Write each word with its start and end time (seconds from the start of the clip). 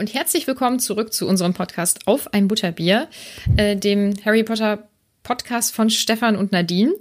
Hi 0.00 0.02
und 0.02 0.14
herzlich 0.14 0.46
willkommen 0.46 0.80
zurück 0.80 1.12
zu 1.12 1.28
unserem 1.28 1.52
Podcast 1.52 2.06
Auf 2.06 2.32
ein 2.32 2.48
Butterbier, 2.48 3.08
äh, 3.58 3.76
dem 3.76 4.14
Harry 4.24 4.44
Potter 4.44 4.88
Podcast 5.22 5.74
von 5.74 5.90
Stefan 5.90 6.36
und 6.36 6.52
Nadine. 6.52 6.94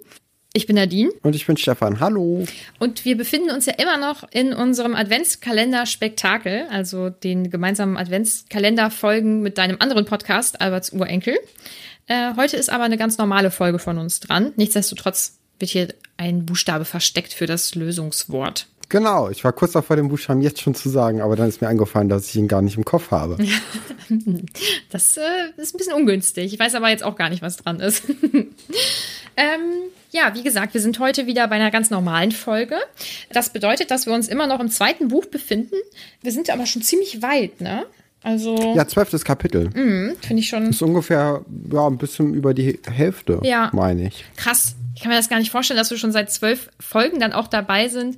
Ich 0.51 0.67
bin 0.67 0.75
Nadine 0.75 1.09
Und 1.23 1.33
ich 1.33 1.45
bin 1.45 1.55
Stefan. 1.55 2.01
Hallo. 2.01 2.45
und 2.77 3.05
wir 3.05 3.15
befinden 3.15 3.51
uns 3.51 3.65
ja 3.67 3.73
immer 3.77 3.97
noch 3.97 4.29
in 4.31 4.53
unserem 4.53 4.95
Adventskalender-Spektakel, 4.95 6.67
also 6.69 7.09
den 7.09 7.49
gemeinsamen 7.49 7.95
Adventskalender-Folgen 7.95 9.41
mit 9.41 9.57
deinem 9.57 9.77
anderen 9.79 10.03
Podcast, 10.03 10.59
Alberts 10.59 10.91
Urenkel. 10.91 11.37
Äh, 12.07 12.35
heute 12.35 12.57
ist 12.57 12.69
aber 12.69 12.83
eine 12.83 12.97
ganz 12.97 13.17
normale 13.17 13.49
Folge 13.49 13.79
von 13.79 13.97
uns 13.97 14.19
dran. 14.19 14.51
Nichtsdestotrotz 14.57 15.39
wird 15.57 15.71
hier 15.71 15.87
ein 16.17 16.45
Buchstabe 16.45 16.83
versteckt 16.83 17.33
für 17.33 17.45
das 17.45 17.75
Lösungswort. 17.75 18.67
Genau, 18.89 19.29
ich 19.29 19.43
war 19.43 19.53
kurz 19.53 19.73
davor, 19.73 19.95
den 19.95 20.09
Buchstaben 20.09 20.41
jetzt 20.41 20.61
schon 20.61 20.73
zu 20.75 20.89
sagen, 20.89 21.21
aber 21.21 21.35
dann 21.35 21.47
ist 21.47 21.61
mir 21.61 21.67
eingefallen, 21.67 22.09
dass 22.09 22.27
ich 22.27 22.35
ihn 22.35 22.47
gar 22.47 22.61
nicht 22.63 22.75
im 22.77 22.85
Kopf 22.85 23.11
habe. 23.11 23.37
Das 24.91 25.17
äh, 25.17 25.21
ist 25.57 25.75
ein 25.75 25.77
bisschen 25.77 25.93
ungünstig. 25.93 26.51
Ich 26.51 26.59
weiß 26.59 26.73
aber 26.73 26.89
jetzt 26.89 27.03
auch 27.03 27.15
gar 27.15 27.29
nicht, 27.29 27.43
was 27.43 27.57
dran 27.57 27.79
ist. 27.79 28.03
ähm, 29.37 29.61
ja, 30.11 30.33
wie 30.33 30.41
gesagt, 30.41 30.73
wir 30.73 30.81
sind 30.81 30.97
heute 30.99 31.27
wieder 31.27 31.47
bei 31.47 31.55
einer 31.57 31.69
ganz 31.71 31.91
normalen 31.91 32.31
Folge. 32.31 32.75
Das 33.31 33.51
bedeutet, 33.53 33.91
dass 33.91 34.07
wir 34.07 34.13
uns 34.13 34.27
immer 34.27 34.47
noch 34.47 34.59
im 34.59 34.69
zweiten 34.71 35.09
Buch 35.09 35.25
befinden. 35.27 35.75
Wir 36.23 36.31
sind 36.31 36.49
aber 36.49 36.65
schon 36.65 36.81
ziemlich 36.81 37.21
weit, 37.21 37.61
ne? 37.61 37.85
Also, 38.23 38.73
Ja, 38.75 38.87
zwölftes 38.87 39.23
Kapitel. 39.23 39.69
finde 39.71 40.15
ich 40.39 40.49
schon 40.49 40.71
Ist 40.71 40.81
ungefähr 40.81 41.45
ja, 41.71 41.85
ein 41.87 41.97
bisschen 41.99 42.33
über 42.33 42.53
die 42.55 42.79
Hälfte, 42.91 43.39
Ja. 43.43 43.69
meine 43.73 44.07
ich. 44.07 44.25
krass. 44.35 44.75
Ich 44.95 45.01
kann 45.03 45.11
mir 45.11 45.17
das 45.17 45.29
gar 45.29 45.37
nicht 45.39 45.51
vorstellen, 45.51 45.77
dass 45.77 45.91
wir 45.91 45.97
schon 45.97 46.11
seit 46.11 46.29
zwölf 46.29 46.69
Folgen 46.79 47.19
dann 47.21 47.31
auch 47.31 47.47
dabei 47.47 47.87
sind, 47.87 48.17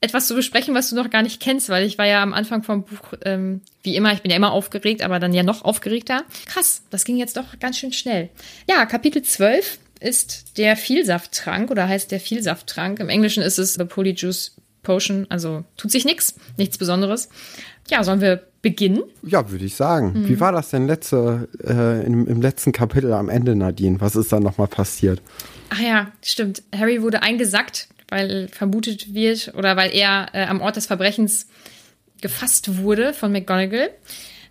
etwas 0.00 0.26
zu 0.26 0.34
besprechen, 0.34 0.74
was 0.74 0.90
du 0.90 0.96
noch 0.96 1.10
gar 1.10 1.22
nicht 1.22 1.40
kennst, 1.40 1.68
weil 1.68 1.84
ich 1.84 1.98
war 1.98 2.06
ja 2.06 2.22
am 2.22 2.32
Anfang 2.32 2.62
vom 2.62 2.84
Buch, 2.84 3.14
ähm, 3.24 3.60
wie 3.82 3.96
immer, 3.96 4.12
ich 4.12 4.22
bin 4.22 4.30
ja 4.30 4.36
immer 4.36 4.52
aufgeregt, 4.52 5.02
aber 5.02 5.18
dann 5.18 5.34
ja 5.34 5.42
noch 5.42 5.62
aufgeregter. 5.62 6.22
Krass, 6.46 6.82
das 6.90 7.04
ging 7.04 7.18
jetzt 7.18 7.36
doch 7.36 7.58
ganz 7.60 7.78
schön 7.78 7.92
schnell. 7.92 8.30
Ja, 8.68 8.86
Kapitel 8.86 9.22
12 9.22 9.78
ist 10.00 10.56
der 10.56 10.76
Vielsafttrank 10.76 11.70
oder 11.70 11.86
heißt 11.86 12.10
der 12.10 12.20
Vielsafttrank. 12.20 12.98
Im 13.00 13.10
Englischen 13.10 13.42
ist 13.42 13.58
es 13.58 13.74
The 13.74 13.84
Polyjuice 13.84 14.56
Potion, 14.82 15.26
also 15.28 15.64
tut 15.76 15.90
sich 15.90 16.06
nichts, 16.06 16.34
nichts 16.56 16.78
Besonderes. 16.78 17.28
Ja, 17.90 18.02
sollen 18.02 18.22
wir 18.22 18.42
beginnen? 18.62 19.02
Ja, 19.22 19.50
würde 19.50 19.64
ich 19.64 19.74
sagen. 19.74 20.12
Mhm. 20.14 20.28
Wie 20.28 20.40
war 20.40 20.52
das 20.52 20.70
denn 20.70 20.86
letzte, 20.86 21.48
äh, 21.62 22.06
im, 22.06 22.26
im 22.26 22.40
letzten 22.40 22.72
Kapitel 22.72 23.12
am 23.12 23.28
Ende, 23.28 23.56
Nadine? 23.56 24.00
Was 24.00 24.16
ist 24.16 24.32
da 24.32 24.40
nochmal 24.40 24.68
passiert? 24.68 25.20
Ach 25.70 25.80
ja, 25.80 26.12
stimmt. 26.22 26.62
Harry 26.74 27.02
wurde 27.02 27.22
eingesackt, 27.22 27.88
weil 28.10 28.48
vermutet 28.48 29.14
wird 29.14 29.54
oder 29.54 29.76
weil 29.76 29.94
er 29.94 30.28
äh, 30.32 30.44
am 30.44 30.60
Ort 30.60 30.76
des 30.76 30.86
Verbrechens 30.86 31.48
gefasst 32.20 32.78
wurde 32.78 33.14
von 33.14 33.32
McGonagall. 33.32 33.90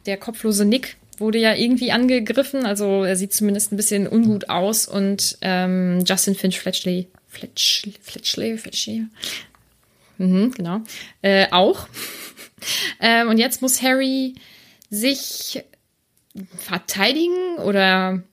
Der 0.05 0.17
kopflose 0.17 0.65
Nick 0.65 0.97
wurde 1.17 1.37
ja 1.37 1.53
irgendwie 1.53 1.91
angegriffen, 1.91 2.65
also 2.65 3.03
er 3.03 3.15
sieht 3.15 3.33
zumindest 3.33 3.71
ein 3.71 3.77
bisschen 3.77 4.07
ungut 4.07 4.49
aus 4.49 4.87
und 4.87 5.37
ähm, 5.41 6.03
Justin 6.07 6.35
Finch 6.35 6.59
Fletchley, 6.59 7.07
Fletchley, 7.27 7.93
Fletchley, 8.01 8.57
Fletchley, 8.57 9.05
mhm, 10.17 10.51
genau, 10.51 10.81
äh, 11.21 11.47
auch. 11.51 11.87
ähm, 13.01 13.27
und 13.27 13.37
jetzt 13.37 13.61
muss 13.61 13.81
Harry 13.81 14.35
sich 14.89 15.63
verteidigen 16.57 17.57
oder 17.57 18.23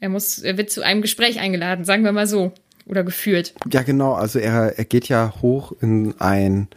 er 0.00 0.08
muss, 0.08 0.38
er 0.38 0.58
wird 0.58 0.70
zu 0.70 0.82
einem 0.82 1.02
Gespräch 1.02 1.40
eingeladen, 1.40 1.84
sagen 1.84 2.04
wir 2.04 2.12
mal 2.12 2.26
so. 2.26 2.52
Oder 2.88 3.04
geführt. 3.04 3.54
Ja, 3.70 3.82
genau. 3.82 4.14
Also 4.14 4.38
er, 4.38 4.78
er 4.78 4.84
geht 4.84 5.08
ja 5.08 5.34
hoch 5.42 5.72
in 5.80 6.14
ein, 6.20 6.68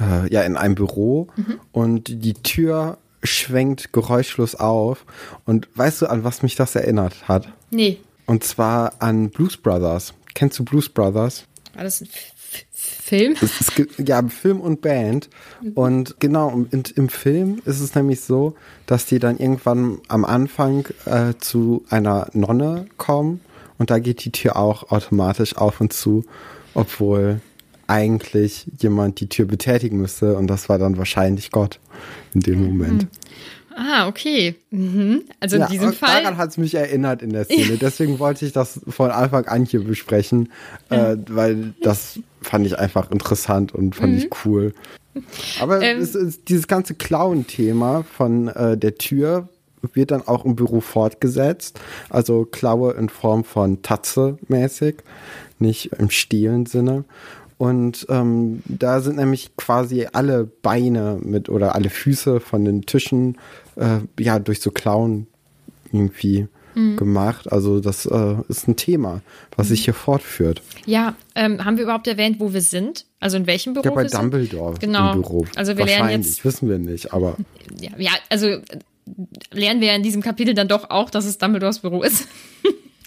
äh, 0.00 0.30
ja, 0.32 0.42
in 0.42 0.56
ein 0.56 0.74
Büro 0.74 1.28
Mhm. 1.36 1.60
und 1.72 2.08
die 2.24 2.34
Tür 2.34 2.98
schwenkt 3.22 3.92
geräuschlos 3.92 4.54
auf. 4.56 5.04
Und 5.46 5.68
weißt 5.74 6.02
du, 6.02 6.06
an 6.06 6.24
was 6.24 6.42
mich 6.42 6.56
das 6.56 6.74
erinnert 6.74 7.28
hat? 7.28 7.48
Nee, 7.70 7.98
Und 8.26 8.44
zwar 8.44 8.94
an 9.00 9.30
Blues 9.30 9.56
Brothers. 9.56 10.14
Kennst 10.34 10.58
du 10.58 10.64
Blues 10.64 10.88
Brothers? 10.88 11.44
war 11.74 11.84
das 11.84 12.00
ein 12.00 12.06
F 12.08 12.32
Film? 12.74 13.34
Gibt 13.76 14.08
ja 14.08 14.22
Film 14.28 14.60
und 14.60 14.80
Band. 14.82 15.28
Und 15.74 16.16
genau, 16.18 16.48
und 16.48 16.90
im 16.90 17.08
Film 17.08 17.62
ist 17.64 17.80
es 17.80 17.94
nämlich 17.94 18.20
so, 18.22 18.56
dass 18.86 19.06
die 19.06 19.18
dann 19.18 19.38
irgendwann 19.38 19.98
am 20.08 20.24
Anfang 20.24 20.86
äh, 21.06 21.34
zu 21.38 21.84
einer 21.90 22.28
Nonne 22.32 22.86
kommen 22.96 23.40
und 23.82 23.90
da 23.90 23.98
geht 23.98 24.24
die 24.24 24.30
Tür 24.30 24.54
auch 24.54 24.92
automatisch 24.92 25.56
auf 25.56 25.80
und 25.80 25.92
zu, 25.92 26.24
obwohl 26.72 27.40
eigentlich 27.88 28.66
jemand 28.78 29.18
die 29.18 29.28
Tür 29.28 29.44
betätigen 29.46 30.00
müsste 30.00 30.36
und 30.36 30.46
das 30.46 30.68
war 30.68 30.78
dann 30.78 30.98
wahrscheinlich 30.98 31.50
Gott 31.50 31.80
in 32.32 32.40
dem 32.42 32.64
Moment. 32.64 33.08
Ah, 33.74 34.06
okay. 34.06 34.54
Mhm. 34.70 35.22
Also 35.40 35.56
in 35.56 35.62
Ja, 35.62 35.68
diesem 35.68 35.88
und 35.88 35.96
Fall. 35.96 36.22
daran 36.22 36.36
hat 36.36 36.50
es 36.50 36.58
mich 36.58 36.74
erinnert 36.76 37.22
in 37.22 37.30
der 37.32 37.44
Szene. 37.44 37.76
Deswegen 37.76 38.20
wollte 38.20 38.46
ich 38.46 38.52
das 38.52 38.80
von 38.86 39.10
Anfang 39.10 39.46
an 39.46 39.64
hier 39.64 39.82
besprechen, 39.82 40.52
äh, 40.90 41.16
weil 41.28 41.74
das 41.82 42.20
fand 42.40 42.64
ich 42.66 42.78
einfach 42.78 43.10
interessant 43.10 43.74
und 43.74 43.96
fand 43.96 44.16
ich 44.16 44.28
cool. 44.44 44.74
Aber 45.60 45.78
Mhm. 45.78 45.82
Ähm. 45.82 45.98
es 46.02 46.14
ist, 46.14 46.48
dieses 46.50 46.68
ganze 46.68 46.94
Klauen-Thema 46.94 48.04
von 48.16 48.46
äh, 48.48 48.76
der 48.78 48.94
Tür 48.96 49.48
wird 49.92 50.10
dann 50.10 50.26
auch 50.26 50.44
im 50.44 50.56
Büro 50.56 50.80
fortgesetzt. 50.80 51.80
Also 52.10 52.44
Klaue 52.44 52.92
in 52.92 53.08
Form 53.08 53.44
von 53.44 53.82
Tatze 53.82 54.38
mäßig, 54.48 54.96
nicht 55.58 55.92
im 55.98 56.10
stehlen 56.10 56.66
Sinne. 56.66 57.04
Und 57.58 58.06
ähm, 58.08 58.62
da 58.66 59.00
sind 59.00 59.16
nämlich 59.16 59.56
quasi 59.56 60.08
alle 60.12 60.44
Beine 60.44 61.18
mit 61.22 61.48
oder 61.48 61.76
alle 61.76 61.90
Füße 61.90 62.40
von 62.40 62.64
den 62.64 62.82
Tischen 62.82 63.38
äh, 63.76 63.98
ja 64.18 64.40
durch 64.40 64.60
so 64.60 64.72
Klauen 64.72 65.28
irgendwie 65.92 66.48
mhm. 66.74 66.96
gemacht. 66.96 67.52
Also 67.52 67.80
das 67.80 68.06
äh, 68.06 68.34
ist 68.48 68.68
ein 68.68 68.76
Thema, 68.76 69.20
was 69.56 69.68
sich 69.68 69.84
hier 69.84 69.94
fortführt. 69.94 70.62
Ja, 70.86 71.14
ähm, 71.34 71.64
haben 71.64 71.76
wir 71.76 71.84
überhaupt 71.84 72.08
erwähnt, 72.08 72.40
wo 72.40 72.52
wir 72.52 72.62
sind? 72.62 73.06
Also 73.20 73.36
in 73.36 73.46
welchem 73.46 73.74
Büro? 73.74 73.84
Ja, 73.84 73.90
bei 73.92 74.04
Dumbledore 74.04 74.74
genau. 74.80 75.12
im 75.12 75.22
Büro. 75.22 75.46
Also 75.54 75.76
wir 75.76 75.84
lernen 75.84 76.10
jetzt. 76.10 76.44
Wissen 76.44 76.68
wir 76.68 76.78
nicht, 76.78 77.12
aber. 77.12 77.36
Ja, 77.80 77.90
ja, 77.96 78.12
also 78.28 78.58
lernen 79.52 79.80
wir 79.80 79.94
in 79.94 80.02
diesem 80.02 80.22
Kapitel 80.22 80.54
dann 80.54 80.68
doch 80.68 80.90
auch, 80.90 81.10
dass 81.10 81.24
es 81.24 81.38
Dumbledores 81.38 81.80
Büro 81.80 82.02
ist. 82.02 82.28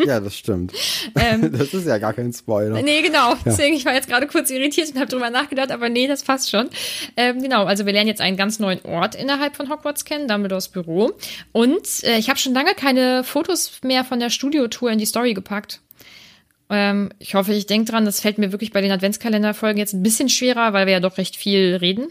Ja, 0.04 0.20
das 0.20 0.38
stimmt. 0.38 0.74
Ähm, 1.16 1.52
das 1.58 1.74
ist 1.74 1.88
ja 1.88 1.98
gar 1.98 2.14
kein 2.14 2.34
Spoiler. 2.34 2.82
Nee, 2.82 3.02
genau. 3.02 3.32
Ja. 3.32 3.40
Deswegen, 3.46 3.76
ich 3.76 3.86
war 3.86 3.94
jetzt 3.94 4.10
gerade 4.10 4.28
kurz 4.28 4.50
irritiert 4.50 4.90
und 4.90 4.98
habe 4.98 5.10
drüber 5.10 5.30
nachgedacht, 5.30 5.72
aber 5.72 5.90
nee, 5.90 6.08
das 6.08 6.24
passt 6.24 6.50
schon. 6.50 6.70
Ähm, 7.16 7.42
genau, 7.42 7.66
also 7.66 7.86
wir 7.86 7.94
lernen 7.94 8.08
jetzt 8.08 8.22
einen 8.22 8.38
ganz 8.38 8.60
neuen 8.60 8.84
Ort 8.84 9.16
innerhalb 9.16 9.56
von 9.56 9.70
Hogwarts 9.70 10.06
kennen, 10.06 10.28
Dumbledores 10.28 10.70
Büro. 10.70 11.14
Und 11.52 12.04
äh, 12.04 12.18
ich 12.18 12.30
habe 12.30 12.40
schon 12.40 12.54
lange 12.54 12.74
keine 12.76 13.24
Fotos 13.24 13.80
mehr 13.84 14.04
von 14.04 14.20
der 14.20 14.30
Studiotour 14.30 14.92
in 14.92 15.00
die 15.00 15.06
Story 15.06 15.34
gepackt. 15.34 15.82
Ähm, 16.70 17.12
ich 17.20 17.36
hoffe, 17.36 17.54
ich 17.54 17.68
denke 17.68 17.92
dran, 17.92 18.06
das 18.06 18.20
fällt 18.20 18.38
mir 18.38 18.52
wirklich 18.52 18.72
bei 18.72 18.82
den 18.82 18.92
Adventskalenderfolgen 18.92 19.78
jetzt 19.78 19.94
ein 19.94 20.04
bisschen 20.04 20.30
schwerer, 20.30 20.74
weil 20.74 20.88
wir 20.88 20.94
ja 20.94 21.00
doch 21.00 21.18
recht 21.18 21.36
viel 21.36 21.76
reden 21.76 22.08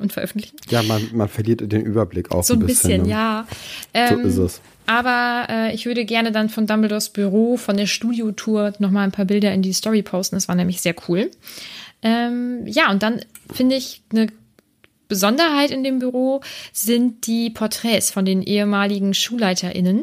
und 0.00 0.12
veröffentlichen. 0.12 0.56
Ja, 0.68 0.82
man, 0.82 1.08
man 1.12 1.28
verliert 1.28 1.60
den 1.70 1.82
Überblick 1.82 2.30
auch 2.30 2.42
so 2.42 2.54
ein 2.54 2.60
bisschen. 2.60 2.76
So 2.76 2.88
ein 2.88 2.98
bisschen, 2.98 3.02
ne? 3.02 3.10
ja. 3.10 3.46
Ähm, 3.94 4.22
so 4.22 4.28
ist 4.28 4.54
es. 4.54 4.60
Aber 4.86 5.46
äh, 5.48 5.74
ich 5.74 5.86
würde 5.86 6.04
gerne 6.04 6.32
dann 6.32 6.48
von 6.48 6.66
Dumbledores 6.66 7.10
Büro, 7.10 7.56
von 7.56 7.76
der 7.76 7.86
Studiotour 7.86 8.72
nochmal 8.80 9.04
ein 9.04 9.12
paar 9.12 9.24
Bilder 9.24 9.52
in 9.52 9.62
die 9.62 9.72
Story 9.72 10.02
posten. 10.02 10.34
Das 10.34 10.48
war 10.48 10.56
nämlich 10.56 10.80
sehr 10.80 10.94
cool. 11.08 11.30
Ähm, 12.02 12.66
ja, 12.66 12.90
und 12.90 13.02
dann 13.02 13.20
finde 13.52 13.76
ich 13.76 14.02
eine 14.10 14.28
Besonderheit 15.10 15.70
in 15.70 15.84
dem 15.84 15.98
Büro 15.98 16.40
sind 16.72 17.26
die 17.26 17.50
Porträts 17.50 18.10
von 18.10 18.24
den 18.24 18.42
ehemaligen 18.42 19.12
SchulleiterInnen. 19.12 20.02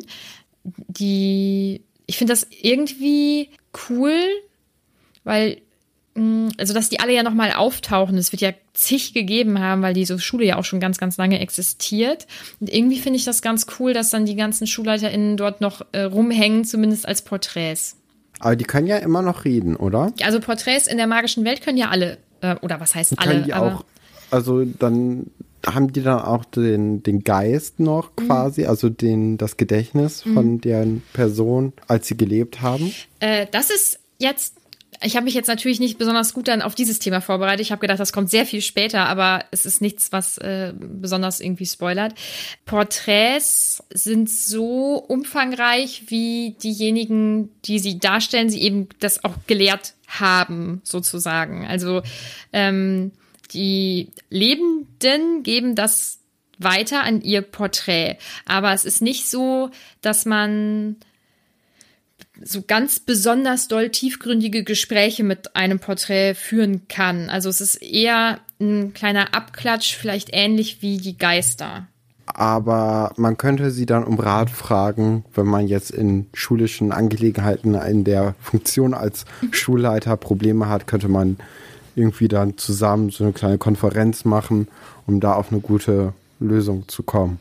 Die, 0.63 1.81
ich 2.05 2.17
finde 2.17 2.33
das 2.33 2.45
irgendwie 2.61 3.49
cool, 3.89 4.19
weil 5.23 5.61
also 6.57 6.73
dass 6.73 6.89
die 6.89 6.99
alle 6.99 7.13
ja 7.13 7.23
nochmal 7.23 7.53
auftauchen. 7.53 8.17
Es 8.17 8.31
wird 8.31 8.41
ja 8.41 8.51
zig 8.73 9.13
gegeben 9.13 9.59
haben, 9.59 9.81
weil 9.81 9.93
diese 9.93 10.19
Schule 10.19 10.45
ja 10.45 10.57
auch 10.57 10.65
schon 10.65 10.79
ganz, 10.79 10.97
ganz 10.97 11.17
lange 11.17 11.39
existiert. 11.39 12.27
Und 12.59 12.73
irgendwie 12.73 12.99
finde 12.99 13.17
ich 13.17 13.25
das 13.25 13.41
ganz 13.41 13.67
cool, 13.79 13.93
dass 13.93 14.09
dann 14.09 14.25
die 14.25 14.35
ganzen 14.35 14.67
SchulleiterInnen 14.67 15.37
dort 15.37 15.61
noch 15.61 15.85
äh, 15.91 16.01
rumhängen, 16.01 16.65
zumindest 16.65 17.07
als 17.07 17.21
Porträts. 17.21 17.97
Aber 18.39 18.55
die 18.55 18.65
können 18.65 18.87
ja 18.87 18.97
immer 18.97 19.21
noch 19.21 19.45
reden, 19.45 19.75
oder? 19.75 20.13
Also 20.21 20.39
Porträts 20.39 20.87
in 20.87 20.97
der 20.97 21.07
magischen 21.07 21.43
Welt 21.43 21.61
können 21.61 21.77
ja 21.77 21.89
alle, 21.89 22.17
äh, 22.41 22.55
oder 22.61 22.79
was 22.79 22.95
heißt 22.95 23.17
alle? 23.17 23.31
Können 23.31 23.43
die 23.45 23.53
auch, 23.53 23.83
also 24.29 24.63
dann 24.63 25.31
haben 25.65 25.91
die 25.91 26.01
dann 26.01 26.21
auch 26.21 26.45
den, 26.45 27.03
den 27.03 27.23
Geist 27.23 27.79
noch 27.79 28.11
mhm. 28.17 28.27
quasi, 28.27 28.61
mhm. 28.61 28.69
also 28.69 28.89
den, 28.89 29.37
das 29.37 29.57
Gedächtnis 29.57 30.25
mhm. 30.25 30.33
von 30.33 30.61
deren 30.61 31.03
Person, 31.13 31.73
als 31.87 32.07
sie 32.07 32.17
gelebt 32.17 32.61
haben? 32.61 32.93
Äh, 33.19 33.47
das 33.51 33.69
ist 33.69 33.99
jetzt 34.19 34.56
ich 35.01 35.15
habe 35.15 35.25
mich 35.25 35.33
jetzt 35.33 35.47
natürlich 35.47 35.79
nicht 35.79 35.97
besonders 35.97 36.33
gut 36.33 36.47
dann 36.47 36.61
auf 36.61 36.75
dieses 36.75 36.99
Thema 36.99 37.21
vorbereitet. 37.21 37.61
Ich 37.61 37.71
habe 37.71 37.81
gedacht, 37.81 37.99
das 37.99 38.13
kommt 38.13 38.29
sehr 38.29 38.45
viel 38.45 38.61
später, 38.61 39.05
aber 39.07 39.45
es 39.51 39.65
ist 39.65 39.81
nichts, 39.81 40.11
was 40.11 40.37
äh, 40.39 40.73
besonders 40.77 41.39
irgendwie 41.39 41.65
spoilert. 41.65 42.13
Porträts 42.65 43.83
sind 43.89 44.29
so 44.29 44.95
umfangreich 44.95 46.03
wie 46.07 46.55
diejenigen, 46.61 47.49
die 47.65 47.79
sie 47.79 47.99
darstellen, 47.99 48.49
sie 48.49 48.61
eben 48.61 48.89
das 48.99 49.23
auch 49.23 49.35
gelehrt 49.45 49.93
haben, 50.07 50.81
sozusagen. 50.83 51.67
Also 51.67 52.01
ähm, 52.53 53.11
die 53.53 54.09
Lebenden 54.29 55.43
geben 55.43 55.75
das 55.75 56.19
weiter 56.57 57.03
an 57.03 57.21
ihr 57.21 57.41
Porträt. 57.41 58.17
Aber 58.45 58.73
es 58.73 58.85
ist 58.85 59.01
nicht 59.01 59.29
so, 59.29 59.69
dass 60.01 60.25
man 60.25 60.97
so 62.43 62.61
ganz 62.61 62.99
besonders 62.99 63.67
doll 63.67 63.89
tiefgründige 63.89 64.63
Gespräche 64.63 65.23
mit 65.23 65.55
einem 65.55 65.79
Porträt 65.79 66.35
führen 66.35 66.87
kann. 66.87 67.29
Also 67.29 67.49
es 67.49 67.61
ist 67.61 67.75
eher 67.75 68.39
ein 68.59 68.93
kleiner 68.93 69.33
Abklatsch, 69.33 69.95
vielleicht 69.95 70.29
ähnlich 70.33 70.81
wie 70.81 70.97
die 70.97 71.17
Geister. 71.17 71.87
Aber 72.25 73.13
man 73.15 73.37
könnte 73.37 73.71
sie 73.71 73.85
dann 73.85 74.03
um 74.03 74.19
Rat 74.19 74.49
fragen, 74.49 75.23
wenn 75.33 75.45
man 75.45 75.67
jetzt 75.67 75.91
in 75.91 76.27
schulischen 76.33 76.91
Angelegenheiten 76.91 77.75
in 77.75 78.03
der 78.03 78.35
Funktion 78.41 78.93
als 78.93 79.25
Schulleiter 79.51 80.17
Probleme 80.17 80.67
hat, 80.67 80.87
könnte 80.87 81.07
man 81.07 81.37
irgendwie 81.95 82.27
dann 82.27 82.57
zusammen 82.57 83.09
so 83.09 83.23
eine 83.23 83.33
kleine 83.33 83.57
Konferenz 83.57 84.25
machen, 84.25 84.67
um 85.07 85.19
da 85.19 85.33
auf 85.33 85.51
eine 85.51 85.61
gute 85.61 86.13
Lösung 86.39 86.87
zu 86.87 87.01
kommen. 87.01 87.39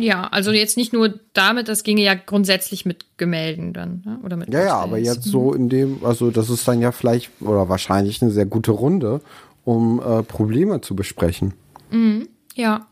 Ja, 0.00 0.24
also 0.24 0.52
jetzt 0.52 0.76
nicht 0.76 0.92
nur 0.92 1.14
damit, 1.32 1.68
das 1.68 1.82
ginge 1.82 2.02
ja 2.02 2.14
grundsätzlich 2.14 2.86
mit 2.86 3.04
Gemälden 3.16 3.72
dann, 3.72 4.02
ne? 4.04 4.18
oder 4.24 4.36
mit 4.36 4.52
Ja, 4.52 4.64
ja, 4.64 4.76
aber 4.76 4.98
jetzt 4.98 5.24
so 5.24 5.52
in 5.52 5.68
dem, 5.68 6.04
also 6.04 6.30
das 6.30 6.50
ist 6.50 6.66
dann 6.68 6.80
ja 6.80 6.92
vielleicht 6.92 7.30
oder 7.40 7.68
wahrscheinlich 7.68 8.22
eine 8.22 8.30
sehr 8.30 8.46
gute 8.46 8.70
Runde, 8.70 9.20
um 9.64 10.00
äh, 10.00 10.22
Probleme 10.22 10.80
zu 10.80 10.94
besprechen. 10.94 11.54
Mhm, 11.90 12.28
ja. 12.54 12.86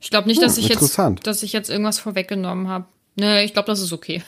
Ich 0.00 0.10
glaube 0.10 0.28
nicht, 0.28 0.40
dass 0.40 0.56
hm, 0.56 0.64
ich 0.64 0.68
jetzt, 0.68 0.98
dass 1.24 1.42
ich 1.42 1.52
jetzt 1.52 1.70
irgendwas 1.70 1.98
vorweggenommen 1.98 2.68
habe. 2.68 2.84
Nee, 3.16 3.44
ich 3.44 3.52
glaube, 3.52 3.66
das 3.66 3.80
ist 3.80 3.92
okay. 3.92 4.22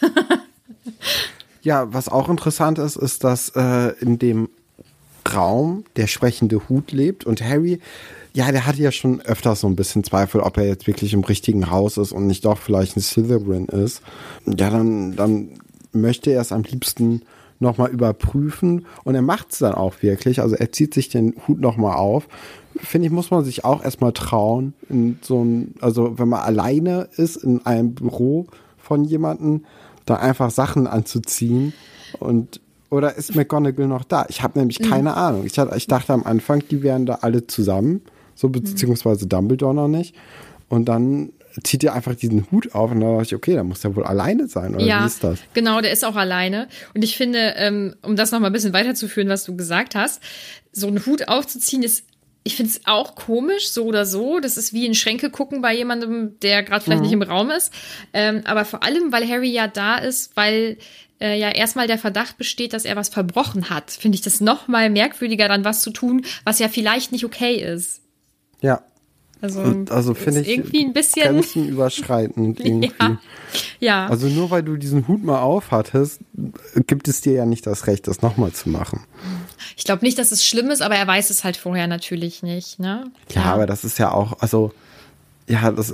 ja, 1.62 1.93
was 1.93 2.09
auch 2.09 2.29
interessant 2.29 2.79
ist, 2.79 2.97
ist, 2.97 3.23
dass 3.23 3.51
äh, 3.51 3.95
in 4.01 4.19
dem 4.19 4.49
Raum 5.33 5.85
der 5.97 6.07
sprechende 6.07 6.69
Hut 6.69 6.93
lebt 6.93 7.25
und 7.25 7.43
Harry 7.43 7.81
ja, 8.32 8.53
der 8.53 8.67
hatte 8.67 8.82
ja 8.82 8.93
schon 8.93 9.21
öfters 9.23 9.61
so 9.61 9.67
ein 9.67 9.77
bisschen 9.77 10.05
Zweifel, 10.05 10.41
ob 10.41 10.56
er 10.56 10.67
jetzt 10.67 10.87
wirklich 10.87 11.12
im 11.12 11.25
richtigen 11.25 11.71
Haus 11.71 11.97
ist 11.97 12.12
und 12.12 12.27
nicht 12.27 12.44
doch 12.44 12.59
vielleicht 12.59 12.97
ein 12.97 13.00
Slytherin 13.00 13.67
ist. 13.67 14.03
Ja, 14.47 14.71
dann, 14.71 15.17
dann 15.17 15.49
möchte 15.93 16.31
er 16.31 16.41
es 16.41 16.53
am 16.53 16.62
liebsten 16.62 17.23
nochmal 17.59 17.91
überprüfen 17.91 18.87
und 19.05 19.15
er 19.15 19.23
macht 19.23 19.53
es 19.53 19.59
dann 19.59 19.75
auch 19.75 20.03
wirklich. 20.03 20.41
Also 20.41 20.55
er 20.55 20.73
zieht 20.73 20.94
sich 20.94 21.09
den 21.09 21.35
Hut 21.47 21.61
nochmal 21.61 21.97
auf. 21.97 22.29
Finde 22.77 23.06
ich, 23.06 23.12
muss 23.12 23.31
man 23.31 23.44
sich 23.44 23.65
auch 23.65 23.85
erstmal 23.85 24.12
trauen, 24.12 24.75
in 24.88 25.19
so 25.23 25.44
ein, 25.44 25.75
also 25.81 26.19
wenn 26.19 26.29
man 26.29 26.41
alleine 26.41 27.09
ist 27.17 27.37
in 27.37 27.67
einem 27.67 27.94
Büro 27.94 28.47
von 28.79 29.05
jemandem, 29.05 29.65
da 30.06 30.17
einfach 30.17 30.50
Sachen 30.50 30.87
anzuziehen 30.87 31.73
und 32.19 32.61
oder 32.91 33.15
ist 33.15 33.37
McGonagall 33.37 33.87
noch 33.87 34.03
da? 34.03 34.26
Ich 34.29 34.43
habe 34.43 34.59
nämlich 34.59 34.81
keine 34.81 35.11
mhm. 35.11 35.17
Ahnung. 35.17 35.47
Ich, 35.47 35.56
ich 35.56 35.87
dachte 35.87 36.12
am 36.12 36.25
Anfang, 36.25 36.65
die 36.71 36.83
wären 36.83 37.06
da 37.06 37.19
alle 37.21 37.47
zusammen 37.47 38.03
so 38.35 38.49
beziehungsweise 38.49 39.27
Dumbledore 39.27 39.75
noch 39.75 39.88
nicht. 39.88 40.15
Und 40.69 40.87
dann 40.87 41.32
zieht 41.65 41.82
er 41.82 41.94
einfach 41.94 42.15
diesen 42.15 42.47
Hut 42.50 42.75
auf 42.75 42.93
und 42.93 43.00
da 43.00 43.11
dachte 43.11 43.25
ich, 43.25 43.35
okay, 43.35 43.55
dann 43.55 43.67
muss 43.67 43.85
er 43.85 43.97
wohl 43.97 44.05
alleine 44.05 44.47
sein, 44.47 44.75
oder 44.75 44.85
ja, 44.85 45.03
wie 45.03 45.06
ist 45.06 45.25
das? 45.25 45.41
Genau, 45.53 45.81
der 45.81 45.91
ist 45.91 46.05
auch 46.05 46.15
alleine. 46.15 46.69
Und 46.94 47.03
ich 47.03 47.17
finde, 47.17 47.55
ähm, 47.56 47.97
um 48.03 48.15
das 48.15 48.31
noch 48.31 48.38
mal 48.38 48.47
ein 48.47 48.53
bisschen 48.53 48.73
weiterzuführen, 48.73 49.29
was 49.29 49.44
du 49.44 49.56
gesagt 49.56 49.94
hast, 49.94 50.23
so 50.73 50.87
einen 50.87 51.05
Hut 51.06 51.29
aufzuziehen 51.29 51.82
ist 51.82 52.05
ich 52.43 52.56
finde 52.56 52.71
es 52.71 52.81
auch 52.87 53.17
komisch, 53.17 53.71
so 53.71 53.85
oder 53.85 54.06
so. 54.06 54.41
Das 54.41 54.56
ist 54.56 54.73
wie 54.73 54.87
in 54.87 54.94
Schränke 54.94 55.29
gucken 55.31 55.61
bei 55.61 55.75
jemandem, 55.75 56.38
der 56.41 56.62
gerade 56.62 56.83
vielleicht 56.83 57.00
mhm. 57.00 57.05
nicht 57.05 57.12
im 57.12 57.23
Raum 57.23 57.50
ist. 57.50 57.73
Ähm, 58.15 58.43
aber 58.44 58.64
vor 58.64 58.83
allem, 58.83 59.12
weil 59.12 59.28
Harry 59.28 59.50
ja 59.50 59.69
da 59.69 59.99
ist, 59.99 60.37
weil 60.37 60.78
äh, 61.21 61.38
ja 61.38 61.50
erstmal 61.50 61.87
der 61.87 61.99
Verdacht 61.99 62.38
besteht, 62.38 62.73
dass 62.73 62.87
er 62.87 62.97
was 62.97 63.11
verbrochen 63.11 63.69
hat, 63.69 63.90
finde 63.90 64.16
ich 64.16 64.23
das 64.23 64.40
noch 64.40 64.69
mal 64.69 64.88
merkwürdiger, 64.88 65.49
dann 65.49 65.64
was 65.64 65.83
zu 65.83 65.90
tun, 65.90 66.25
was 66.45 66.59
ja 66.59 66.69
vielleicht 66.69 67.12
nicht 67.12 67.26
okay 67.26 67.57
ist. 67.57 68.00
Ja. 68.61 68.83
Also, 69.43 69.62
also 69.88 70.12
finde 70.12 70.40
ich 70.43 70.49
irgendwie 70.49 70.85
ein 70.85 70.93
bisschen 70.93 71.23
grenzenüberschreitend 71.23 72.61
irgendwie. 72.64 72.93
ja. 73.00 73.19
ja. 73.81 74.07
Also 74.07 74.26
nur 74.26 74.50
weil 74.50 74.62
du 74.62 74.76
diesen 74.76 75.09
Hut 75.09 75.25
mal 75.25 75.40
aufhattest, 75.40 76.21
gibt 76.87 77.09
es 77.09 77.23
dir 77.23 77.33
ja 77.33 77.47
nicht 77.47 77.67
das 77.67 77.87
Recht, 77.87 78.07
das 78.07 78.21
nochmal 78.21 78.52
zu 78.52 78.69
machen. 78.69 79.00
Ich 79.79 79.85
glaube 79.85 80.05
nicht, 80.05 80.19
dass 80.19 80.31
es 80.31 80.45
schlimm 80.45 80.71
ist, 80.71 80.83
aber 80.83 80.97
er 80.97 81.07
weiß 81.07 81.31
es 81.31 81.43
halt 81.43 81.57
vorher 81.57 81.87
natürlich 81.87 82.43
nicht, 82.43 82.79
ne? 82.79 83.11
Ja, 83.31 83.43
ja. 83.43 83.55
aber 83.55 83.67
das 83.67 83.83
ist 83.83 83.99
ja 83.99 84.12
auch, 84.12 84.40
also 84.40 84.73
ja, 85.50 85.71
das 85.73 85.92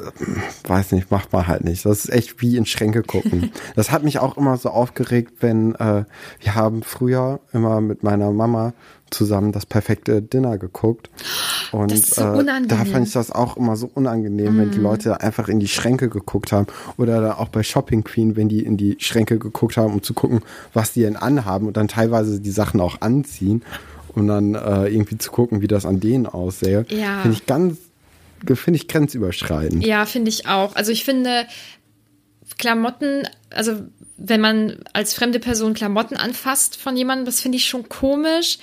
weiß 0.64 0.92
nicht, 0.92 1.10
macht 1.10 1.32
man 1.32 1.46
halt 1.46 1.64
nicht. 1.64 1.84
Das 1.84 2.04
ist 2.04 2.12
echt 2.12 2.40
wie 2.42 2.56
in 2.56 2.66
Schränke 2.66 3.02
gucken. 3.02 3.50
das 3.74 3.90
hat 3.90 4.04
mich 4.04 4.18
auch 4.18 4.36
immer 4.36 4.56
so 4.58 4.68
aufgeregt, 4.68 5.34
wenn 5.40 5.74
äh, 5.76 6.04
wir 6.40 6.54
haben 6.54 6.82
früher 6.82 7.40
immer 7.52 7.80
mit 7.80 8.02
meiner 8.02 8.30
Mama 8.30 8.74
zusammen 9.10 9.52
das 9.52 9.64
perfekte 9.64 10.20
Dinner 10.20 10.58
geguckt. 10.58 11.10
Und 11.72 11.90
das 11.90 12.00
ist 12.00 12.14
so 12.16 12.22
äh, 12.22 12.66
da 12.66 12.84
fand 12.84 13.06
ich 13.06 13.12
das 13.12 13.30
auch 13.30 13.56
immer 13.56 13.76
so 13.76 13.90
unangenehm, 13.94 14.56
mm. 14.56 14.58
wenn 14.58 14.70
die 14.72 14.78
mhm. 14.78 14.84
Leute 14.84 15.20
einfach 15.20 15.48
in 15.48 15.60
die 15.60 15.68
Schränke 15.68 16.08
geguckt 16.08 16.52
haben. 16.52 16.66
Oder 16.98 17.20
dann 17.20 17.32
auch 17.32 17.48
bei 17.48 17.62
Shopping 17.62 18.04
Queen, 18.04 18.36
wenn 18.36 18.48
die 18.48 18.62
in 18.62 18.76
die 18.76 18.96
Schränke 18.98 19.38
geguckt 19.38 19.76
haben, 19.76 19.94
um 19.94 20.02
zu 20.02 20.12
gucken, 20.12 20.40
was 20.74 20.92
die 20.92 21.02
denn 21.02 21.16
anhaben 21.16 21.66
und 21.66 21.76
dann 21.76 21.88
teilweise 21.88 22.40
die 22.40 22.50
Sachen 22.50 22.80
auch 22.80 23.00
anziehen. 23.00 23.62
Und 24.14 24.28
dann 24.28 24.54
äh, 24.54 24.88
irgendwie 24.88 25.18
zu 25.18 25.30
gucken, 25.30 25.60
wie 25.60 25.66
das 25.66 25.84
an 25.84 26.00
denen 26.00 26.26
aussähe. 26.26 26.86
Ja. 26.88 27.20
Finde 27.20 27.36
ich 27.36 27.44
ganz, 27.44 27.76
finde 28.54 28.78
ich 28.78 28.88
grenzüberschreitend. 28.88 29.84
Ja, 29.84 30.06
finde 30.06 30.28
ich 30.28 30.46
auch. 30.46 30.76
Also 30.76 30.92
ich 30.92 31.04
finde 31.04 31.46
Klamotten, 32.58 33.28
also 33.50 33.82
wenn 34.16 34.40
man 34.40 34.78
als 34.92 35.14
fremde 35.14 35.40
Person 35.40 35.74
Klamotten 35.74 36.16
anfasst 36.16 36.76
von 36.76 36.96
jemandem, 36.96 37.26
das 37.26 37.40
finde 37.40 37.58
ich 37.58 37.66
schon 37.66 37.88
komisch. 37.88 38.58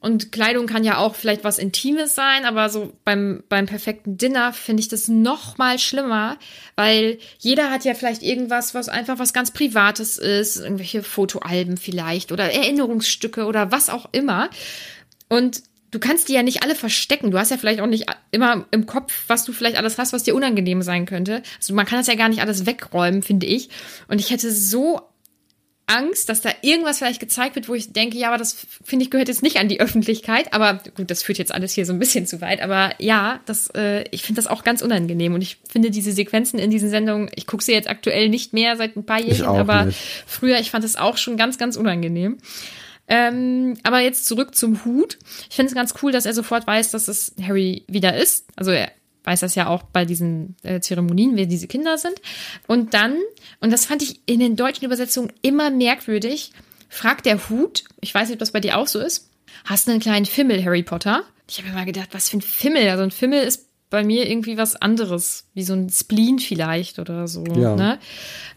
Und 0.00 0.32
Kleidung 0.32 0.66
kann 0.66 0.84
ja 0.84 0.98
auch 0.98 1.14
vielleicht 1.14 1.44
was 1.44 1.58
Intimes 1.58 2.14
sein, 2.14 2.44
aber 2.44 2.68
so 2.68 2.92
beim, 3.04 3.42
beim 3.48 3.64
perfekten 3.64 4.18
Dinner 4.18 4.52
finde 4.52 4.82
ich 4.82 4.88
das 4.88 5.08
noch 5.08 5.56
mal 5.56 5.78
schlimmer, 5.78 6.36
weil 6.76 7.16
jeder 7.38 7.70
hat 7.70 7.86
ja 7.86 7.94
vielleicht 7.94 8.22
irgendwas, 8.22 8.74
was 8.74 8.90
einfach 8.90 9.18
was 9.18 9.32
ganz 9.32 9.50
Privates 9.50 10.18
ist, 10.18 10.56
irgendwelche 10.56 11.02
Fotoalben 11.02 11.78
vielleicht 11.78 12.32
oder 12.32 12.52
Erinnerungsstücke 12.52 13.46
oder 13.46 13.72
was 13.72 13.88
auch 13.88 14.10
immer. 14.12 14.50
Und 15.30 15.62
du 15.94 16.00
kannst 16.00 16.28
die 16.28 16.32
ja 16.32 16.42
nicht 16.42 16.62
alle 16.62 16.74
verstecken. 16.74 17.30
Du 17.30 17.38
hast 17.38 17.50
ja 17.50 17.56
vielleicht 17.56 17.80
auch 17.80 17.86
nicht 17.86 18.06
immer 18.32 18.66
im 18.72 18.86
Kopf, 18.86 19.12
was 19.28 19.44
du 19.44 19.52
vielleicht 19.52 19.76
alles 19.76 19.96
hast, 19.96 20.12
was 20.12 20.24
dir 20.24 20.34
unangenehm 20.34 20.82
sein 20.82 21.06
könnte. 21.06 21.42
Also 21.58 21.72
man 21.74 21.86
kann 21.86 21.98
das 21.98 22.08
ja 22.08 22.16
gar 22.16 22.28
nicht 22.28 22.40
alles 22.40 22.66
wegräumen, 22.66 23.22
finde 23.22 23.46
ich. 23.46 23.68
Und 24.08 24.18
ich 24.18 24.30
hätte 24.30 24.50
so 24.50 25.00
Angst, 25.86 26.30
dass 26.30 26.40
da 26.40 26.50
irgendwas 26.62 26.98
vielleicht 26.98 27.20
gezeigt 27.20 27.56
wird, 27.56 27.68
wo 27.68 27.74
ich 27.74 27.92
denke, 27.92 28.16
ja, 28.16 28.28
aber 28.28 28.38
das 28.38 28.66
finde 28.82 29.04
ich 29.04 29.10
gehört 29.10 29.28
jetzt 29.28 29.42
nicht 29.42 29.58
an 29.58 29.68
die 29.68 29.80
Öffentlichkeit. 29.80 30.52
Aber 30.52 30.80
gut, 30.96 31.10
das 31.10 31.22
führt 31.22 31.38
jetzt 31.38 31.54
alles 31.54 31.74
hier 31.74 31.86
so 31.86 31.92
ein 31.92 31.98
bisschen 31.98 32.26
zu 32.26 32.40
weit. 32.40 32.60
Aber 32.60 32.92
ja, 32.98 33.40
das, 33.46 33.68
äh, 33.76 34.04
ich 34.10 34.22
finde 34.22 34.42
das 34.42 34.50
auch 34.50 34.64
ganz 34.64 34.82
unangenehm. 34.82 35.34
Und 35.34 35.42
ich 35.42 35.58
finde 35.68 35.92
diese 35.92 36.10
Sequenzen 36.10 36.58
in 36.58 36.70
diesen 36.70 36.90
Sendungen, 36.90 37.30
ich 37.36 37.46
gucke 37.46 37.62
sie 37.62 37.72
jetzt 37.72 37.88
aktuell 37.88 38.30
nicht 38.30 38.52
mehr 38.52 38.76
seit 38.76 38.96
ein 38.96 39.06
paar 39.06 39.20
Jahren, 39.20 39.60
aber 39.60 39.84
nicht. 39.84 39.98
früher, 40.26 40.58
ich 40.58 40.70
fand 40.70 40.84
es 40.84 40.96
auch 40.96 41.18
schon 41.18 41.36
ganz, 41.36 41.56
ganz 41.56 41.76
unangenehm. 41.76 42.38
Ähm, 43.06 43.74
aber 43.82 44.00
jetzt 44.00 44.26
zurück 44.26 44.54
zum 44.54 44.84
Hut. 44.84 45.18
Ich 45.50 45.56
finde 45.56 45.68
es 45.68 45.74
ganz 45.74 45.94
cool, 46.02 46.12
dass 46.12 46.26
er 46.26 46.34
sofort 46.34 46.66
weiß, 46.66 46.90
dass 46.90 47.08
es 47.08 47.34
Harry 47.42 47.84
wieder 47.86 48.16
ist. 48.16 48.46
Also 48.56 48.70
er 48.70 48.90
weiß 49.24 49.40
das 49.40 49.54
ja 49.54 49.68
auch 49.68 49.82
bei 49.82 50.04
diesen 50.04 50.56
äh, 50.62 50.80
Zeremonien, 50.80 51.36
wer 51.36 51.46
diese 51.46 51.66
Kinder 51.66 51.98
sind. 51.98 52.20
Und 52.66 52.94
dann, 52.94 53.18
und 53.60 53.72
das 53.72 53.86
fand 53.86 54.02
ich 54.02 54.20
in 54.26 54.40
den 54.40 54.56
deutschen 54.56 54.84
Übersetzungen 54.84 55.32
immer 55.42 55.70
merkwürdig, 55.70 56.52
fragt 56.88 57.26
der 57.26 57.48
Hut, 57.48 57.84
ich 58.00 58.14
weiß 58.14 58.28
nicht, 58.28 58.34
ob 58.34 58.40
das 58.40 58.52
bei 58.52 58.60
dir 58.60 58.78
auch 58.78 58.86
so 58.86 59.00
ist, 59.00 59.30
hast 59.64 59.86
du 59.86 59.92
einen 59.92 60.00
kleinen 60.00 60.26
Fimmel, 60.26 60.64
Harry 60.64 60.82
Potter? 60.82 61.24
Ich 61.48 61.58
habe 61.58 61.68
mir 61.68 61.74
mal 61.74 61.84
gedacht, 61.84 62.10
was 62.12 62.28
für 62.28 62.38
ein 62.38 62.42
Fimmel? 62.42 62.88
Also 62.88 63.02
ein 63.02 63.10
Fimmel 63.10 63.42
ist 63.42 63.66
bei 63.90 64.02
mir 64.02 64.28
irgendwie 64.28 64.56
was 64.56 64.74
anderes, 64.76 65.44
wie 65.54 65.62
so 65.62 65.72
ein 65.72 65.88
Spleen 65.88 66.38
vielleicht 66.38 66.98
oder 66.98 67.28
so. 67.28 67.44
Ja. 67.44 67.76
Ne? 67.76 67.98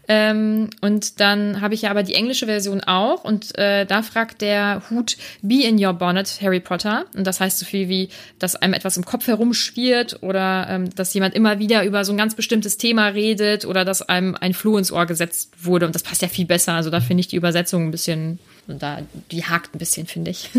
Ähm, 0.08 0.70
und 0.80 1.20
dann 1.20 1.60
habe 1.60 1.74
ich 1.74 1.82
ja 1.82 1.90
aber 1.90 2.02
die 2.02 2.14
englische 2.14 2.46
Version 2.46 2.82
auch 2.82 3.24
und 3.24 3.56
äh, 3.58 3.84
da 3.84 4.02
fragt 4.02 4.40
der 4.40 4.82
Hut 4.90 5.16
Be 5.42 5.62
in 5.62 5.84
your 5.84 5.92
bonnet, 5.92 6.40
Harry 6.40 6.60
Potter. 6.60 7.04
Und 7.14 7.26
das 7.26 7.40
heißt 7.40 7.58
so 7.58 7.66
viel 7.66 7.88
wie, 7.88 8.08
dass 8.38 8.56
einem 8.56 8.72
etwas 8.72 8.96
im 8.96 9.04
Kopf 9.04 9.26
herumschwirrt 9.26 10.22
oder 10.22 10.66
ähm, 10.70 10.94
dass 10.94 11.14
jemand 11.14 11.34
immer 11.34 11.58
wieder 11.58 11.84
über 11.84 12.04
so 12.04 12.12
ein 12.12 12.18
ganz 12.18 12.34
bestimmtes 12.34 12.78
Thema 12.78 13.08
redet 13.08 13.64
oder 13.64 13.84
dass 13.84 14.02
einem 14.02 14.34
ein 14.34 14.54
Floh 14.54 14.78
ins 14.78 14.90
Ohr 14.90 15.06
gesetzt 15.06 15.52
wurde. 15.62 15.86
Und 15.86 15.94
das 15.94 16.02
passt 16.02 16.22
ja 16.22 16.28
viel 16.28 16.46
besser. 16.46 16.72
Also 16.72 16.90
da 16.90 17.00
finde 17.00 17.20
ich 17.20 17.28
die 17.28 17.36
Übersetzung 17.36 17.84
ein 17.84 17.90
bisschen, 17.90 18.38
da, 18.66 19.02
die 19.30 19.44
hakt 19.44 19.74
ein 19.74 19.78
bisschen, 19.78 20.06
finde 20.06 20.30
ich. 20.30 20.50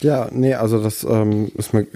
Ja, 0.00 0.28
nee, 0.30 0.54
also 0.54 0.82
das 0.82 1.04
ähm, 1.04 1.50
ist 1.54 1.72
mir. 1.72 1.86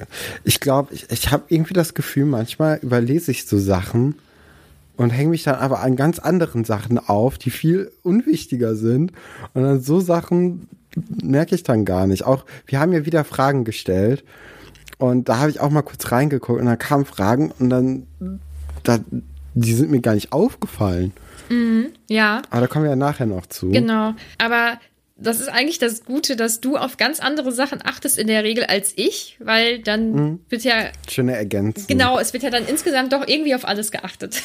Ich 0.44 0.60
glaube, 0.60 0.94
ich, 0.94 1.10
ich 1.10 1.30
habe 1.30 1.44
irgendwie 1.48 1.74
das 1.74 1.94
Gefühl, 1.94 2.24
manchmal 2.24 2.78
überlese 2.82 3.30
ich 3.30 3.46
so 3.46 3.58
Sachen 3.58 4.14
und 4.96 5.10
hänge 5.10 5.30
mich 5.30 5.44
dann 5.44 5.56
aber 5.56 5.80
an 5.80 5.96
ganz 5.96 6.18
anderen 6.18 6.64
Sachen 6.64 6.98
auf, 6.98 7.38
die 7.38 7.50
viel 7.50 7.90
unwichtiger 8.02 8.74
sind. 8.74 9.12
Und 9.54 9.62
dann 9.62 9.80
so 9.80 10.00
Sachen 10.00 10.68
merke 11.22 11.54
ich 11.54 11.62
dann 11.62 11.84
gar 11.84 12.06
nicht. 12.06 12.24
Auch 12.24 12.44
wir 12.66 12.80
haben 12.80 12.92
ja 12.92 13.06
wieder 13.06 13.24
Fragen 13.24 13.64
gestellt 13.64 14.24
und 14.98 15.28
da 15.28 15.38
habe 15.38 15.50
ich 15.50 15.60
auch 15.60 15.70
mal 15.70 15.82
kurz 15.82 16.12
reingeguckt 16.12 16.60
und 16.60 16.66
da 16.66 16.76
kamen 16.76 17.04
Fragen 17.04 17.52
und 17.58 17.70
dann 17.70 18.06
da, 18.82 18.98
die 19.54 19.72
sind 19.74 19.90
mir 19.90 20.00
gar 20.00 20.14
nicht 20.14 20.32
aufgefallen. 20.32 21.12
Mhm, 21.48 21.86
ja. 22.08 22.42
Aber 22.50 22.60
da 22.60 22.66
kommen 22.66 22.84
wir 22.84 22.90
ja 22.90 22.96
nachher 22.96 23.26
noch 23.26 23.46
zu. 23.46 23.70
Genau. 23.70 24.14
Aber 24.38 24.78
das 25.20 25.40
ist 25.40 25.48
eigentlich 25.48 25.78
das 25.78 26.04
Gute, 26.04 26.34
dass 26.34 26.60
du 26.60 26.76
auf 26.76 26.96
ganz 26.96 27.20
andere 27.20 27.52
Sachen 27.52 27.80
achtest 27.84 28.18
in 28.18 28.26
der 28.26 28.42
Regel 28.42 28.64
als 28.64 28.92
ich, 28.96 29.36
weil 29.38 29.80
dann 29.80 30.12
mhm. 30.12 30.40
wird 30.48 30.62
ja. 30.62 30.90
Schöne 31.08 31.36
Ergänzung. 31.36 31.86
Genau, 31.86 32.18
es 32.18 32.32
wird 32.32 32.42
ja 32.42 32.50
dann 32.50 32.66
insgesamt 32.66 33.12
doch 33.12 33.26
irgendwie 33.26 33.54
auf 33.54 33.66
alles 33.66 33.90
geachtet. 33.90 34.42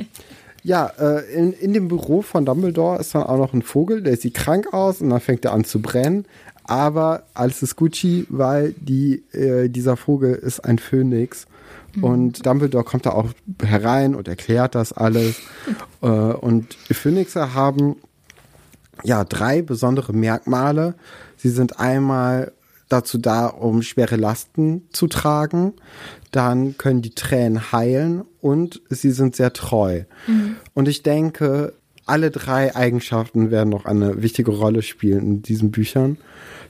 ja, 0.64 0.90
äh, 0.98 1.32
in, 1.32 1.52
in 1.52 1.72
dem 1.72 1.88
Büro 1.88 2.22
von 2.22 2.44
Dumbledore 2.44 2.98
ist 2.98 3.14
dann 3.14 3.22
auch 3.22 3.38
noch 3.38 3.52
ein 3.52 3.62
Vogel, 3.62 4.02
der 4.02 4.16
sieht 4.16 4.34
krank 4.34 4.72
aus 4.72 5.00
und 5.00 5.10
dann 5.10 5.20
fängt 5.20 5.44
er 5.44 5.52
an 5.52 5.64
zu 5.64 5.80
brennen. 5.80 6.26
Aber 6.64 7.22
alles 7.32 7.62
ist 7.62 7.76
Gucci, 7.76 8.26
weil 8.28 8.74
die, 8.78 9.22
äh, 9.32 9.68
dieser 9.68 9.96
Vogel 9.96 10.34
ist 10.34 10.60
ein 10.60 10.78
Phönix. 10.78 11.46
Mhm. 11.94 12.04
Und 12.04 12.46
Dumbledore 12.46 12.84
kommt 12.84 13.06
da 13.06 13.10
auch 13.10 13.30
herein 13.64 14.14
und 14.14 14.28
erklärt 14.28 14.74
das 14.74 14.92
alles. 14.92 15.40
äh, 16.02 16.06
und 16.06 16.74
Phönixe 16.90 17.54
haben 17.54 17.96
ja, 19.04 19.24
drei 19.24 19.62
besondere 19.62 20.12
Merkmale. 20.12 20.94
Sie 21.36 21.50
sind 21.50 21.78
einmal 21.78 22.52
dazu 22.88 23.18
da, 23.18 23.46
um 23.46 23.82
schwere 23.82 24.16
Lasten 24.16 24.88
zu 24.92 25.06
tragen. 25.06 25.74
Dann 26.30 26.76
können 26.78 27.02
die 27.02 27.14
Tränen 27.14 27.72
heilen 27.72 28.24
und 28.40 28.80
sie 28.88 29.10
sind 29.10 29.36
sehr 29.36 29.52
treu. 29.52 30.04
Mhm. 30.26 30.56
Und 30.74 30.88
ich 30.88 31.02
denke, 31.02 31.74
alle 32.06 32.30
drei 32.30 32.74
Eigenschaften 32.74 33.50
werden 33.50 33.68
noch 33.68 33.84
eine 33.84 34.22
wichtige 34.22 34.50
Rolle 34.50 34.82
spielen 34.82 35.20
in 35.20 35.42
diesen 35.42 35.70
Büchern. 35.70 36.16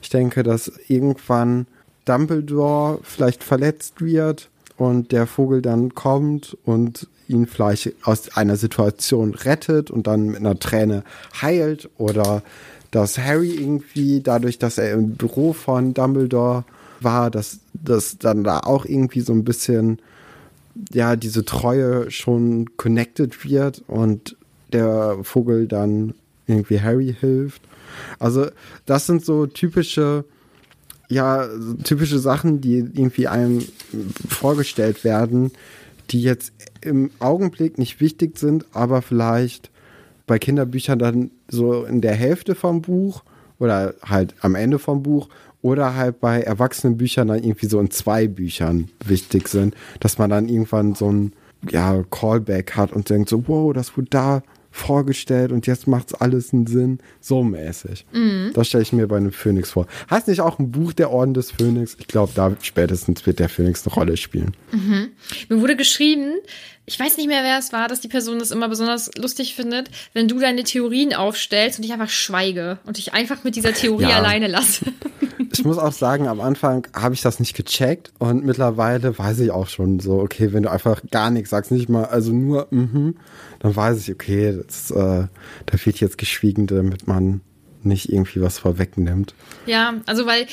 Ich 0.01 0.09
denke, 0.09 0.43
dass 0.43 0.71
irgendwann 0.87 1.67
Dumbledore 2.05 2.99
vielleicht 3.03 3.43
verletzt 3.43 4.01
wird 4.01 4.49
und 4.77 5.11
der 5.11 5.27
Vogel 5.27 5.61
dann 5.61 5.95
kommt 5.95 6.57
und 6.65 7.07
ihn 7.29 7.45
vielleicht 7.45 7.93
aus 8.03 8.35
einer 8.35 8.57
Situation 8.57 9.33
rettet 9.33 9.91
und 9.91 10.07
dann 10.07 10.27
mit 10.27 10.37
einer 10.37 10.59
Träne 10.59 11.03
heilt 11.41 11.89
oder 11.97 12.43
dass 12.91 13.17
Harry 13.17 13.51
irgendwie 13.51 14.21
dadurch, 14.21 14.57
dass 14.57 14.77
er 14.77 14.93
im 14.93 15.11
Büro 15.11 15.53
von 15.53 15.93
Dumbledore 15.93 16.65
war, 17.01 17.29
dass 17.29 17.59
dass 17.73 18.17
dann 18.17 18.43
da 18.43 18.59
auch 18.61 18.85
irgendwie 18.85 19.21
so 19.21 19.31
ein 19.33 19.43
bisschen 19.43 19.99
ja 20.91 21.15
diese 21.15 21.45
Treue 21.45 22.09
schon 22.11 22.75
connected 22.77 23.45
wird 23.45 23.83
und 23.87 24.35
der 24.73 25.19
Vogel 25.23 25.67
dann 25.67 26.13
irgendwie 26.47 26.81
Harry 26.81 27.15
hilft. 27.17 27.61
Also 28.17 28.47
das 28.85 29.05
sind 29.05 29.23
so 29.23 29.45
typische 29.45 30.25
ja 31.09 31.47
typische 31.83 32.19
Sachen, 32.19 32.61
die 32.61 32.77
irgendwie 32.77 33.27
einem 33.27 33.63
vorgestellt 34.29 35.03
werden, 35.03 35.51
die 36.11 36.21
jetzt 36.21 36.53
im 36.81 37.11
Augenblick 37.19 37.77
nicht 37.77 37.99
wichtig 37.99 38.37
sind, 38.37 38.65
aber 38.73 39.01
vielleicht 39.01 39.69
bei 40.27 40.39
Kinderbüchern 40.39 40.99
dann 40.99 41.31
so 41.47 41.85
in 41.85 42.01
der 42.01 42.15
Hälfte 42.15 42.55
vom 42.55 42.81
Buch 42.81 43.23
oder 43.57 43.95
halt 44.03 44.35
am 44.41 44.55
Ende 44.55 44.79
vom 44.79 45.03
Buch 45.03 45.29
oder 45.61 45.95
halt 45.95 46.19
bei 46.19 46.41
Erwachsenenbüchern 46.41 47.27
dann 47.27 47.43
irgendwie 47.43 47.65
so 47.65 47.79
in 47.79 47.91
zwei 47.91 48.27
Büchern 48.27 48.89
wichtig 49.05 49.47
sind, 49.49 49.75
dass 49.99 50.17
man 50.17 50.29
dann 50.29 50.47
irgendwann 50.47 50.95
so 50.95 51.11
ein 51.11 51.33
ja, 51.69 52.03
Callback 52.09 52.75
hat 52.75 52.93
und 52.93 53.09
denkt 53.09 53.29
so, 53.29 53.47
wow, 53.47 53.73
das 53.73 53.97
wurde 53.97 54.09
da 54.09 54.43
vorgestellt 54.71 55.51
und 55.51 55.67
jetzt 55.67 55.87
macht's 55.87 56.13
alles 56.13 56.53
einen 56.53 56.67
Sinn. 56.67 56.99
So 57.19 57.43
mäßig. 57.43 58.05
Mhm. 58.11 58.51
Das 58.53 58.67
stelle 58.67 58.83
ich 58.83 58.93
mir 58.93 59.07
bei 59.07 59.17
einem 59.17 59.31
Phönix 59.31 59.71
vor. 59.71 59.87
Heißt 60.09 60.27
nicht 60.27 60.41
auch 60.41 60.59
ein 60.59 60.71
Buch 60.71 60.93
der 60.93 61.11
Orden 61.11 61.33
des 61.33 61.51
Phönix? 61.51 61.95
Ich 61.99 62.07
glaube, 62.07 62.31
da 62.35 62.55
spätestens 62.61 63.25
wird 63.25 63.39
der 63.39 63.49
Phönix 63.49 63.85
eine 63.85 63.93
Rolle 63.93 64.17
spielen. 64.17 64.55
Mhm. 64.71 65.09
Mir 65.49 65.61
wurde 65.61 65.75
geschrieben, 65.75 66.35
ich 66.89 66.99
weiß 66.99 67.17
nicht 67.17 67.27
mehr, 67.27 67.43
wer 67.43 67.59
es 67.59 67.71
war, 67.71 67.87
dass 67.87 68.01
die 68.01 68.07
Person 68.07 68.39
das 68.39 68.49
immer 68.49 68.67
besonders 68.67 69.11
lustig 69.15 69.53
findet, 69.53 69.91
wenn 70.13 70.27
du 70.27 70.39
deine 70.39 70.63
Theorien 70.63 71.13
aufstellst 71.13 71.77
und 71.77 71.85
ich 71.85 71.93
einfach 71.93 72.09
schweige 72.09 72.79
und 72.83 72.97
dich 72.97 73.13
einfach 73.13 73.43
mit 73.43 73.55
dieser 73.55 73.73
Theorie 73.73 74.09
ja. 74.09 74.17
alleine 74.17 74.47
lasse. 74.47 74.85
ich 75.53 75.63
muss 75.63 75.77
auch 75.77 75.91
sagen, 75.91 76.27
am 76.27 76.41
Anfang 76.41 76.87
habe 76.95 77.13
ich 77.13 77.21
das 77.21 77.39
nicht 77.39 77.55
gecheckt 77.55 78.11
und 78.17 78.43
mittlerweile 78.43 79.15
weiß 79.15 79.39
ich 79.41 79.51
auch 79.51 79.67
schon 79.67 79.99
so, 79.99 80.19
okay, 80.19 80.51
wenn 80.51 80.63
du 80.63 80.71
einfach 80.71 81.03
gar 81.11 81.29
nichts 81.29 81.51
sagst, 81.51 81.69
nicht 81.71 81.89
mal, 81.89 82.05
also 82.05 82.33
nur, 82.33 82.67
mhm, 82.71 83.17
dann 83.59 83.75
weiß 83.75 84.01
ich, 84.01 84.11
okay, 84.11 84.59
das, 84.65 84.89
äh, 84.89 85.27
da 85.67 85.77
fehlt 85.77 85.99
jetzt 85.99 86.17
geschwiegen, 86.17 86.65
damit 86.65 87.07
man 87.07 87.41
nicht 87.83 88.11
irgendwie 88.11 88.41
was 88.41 88.57
vorwegnimmt. 88.57 89.35
Ja, 89.67 89.93
also 90.07 90.25
weil 90.25 90.47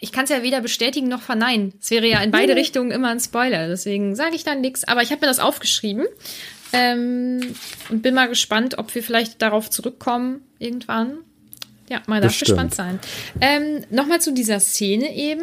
ich 0.00 0.12
kann 0.12 0.24
es 0.24 0.30
ja 0.30 0.42
weder 0.42 0.60
bestätigen 0.62 1.08
noch 1.08 1.20
verneinen. 1.20 1.74
Es 1.80 1.90
wäre 1.90 2.06
ja 2.06 2.22
in 2.22 2.30
beide 2.30 2.56
Richtungen 2.56 2.90
immer 2.90 3.08
ein 3.08 3.20
Spoiler, 3.20 3.68
deswegen 3.68 4.16
sage 4.16 4.34
ich 4.34 4.44
dann 4.44 4.62
nichts. 4.62 4.84
Aber 4.84 5.02
ich 5.02 5.12
habe 5.12 5.20
mir 5.20 5.26
das 5.26 5.38
aufgeschrieben 5.38 6.06
ähm, 6.72 7.54
und 7.90 8.02
bin 8.02 8.14
mal 8.14 8.28
gespannt, 8.28 8.78
ob 8.78 8.94
wir 8.94 9.02
vielleicht 9.02 9.42
darauf 9.42 9.68
zurückkommen 9.68 10.40
irgendwann. 10.58 11.18
Ja, 11.90 12.00
mal 12.06 12.20
darf 12.20 12.38
gespannt 12.38 12.72
sein. 12.72 13.00
Ähm, 13.40 13.84
Nochmal 13.90 14.20
zu 14.20 14.32
dieser 14.32 14.60
Szene 14.60 15.12
eben. 15.12 15.42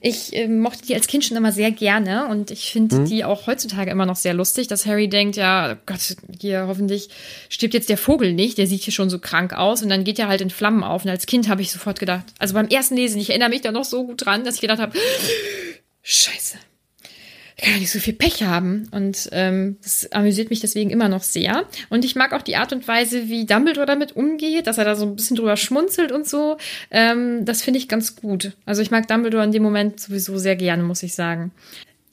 Ich 0.00 0.32
äh, 0.32 0.46
mochte 0.46 0.86
die 0.86 0.94
als 0.94 1.08
Kind 1.08 1.24
schon 1.24 1.36
immer 1.36 1.50
sehr 1.50 1.72
gerne 1.72 2.28
und 2.28 2.52
ich 2.52 2.70
finde 2.70 2.98
hm. 2.98 3.04
die 3.06 3.24
auch 3.24 3.48
heutzutage 3.48 3.90
immer 3.90 4.06
noch 4.06 4.14
sehr 4.14 4.32
lustig, 4.32 4.68
dass 4.68 4.86
Harry 4.86 5.08
denkt, 5.08 5.34
ja, 5.34 5.76
Gott, 5.86 6.16
hier 6.40 6.68
hoffentlich 6.68 7.08
stirbt 7.48 7.74
jetzt 7.74 7.88
der 7.88 7.98
Vogel 7.98 8.32
nicht, 8.32 8.58
der 8.58 8.68
sieht 8.68 8.82
hier 8.82 8.92
schon 8.92 9.10
so 9.10 9.18
krank 9.18 9.52
aus 9.54 9.82
und 9.82 9.88
dann 9.88 10.04
geht 10.04 10.20
er 10.20 10.28
halt 10.28 10.40
in 10.40 10.50
Flammen 10.50 10.84
auf. 10.84 11.04
Und 11.04 11.10
als 11.10 11.26
Kind 11.26 11.48
habe 11.48 11.62
ich 11.62 11.72
sofort 11.72 11.98
gedacht, 11.98 12.26
also 12.38 12.54
beim 12.54 12.68
ersten 12.68 12.94
Lesen, 12.94 13.20
ich 13.20 13.30
erinnere 13.30 13.48
mich 13.48 13.62
da 13.62 13.72
noch 13.72 13.84
so 13.84 14.06
gut 14.06 14.24
dran, 14.24 14.44
dass 14.44 14.54
ich 14.54 14.60
gedacht 14.60 14.78
habe, 14.78 14.96
Scheiße, 16.02 16.58
kann 17.58 17.78
nicht 17.78 17.90
so 17.90 17.98
viel 17.98 18.14
Pech 18.14 18.44
haben. 18.44 18.88
Und 18.92 19.28
ähm, 19.32 19.76
das 19.82 20.10
amüsiert 20.12 20.50
mich 20.50 20.60
deswegen 20.60 20.90
immer 20.90 21.08
noch 21.08 21.22
sehr. 21.22 21.64
Und 21.90 22.04
ich 22.04 22.14
mag 22.14 22.32
auch 22.32 22.42
die 22.42 22.56
Art 22.56 22.72
und 22.72 22.86
Weise, 22.86 23.28
wie 23.28 23.46
Dumbledore 23.46 23.86
damit 23.86 24.16
umgeht, 24.16 24.66
dass 24.66 24.78
er 24.78 24.84
da 24.84 24.94
so 24.94 25.06
ein 25.06 25.16
bisschen 25.16 25.36
drüber 25.36 25.56
schmunzelt 25.56 26.12
und 26.12 26.26
so. 26.26 26.56
Ähm, 26.90 27.44
das 27.44 27.62
finde 27.62 27.78
ich 27.78 27.88
ganz 27.88 28.16
gut. 28.16 28.52
Also 28.64 28.80
ich 28.80 28.90
mag 28.90 29.08
Dumbledore 29.08 29.44
in 29.44 29.52
dem 29.52 29.62
Moment 29.62 30.00
sowieso 30.00 30.38
sehr 30.38 30.56
gerne, 30.56 30.82
muss 30.82 31.02
ich 31.02 31.14
sagen. 31.14 31.50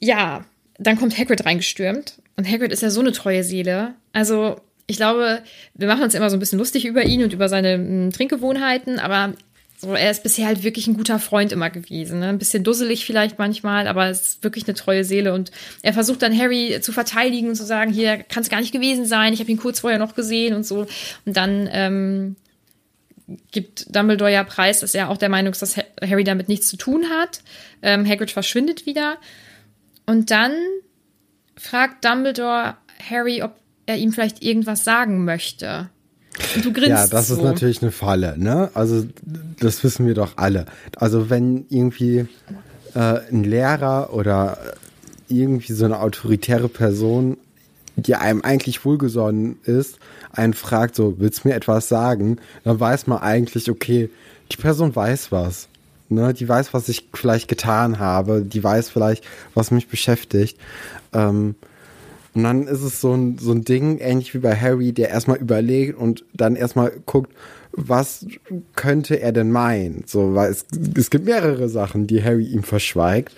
Ja, 0.00 0.44
dann 0.78 0.98
kommt 0.98 1.16
Hagrid 1.16 1.46
reingestürmt. 1.46 2.14
Und 2.36 2.50
Hagrid 2.50 2.72
ist 2.72 2.82
ja 2.82 2.90
so 2.90 3.00
eine 3.00 3.12
treue 3.12 3.44
Seele. 3.44 3.94
Also 4.12 4.60
ich 4.86 4.96
glaube, 4.96 5.42
wir 5.74 5.88
machen 5.88 6.02
uns 6.02 6.14
immer 6.14 6.30
so 6.30 6.36
ein 6.36 6.40
bisschen 6.40 6.58
lustig 6.58 6.86
über 6.86 7.04
ihn 7.04 7.22
und 7.22 7.32
über 7.32 7.48
seine 7.48 7.72
m, 7.72 8.12
Trinkgewohnheiten, 8.12 8.98
aber 8.98 9.34
so, 9.78 9.92
er 9.92 10.10
ist 10.10 10.22
bisher 10.22 10.46
halt 10.46 10.62
wirklich 10.62 10.86
ein 10.86 10.96
guter 10.96 11.18
Freund 11.18 11.52
immer 11.52 11.68
gewesen. 11.68 12.20
Ne? 12.20 12.28
Ein 12.28 12.38
bisschen 12.38 12.64
dusselig 12.64 13.04
vielleicht 13.04 13.38
manchmal, 13.38 13.86
aber 13.88 14.08
es 14.08 14.20
ist 14.22 14.44
wirklich 14.44 14.66
eine 14.66 14.74
treue 14.74 15.04
Seele. 15.04 15.34
Und 15.34 15.50
er 15.82 15.92
versucht 15.92 16.22
dann 16.22 16.36
Harry 16.36 16.78
zu 16.80 16.92
verteidigen 16.92 17.50
und 17.50 17.56
zu 17.56 17.66
sagen, 17.66 17.92
hier 17.92 18.18
kann 18.18 18.42
es 18.42 18.48
gar 18.48 18.60
nicht 18.60 18.72
gewesen 18.72 19.04
sein, 19.04 19.34
ich 19.34 19.40
habe 19.40 19.50
ihn 19.50 19.58
kurz 19.58 19.80
vorher 19.80 19.98
noch 19.98 20.14
gesehen 20.14 20.54
und 20.54 20.64
so. 20.64 20.86
Und 21.26 21.36
dann 21.36 21.68
ähm, 21.70 22.36
gibt 23.50 23.94
Dumbledore 23.94 24.32
ja 24.32 24.44
preis, 24.44 24.80
dass 24.80 24.94
er 24.94 25.10
auch 25.10 25.18
der 25.18 25.28
Meinung 25.28 25.52
ist, 25.52 25.62
dass 25.62 25.76
Harry 25.76 26.24
damit 26.24 26.48
nichts 26.48 26.68
zu 26.68 26.76
tun 26.76 27.10
hat. 27.10 27.40
Ähm, 27.82 28.08
Hagrid 28.08 28.30
verschwindet 28.30 28.86
wieder. 28.86 29.18
Und 30.06 30.30
dann 30.30 30.52
fragt 31.56 32.04
Dumbledore 32.04 32.76
Harry, 33.10 33.42
ob 33.42 33.56
er 33.86 33.96
ihm 33.96 34.12
vielleicht 34.12 34.42
irgendwas 34.42 34.84
sagen 34.84 35.24
möchte. 35.24 35.90
Du 36.62 36.72
grinst 36.72 36.88
Ja, 36.88 37.06
das 37.06 37.28
so. 37.28 37.34
ist 37.36 37.42
natürlich 37.42 37.82
eine 37.82 37.92
Falle, 37.92 38.34
ne? 38.36 38.70
Also, 38.74 39.04
das 39.60 39.82
wissen 39.84 40.06
wir 40.06 40.14
doch 40.14 40.32
alle. 40.36 40.66
Also, 40.96 41.30
wenn 41.30 41.66
irgendwie 41.68 42.26
äh, 42.94 43.20
ein 43.30 43.44
Lehrer 43.44 44.12
oder 44.12 44.58
irgendwie 45.28 45.72
so 45.72 45.84
eine 45.84 46.00
autoritäre 46.00 46.68
Person, 46.68 47.36
die 47.96 48.14
einem 48.14 48.42
eigentlich 48.42 48.84
wohlgesonnen 48.84 49.58
ist, 49.64 49.98
einen 50.32 50.54
fragt, 50.54 50.94
so, 50.94 51.14
willst 51.18 51.44
du 51.44 51.48
mir 51.48 51.54
etwas 51.54 51.88
sagen? 51.88 52.38
Dann 52.64 52.78
weiß 52.78 53.06
man 53.06 53.18
eigentlich, 53.18 53.70
okay, 53.70 54.10
die 54.52 54.56
Person 54.56 54.94
weiß 54.94 55.32
was. 55.32 55.68
Ne? 56.08 56.34
Die 56.34 56.48
weiß, 56.48 56.72
was 56.74 56.88
ich 56.88 57.08
vielleicht 57.14 57.48
getan 57.48 57.98
habe. 57.98 58.42
Die 58.42 58.62
weiß 58.62 58.90
vielleicht, 58.90 59.24
was 59.54 59.70
mich 59.70 59.88
beschäftigt. 59.88 60.58
Ähm, 61.12 61.54
und 62.36 62.42
dann 62.42 62.66
ist 62.66 62.82
es 62.82 63.00
so 63.00 63.14
ein, 63.14 63.38
so 63.38 63.50
ein 63.52 63.64
Ding, 63.64 63.96
ähnlich 63.96 64.34
wie 64.34 64.38
bei 64.40 64.54
Harry, 64.54 64.92
der 64.92 65.08
erstmal 65.08 65.38
überlegt 65.38 65.96
und 65.96 66.22
dann 66.34 66.54
erstmal 66.54 66.92
guckt, 67.06 67.32
was 67.72 68.26
könnte 68.74 69.18
er 69.18 69.32
denn 69.32 69.50
meinen? 69.50 70.04
So, 70.04 70.34
weil 70.34 70.50
es, 70.50 70.66
es 70.94 71.08
gibt 71.08 71.24
mehrere 71.24 71.70
Sachen, 71.70 72.06
die 72.06 72.22
Harry 72.22 72.44
ihm 72.44 72.62
verschweigt. 72.62 73.34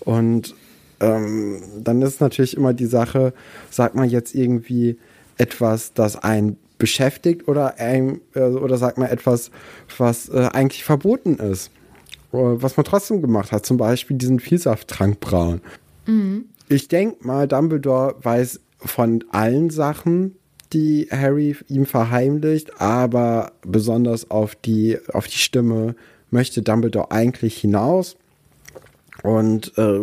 Und 0.00 0.54
ähm, 1.00 1.60
dann 1.84 2.00
ist 2.00 2.22
natürlich 2.22 2.56
immer 2.56 2.72
die 2.72 2.86
Sache, 2.86 3.34
sagt 3.68 3.94
man 3.94 4.08
jetzt 4.08 4.34
irgendwie 4.34 4.96
etwas, 5.36 5.92
das 5.92 6.16
einen 6.16 6.56
beschäftigt 6.78 7.48
oder, 7.48 7.78
ein, 7.78 8.22
äh, 8.34 8.40
oder 8.40 8.78
sagt 8.78 8.96
man 8.96 9.10
etwas, 9.10 9.50
was 9.98 10.30
äh, 10.30 10.48
eigentlich 10.54 10.84
verboten 10.84 11.34
ist. 11.34 11.70
Oder 12.32 12.62
was 12.62 12.78
man 12.78 12.84
trotzdem 12.84 13.20
gemacht 13.20 13.52
hat, 13.52 13.66
zum 13.66 13.76
Beispiel 13.76 14.16
diesen 14.16 14.40
Vielsafttrank 14.40 15.20
brauen. 15.20 15.60
Ich 16.68 16.88
denke 16.88 17.26
mal, 17.26 17.48
Dumbledore 17.48 18.16
weiß 18.22 18.60
von 18.78 19.24
allen 19.30 19.70
Sachen, 19.70 20.36
die 20.72 21.08
Harry 21.10 21.56
ihm 21.68 21.86
verheimlicht, 21.86 22.80
aber 22.80 23.52
besonders 23.62 24.30
auf 24.30 24.54
die, 24.54 24.98
auf 25.12 25.26
die 25.26 25.38
Stimme 25.38 25.94
möchte 26.30 26.62
Dumbledore 26.62 27.10
eigentlich 27.10 27.56
hinaus. 27.56 28.16
Und 29.22 29.76
äh, 29.78 30.00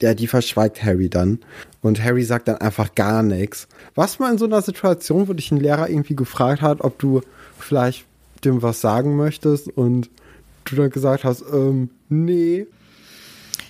ja, 0.00 0.14
die 0.14 0.26
verschweigt 0.26 0.82
Harry 0.82 1.08
dann. 1.08 1.38
Und 1.80 2.02
Harry 2.02 2.22
sagt 2.22 2.48
dann 2.48 2.58
einfach 2.58 2.94
gar 2.94 3.22
nichts. 3.22 3.66
Was 3.94 4.18
man 4.18 4.32
in 4.32 4.38
so 4.38 4.44
einer 4.44 4.62
Situation, 4.62 5.28
wo 5.28 5.32
dich 5.32 5.50
ein 5.50 5.60
Lehrer 5.60 5.88
irgendwie 5.88 6.16
gefragt 6.16 6.60
hat, 6.60 6.82
ob 6.82 6.98
du 6.98 7.22
vielleicht 7.58 8.04
dem 8.44 8.62
was 8.62 8.80
sagen 8.80 9.16
möchtest 9.16 9.68
und 9.68 10.10
du 10.64 10.76
dann 10.76 10.90
gesagt 10.90 11.24
hast, 11.24 11.44
ähm, 11.52 11.90
nee. 12.08 12.66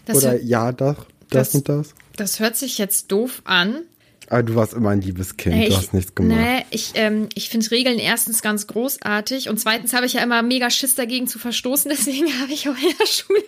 Das 0.07 0.17
Oder 0.17 0.41
ja, 0.43 0.73
doch, 0.73 1.07
das, 1.35 1.49
das- 1.51 1.55
und 1.57 1.69
das. 1.69 1.95
Das 2.17 2.41
hört 2.41 2.57
sich 2.57 2.79
jetzt 2.79 3.11
doof 3.11 3.43
an. 3.45 3.83
Aber 4.29 4.43
du 4.43 4.55
warst 4.55 4.73
immer 4.73 4.91
ein 4.91 5.01
liebes 5.03 5.37
Kind, 5.37 5.57
Äh, 5.57 5.61
du 5.67 5.69
ich- 5.73 5.77
hast 5.77 5.93
nichts 5.95 6.15
gemacht. 6.15 6.39
Nee, 6.39 6.65
ich, 6.71 6.93
ähm, 6.95 7.29
ich 7.35 7.49
finde 7.51 7.71
Regeln 7.71 7.99
erstens 7.99 8.41
ganz 8.41 8.67
großartig 8.67 9.49
und 9.51 9.59
zweitens 9.59 9.93
habe 9.93 10.07
ich 10.07 10.15
ja 10.15 10.23
immer 10.23 10.43
mega 10.43 10.71
Schiss 10.71 10.95
dagegen 10.95 11.27
zu 11.27 11.39
verstoßen, 11.39 11.91
deswegen 11.95 12.27
habe 12.41 12.53
ich 12.53 12.69
auch 12.69 12.77
in 12.77 12.97
der 12.99 13.07
Schule, 13.07 13.43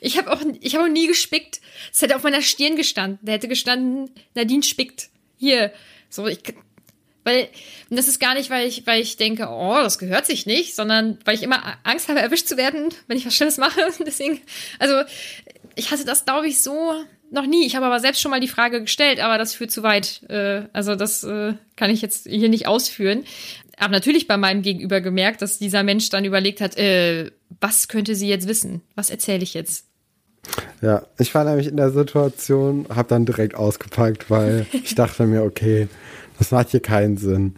ich 0.00 0.18
habe 0.18 0.32
auch, 0.32 0.40
ich 0.60 0.74
habe 0.74 0.84
auch 0.84 0.90
nie 0.92 1.06
gespickt. 1.06 1.60
Es 1.92 2.02
hätte 2.02 2.16
auf 2.16 2.22
meiner 2.22 2.42
Stirn 2.42 2.76
gestanden. 2.76 3.18
Da 3.22 3.32
hätte 3.32 3.48
gestanden, 3.48 4.10
Nadine 4.34 4.62
spickt. 4.62 5.08
Hier. 5.38 5.72
So, 6.10 6.26
ich, 6.26 6.38
weil, 7.24 7.48
und 7.90 7.96
das 7.96 8.06
ist 8.08 8.20
gar 8.20 8.34
nicht, 8.34 8.50
weil 8.50 8.66
ich, 8.68 8.86
weil 8.86 9.00
ich 9.00 9.16
denke, 9.16 9.48
oh, 9.50 9.78
das 9.82 9.98
gehört 9.98 10.26
sich 10.26 10.44
nicht, 10.46 10.74
sondern 10.74 11.18
weil 11.24 11.34
ich 11.34 11.42
immer 11.42 11.62
Angst 11.82 12.08
habe, 12.08 12.20
erwischt 12.20 12.46
zu 12.46 12.56
werden, 12.56 12.88
wenn 13.06 13.16
ich 13.16 13.26
was 13.26 13.34
Schlimmes 13.34 13.56
mache. 13.58 13.80
Deswegen, 14.06 14.40
also, 14.78 15.02
ich 15.76 15.90
hatte 15.90 16.04
das, 16.04 16.24
glaube 16.24 16.46
ich, 16.48 16.60
so 16.62 16.92
noch 17.30 17.46
nie. 17.46 17.66
Ich 17.66 17.76
habe 17.76 17.86
aber 17.86 18.00
selbst 18.00 18.20
schon 18.20 18.30
mal 18.30 18.40
die 18.40 18.48
Frage 18.48 18.80
gestellt, 18.80 19.20
aber 19.20 19.38
das 19.38 19.54
führt 19.54 19.70
zu 19.70 19.82
weit. 19.82 20.22
Äh, 20.28 20.62
also, 20.72 20.94
das 20.94 21.24
äh, 21.24 21.54
kann 21.76 21.90
ich 21.90 22.02
jetzt 22.02 22.26
hier 22.26 22.48
nicht 22.48 22.66
ausführen. 22.66 23.24
Aber 23.78 23.92
natürlich 23.92 24.26
bei 24.26 24.36
meinem 24.36 24.62
Gegenüber 24.62 25.00
gemerkt, 25.00 25.42
dass 25.42 25.58
dieser 25.58 25.82
Mensch 25.82 26.08
dann 26.08 26.24
überlegt 26.24 26.60
hat, 26.60 26.78
äh, 26.78 27.30
was 27.60 27.88
könnte 27.88 28.14
sie 28.14 28.28
jetzt 28.28 28.48
wissen? 28.48 28.82
Was 28.94 29.10
erzähle 29.10 29.42
ich 29.42 29.54
jetzt? 29.54 29.86
Ja, 30.80 31.02
ich 31.18 31.34
war 31.34 31.44
nämlich 31.44 31.66
in 31.66 31.76
der 31.76 31.90
Situation, 31.90 32.86
habe 32.94 33.08
dann 33.08 33.26
direkt 33.26 33.54
ausgepackt, 33.54 34.30
weil 34.30 34.66
ich 34.72 34.94
dachte 34.94 35.26
mir, 35.26 35.42
okay, 35.42 35.88
das 36.38 36.50
macht 36.50 36.70
hier 36.70 36.80
keinen 36.80 37.16
Sinn. 37.16 37.54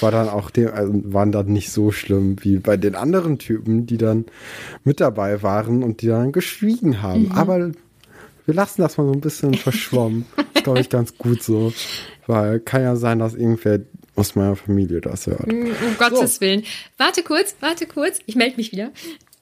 War 0.00 0.10
dann 0.10 0.28
auch 0.28 0.50
dem, 0.50 0.72
also 0.72 0.92
waren 1.12 1.32
dann 1.32 1.46
nicht 1.46 1.70
so 1.70 1.92
schlimm 1.92 2.36
wie 2.42 2.58
bei 2.58 2.76
den 2.76 2.96
anderen 2.96 3.38
Typen, 3.38 3.86
die 3.86 3.98
dann 3.98 4.26
mit 4.84 5.00
dabei 5.00 5.42
waren 5.42 5.82
und 5.82 6.02
die 6.02 6.08
dann 6.08 6.32
geschwiegen 6.32 7.02
haben. 7.02 7.30
Aber 7.32 7.70
wir 8.46 8.54
lassen 8.54 8.82
das 8.82 8.96
mal 8.96 9.06
so 9.06 9.12
ein 9.12 9.20
bisschen 9.20 9.54
verschwommen. 9.54 10.26
ist, 10.54 10.64
glaube 10.64 10.80
ich, 10.80 10.88
ganz 10.88 11.16
gut 11.16 11.42
so. 11.42 11.72
Weil 12.26 12.60
kann 12.60 12.82
ja 12.82 12.96
sein, 12.96 13.18
dass 13.18 13.34
irgendwer 13.34 13.80
aus 14.16 14.34
meiner 14.34 14.56
Familie 14.56 15.00
das 15.00 15.26
hört. 15.26 15.52
Um 15.52 15.96
Gottes 15.98 16.40
Willen. 16.40 16.64
Warte 16.98 17.22
kurz, 17.22 17.56
warte 17.60 17.86
kurz. 17.86 18.18
Ich 18.26 18.36
melde 18.36 18.56
mich 18.56 18.72
wieder. 18.72 18.90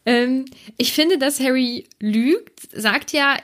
Ähm, 0.07 0.45
ich 0.77 0.93
finde, 0.93 1.19
dass 1.19 1.41
Harry 1.41 1.87
lügt, 2.01 2.69
sagt 2.73 3.13
ja 3.13 3.37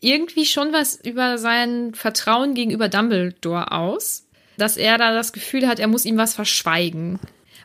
irgendwie 0.00 0.44
schon 0.44 0.72
was 0.72 0.98
über 1.02 1.38
sein 1.38 1.94
Vertrauen 1.94 2.54
gegenüber 2.54 2.88
Dumbledore 2.88 3.72
aus. 3.72 4.26
Dass 4.56 4.76
er 4.76 4.98
da 4.98 5.14
das 5.14 5.32
Gefühl 5.32 5.66
hat, 5.66 5.78
er 5.78 5.88
muss 5.88 6.04
ihm 6.04 6.18
was 6.18 6.34
verschweigen. 6.34 7.18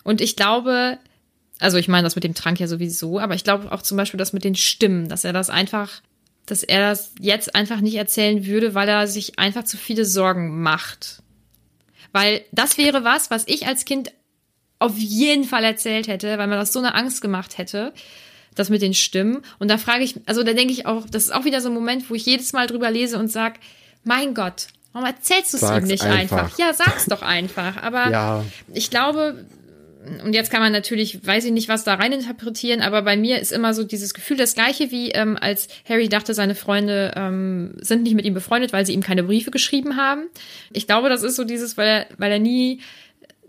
Und 0.03 0.21
ich 0.21 0.36
glaube, 0.38 0.97
also 1.60 1.77
ich 1.77 1.88
meine 1.88 2.03
das 2.03 2.15
mit 2.15 2.23
dem 2.23 2.36
Trank 2.36 2.60
ja 2.60 2.67
sowieso, 2.67 3.19
aber 3.19 3.36
ich 3.36 3.43
glaube 3.43 3.71
auch 3.71 3.81
zum 3.81 3.97
Beispiel 3.97 4.17
das 4.17 4.34
mit 4.34 4.43
den 4.43 4.55
Stimmen, 4.55 5.10
dass 5.10 5.23
er 5.23 5.34
das 5.34 5.49
einfach, 5.49 6.01
dass 6.45 6.63
er 6.63 6.89
das 6.89 7.12
jetzt 7.19 7.55
einfach 7.55 7.81
nicht 7.81 7.95
erzählen 7.95 8.45
würde, 8.45 8.75
weil 8.75 8.88
er 8.88 9.08
sich 9.08 9.39
einfach 9.39 9.63
zu 9.63 9.77
viele 9.77 10.05
Sorgen 10.05 10.62
macht. 10.62 11.21
Weil 12.12 12.43
das 12.51 12.77
wäre 12.77 13.03
was, 13.03 13.29
was 13.31 13.43
ich 13.47 13.67
als 13.67 13.86
Kind 13.86 14.12
auf 14.79 14.97
jeden 14.97 15.43
Fall 15.43 15.63
erzählt 15.63 16.08
hätte, 16.08 16.38
weil 16.38 16.47
mir 16.47 16.55
das 16.58 16.73
so 16.73 16.79
eine 16.79 16.93
Angst 16.95 17.21
gemacht 17.21 17.58
hätte, 17.58 17.93
das 18.55 18.69
mit 18.69 18.81
den 18.81 18.93
Stimmen. 18.93 19.41
Und 19.60 19.69
da 19.69 19.77
frage 19.77 20.03
ich, 20.03 20.15
also 20.25 20.43
da 20.43 20.53
denke 20.53 20.73
ich 20.73 20.86
auch, 20.86 21.05
das 21.10 21.25
ist 21.25 21.31
auch 21.34 21.45
wieder 21.45 21.62
so 21.62 21.69
ein 21.69 21.73
Moment, 21.73 22.10
wo 22.10 22.13
ich 22.15 22.25
jedes 22.25 22.53
Mal 22.53 22.67
drüber 22.67 22.91
lese 22.91 23.17
und 23.17 23.29
sag, 23.31 23.60
mein 24.03 24.34
Gott, 24.34 24.67
warum 24.93 25.08
erzählst 25.08 25.53
du 25.53 25.58
es 25.58 25.63
ihm 25.63 25.84
nicht 25.88 26.03
einfach. 26.03 26.43
einfach? 26.43 26.58
Ja, 26.60 26.73
sag's 26.73 27.05
doch 27.05 27.21
einfach. 27.21 27.81
Aber 27.84 28.12
Ja. 28.12 28.45
ich 28.73 28.89
glaube, 28.89 29.45
und 30.23 30.33
jetzt 30.33 30.51
kann 30.51 30.61
man 30.61 30.71
natürlich, 30.71 31.25
weiß 31.25 31.45
ich 31.45 31.51
nicht, 31.51 31.69
was 31.69 31.83
da 31.83 31.95
rein 31.95 32.11
interpretieren, 32.11 32.81
aber 32.81 33.01
bei 33.01 33.17
mir 33.17 33.39
ist 33.39 33.51
immer 33.51 33.73
so 33.73 33.83
dieses 33.83 34.13
Gefühl 34.13 34.37
das 34.37 34.55
gleiche 34.55 34.91
wie 34.91 35.11
ähm, 35.11 35.37
als 35.39 35.67
Harry 35.87 36.09
dachte, 36.09 36.33
seine 36.33 36.55
Freunde 36.55 37.13
ähm, 37.15 37.75
sind 37.79 38.03
nicht 38.03 38.15
mit 38.15 38.25
ihm 38.25 38.33
befreundet, 38.33 38.73
weil 38.73 38.85
sie 38.85 38.93
ihm 38.93 39.01
keine 39.01 39.23
Briefe 39.23 39.51
geschrieben 39.51 39.97
haben. 39.97 40.27
Ich 40.71 40.87
glaube, 40.87 41.09
das 41.09 41.23
ist 41.23 41.35
so 41.35 41.43
dieses, 41.43 41.77
weil 41.77 41.87
er, 41.87 42.05
weil 42.17 42.31
er 42.31 42.39
nie 42.39 42.81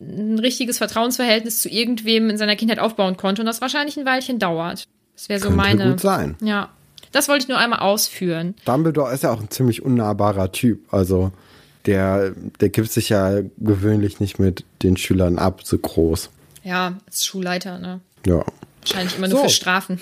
ein 0.00 0.38
richtiges 0.38 0.78
Vertrauensverhältnis 0.78 1.62
zu 1.62 1.68
irgendwem 1.68 2.30
in 2.30 2.36
seiner 2.36 2.56
Kindheit 2.56 2.78
aufbauen 2.78 3.16
konnte 3.16 3.42
und 3.42 3.46
das 3.46 3.60
wahrscheinlich 3.60 3.96
ein 3.96 4.06
Weilchen 4.06 4.38
dauert. 4.38 4.84
Das 5.14 5.28
wäre 5.28 5.40
so 5.40 5.48
Könnte 5.48 5.56
meine. 5.56 5.90
gut 5.90 6.00
sein. 6.00 6.36
Ja. 6.42 6.70
Das 7.12 7.28
wollte 7.28 7.44
ich 7.44 7.48
nur 7.48 7.58
einmal 7.58 7.78
ausführen. 7.78 8.54
Dumbledore 8.66 9.12
ist 9.14 9.22
ja 9.22 9.32
auch 9.32 9.40
ein 9.40 9.50
ziemlich 9.50 9.82
unnahbarer 9.82 10.52
Typ. 10.52 10.92
Also 10.92 11.32
der, 11.86 12.32
der 12.60 12.68
gibt 12.68 12.90
sich 12.90 13.08
ja 13.08 13.40
gewöhnlich 13.58 14.20
nicht 14.20 14.38
mit 14.38 14.64
den 14.82 14.96
Schülern 14.96 15.38
ab, 15.38 15.60
so 15.64 15.78
groß. 15.78 16.30
Ja, 16.66 16.94
als 17.06 17.24
Schulleiter, 17.24 17.78
ne? 17.78 18.00
Ja. 18.26 18.44
Wahrscheinlich 18.80 19.16
immer 19.16 19.28
nur 19.28 19.38
So. 19.38 19.44
für 19.44 19.50
Strafen. 19.50 20.00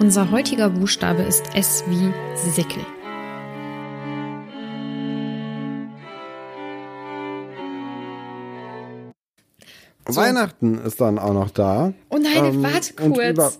Unser 0.00 0.32
heutiger 0.32 0.68
Buchstabe 0.70 1.22
ist 1.22 1.54
S 1.54 1.84
wie 1.86 2.12
Sickel. 2.50 2.84
Weihnachten 10.06 10.78
ist 10.84 11.00
dann 11.00 11.20
auch 11.20 11.34
noch 11.34 11.50
da. 11.50 11.92
Oh 12.08 12.16
nein, 12.16 12.44
Ähm, 12.44 12.62
warte 12.64 12.94
kurz. 12.94 13.58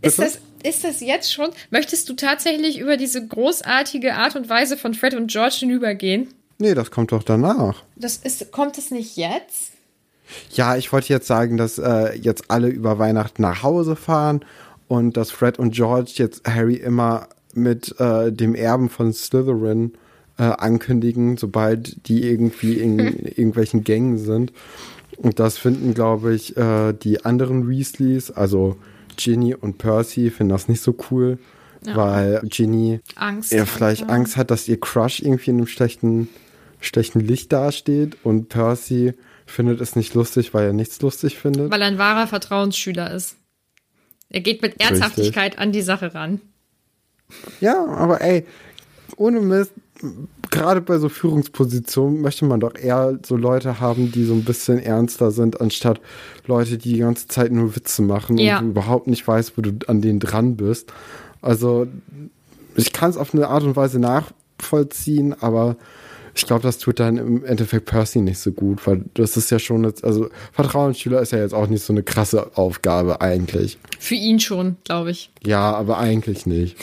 Ist 0.00 0.18
das, 0.18 0.38
ist 0.62 0.84
das 0.84 1.00
jetzt 1.00 1.32
schon? 1.32 1.50
Möchtest 1.70 2.08
du 2.08 2.14
tatsächlich 2.14 2.78
über 2.78 2.96
diese 2.96 3.26
großartige 3.26 4.14
Art 4.14 4.36
und 4.36 4.48
Weise 4.48 4.76
von 4.76 4.94
Fred 4.94 5.14
und 5.14 5.30
George 5.30 5.56
hinübergehen? 5.60 6.28
Nee, 6.58 6.74
das 6.74 6.90
kommt 6.90 7.12
doch 7.12 7.22
danach. 7.22 7.82
Das 7.96 8.16
ist, 8.16 8.50
kommt 8.50 8.78
es 8.78 8.90
nicht 8.90 9.16
jetzt? 9.16 9.72
Ja, 10.52 10.76
ich 10.76 10.92
wollte 10.92 11.08
jetzt 11.08 11.26
sagen, 11.26 11.56
dass 11.56 11.78
äh, 11.78 12.14
jetzt 12.16 12.50
alle 12.50 12.68
über 12.68 12.98
Weihnachten 12.98 13.42
nach 13.42 13.62
Hause 13.62 13.96
fahren 13.96 14.44
und 14.88 15.16
dass 15.16 15.30
Fred 15.30 15.58
und 15.58 15.74
George 15.74 16.12
jetzt 16.16 16.46
Harry 16.46 16.74
immer 16.74 17.28
mit 17.54 17.98
äh, 18.00 18.32
dem 18.32 18.54
Erben 18.54 18.88
von 18.88 19.12
Slytherin 19.12 19.92
äh, 20.38 20.42
ankündigen, 20.42 21.36
sobald 21.36 22.08
die 22.08 22.24
irgendwie 22.28 22.74
in 22.74 22.98
irgendwelchen 23.24 23.84
Gängen 23.84 24.18
sind. 24.18 24.52
Und 25.16 25.40
das 25.40 25.58
finden, 25.58 25.94
glaube 25.94 26.34
ich, 26.34 26.56
äh, 26.56 26.92
die 26.92 27.24
anderen 27.24 27.68
Weasleys, 27.68 28.30
also 28.30 28.76
Ginny 29.18 29.54
und 29.54 29.78
Percy, 29.78 30.30
finden 30.30 30.52
das 30.52 30.68
nicht 30.68 30.80
so 30.80 30.96
cool, 31.10 31.38
weil 31.82 32.40
Ginny 32.44 33.00
Angst. 33.16 33.52
er 33.52 33.66
vielleicht 33.66 34.02
ja. 34.02 34.08
Angst 34.08 34.36
hat, 34.36 34.50
dass 34.50 34.68
ihr 34.68 34.80
Crush 34.80 35.20
irgendwie 35.20 35.50
in 35.50 35.56
einem 35.58 35.66
schlechten, 35.66 36.28
schlechten 36.80 37.20
Licht 37.20 37.52
dasteht 37.52 38.16
und 38.24 38.48
Percy 38.48 39.14
findet 39.46 39.80
es 39.80 39.96
nicht 39.96 40.14
lustig, 40.14 40.54
weil 40.54 40.66
er 40.66 40.72
nichts 40.72 41.00
lustig 41.00 41.38
findet. 41.38 41.70
Weil 41.70 41.82
er 41.82 41.88
ein 41.88 41.98
wahrer 41.98 42.26
Vertrauensschüler 42.26 43.12
ist. 43.12 43.36
Er 44.30 44.40
geht 44.40 44.62
mit 44.62 44.80
Ernsthaftigkeit 44.80 45.58
an 45.58 45.72
die 45.72 45.82
Sache 45.82 46.14
ran. 46.14 46.40
Ja, 47.60 47.86
aber 47.86 48.20
ey, 48.20 48.46
ohne 49.16 49.40
Mist, 49.40 49.72
gerade 50.50 50.80
bei 50.80 50.98
so 50.98 51.08
Führungspositionen 51.08 52.20
möchte 52.20 52.44
man 52.44 52.60
doch 52.60 52.74
eher 52.76 53.18
so 53.24 53.36
Leute 53.36 53.80
haben, 53.80 54.12
die 54.12 54.24
so 54.24 54.34
ein 54.34 54.44
bisschen 54.44 54.78
ernster 54.78 55.30
sind, 55.30 55.60
anstatt 55.60 56.00
Leute, 56.46 56.78
die 56.78 56.92
die 56.94 56.98
ganze 56.98 57.28
Zeit 57.28 57.52
nur 57.52 57.74
Witze 57.76 58.02
machen 58.02 58.38
Ja. 58.38 58.58
und 58.58 58.64
du 58.64 58.70
überhaupt 58.70 59.06
nicht 59.06 59.26
weißt, 59.26 59.52
wo 59.56 59.62
du 59.62 59.72
an 59.86 60.00
denen 60.00 60.20
dran 60.20 60.56
bist. 60.56 60.92
Also, 61.42 61.86
ich 62.76 62.92
kann 62.92 63.10
es 63.10 63.16
auf 63.16 63.34
eine 63.34 63.48
Art 63.48 63.62
und 63.64 63.76
Weise 63.76 63.98
nachvollziehen, 63.98 65.34
aber 65.40 65.76
ich 66.34 66.46
glaube, 66.46 66.62
das 66.62 66.78
tut 66.78 67.00
dann 67.00 67.16
im 67.16 67.44
Endeffekt 67.44 67.86
Percy 67.86 68.20
nicht 68.20 68.38
so 68.38 68.52
gut, 68.52 68.86
weil 68.86 69.04
das 69.14 69.36
ist 69.36 69.50
ja 69.50 69.58
schon, 69.58 69.82
jetzt, 69.84 70.04
also 70.04 70.28
Vertrauensschüler 70.52 71.20
ist 71.20 71.32
ja 71.32 71.38
jetzt 71.40 71.54
auch 71.54 71.66
nicht 71.66 71.82
so 71.84 71.92
eine 71.92 72.04
krasse 72.04 72.56
Aufgabe 72.56 73.20
eigentlich. 73.20 73.78
Für 73.98 74.14
ihn 74.14 74.38
schon, 74.38 74.76
glaube 74.84 75.10
ich. 75.10 75.32
Ja, 75.44 75.74
aber 75.74 75.98
eigentlich 75.98 76.46
nicht. 76.46 76.76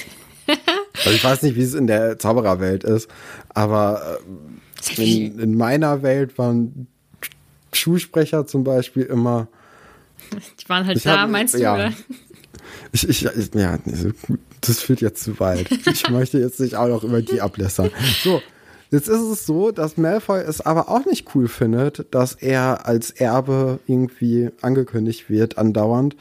Also 0.97 1.11
ich 1.11 1.23
weiß 1.23 1.41
nicht, 1.43 1.55
wie 1.55 1.63
es 1.63 1.73
in 1.73 1.87
der 1.87 2.17
Zaubererwelt 2.19 2.83
ist, 2.83 3.09
aber 3.49 4.19
äh, 4.97 5.03
in, 5.03 5.39
in 5.39 5.57
meiner 5.57 6.01
Welt 6.03 6.37
waren 6.37 6.87
Schulsprecher 7.73 8.47
zum 8.47 8.63
Beispiel 8.63 9.03
immer. 9.03 9.47
Die 10.59 10.69
waren 10.69 10.85
halt 10.85 11.05
da, 11.05 11.21
hab- 11.21 11.29
meinst 11.29 11.53
du, 11.55 11.59
ja. 11.59 11.73
oder? 11.73 11.93
Ich, 12.91 13.07
ich, 13.07 13.25
ich, 13.25 13.53
ja, 13.53 13.77
das 14.61 14.81
führt 14.81 15.01
jetzt 15.01 15.23
zu 15.23 15.39
weit. 15.39 15.69
Ich 15.71 16.09
möchte 16.09 16.39
jetzt 16.39 16.59
nicht 16.59 16.75
auch 16.75 16.87
noch 16.87 17.03
über 17.03 17.21
die 17.21 17.41
ablässern. 17.41 17.91
So, 18.23 18.41
jetzt 18.95 19.09
ist 19.09 19.21
es 19.21 19.45
so, 19.45 19.71
dass 19.71 19.97
Malfoy 19.97 20.39
es 20.39 20.61
aber 20.61 20.89
auch 20.89 21.05
nicht 21.05 21.35
cool 21.35 21.47
findet, 21.47 22.05
dass 22.11 22.33
er 22.33 22.87
als 22.87 23.11
Erbe 23.11 23.79
irgendwie 23.87 24.51
angekündigt 24.61 25.29
wird 25.29 25.57
andauernd. 25.57 26.15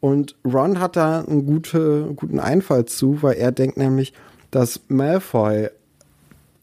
Und 0.00 0.36
Ron 0.44 0.78
hat 0.78 0.96
da 0.96 1.20
einen 1.20 1.44
gute, 1.44 2.12
guten 2.14 2.38
Einfall 2.38 2.84
zu, 2.86 3.22
weil 3.22 3.36
er 3.36 3.52
denkt 3.52 3.76
nämlich, 3.76 4.12
dass 4.50 4.80
Malfoy 4.88 5.68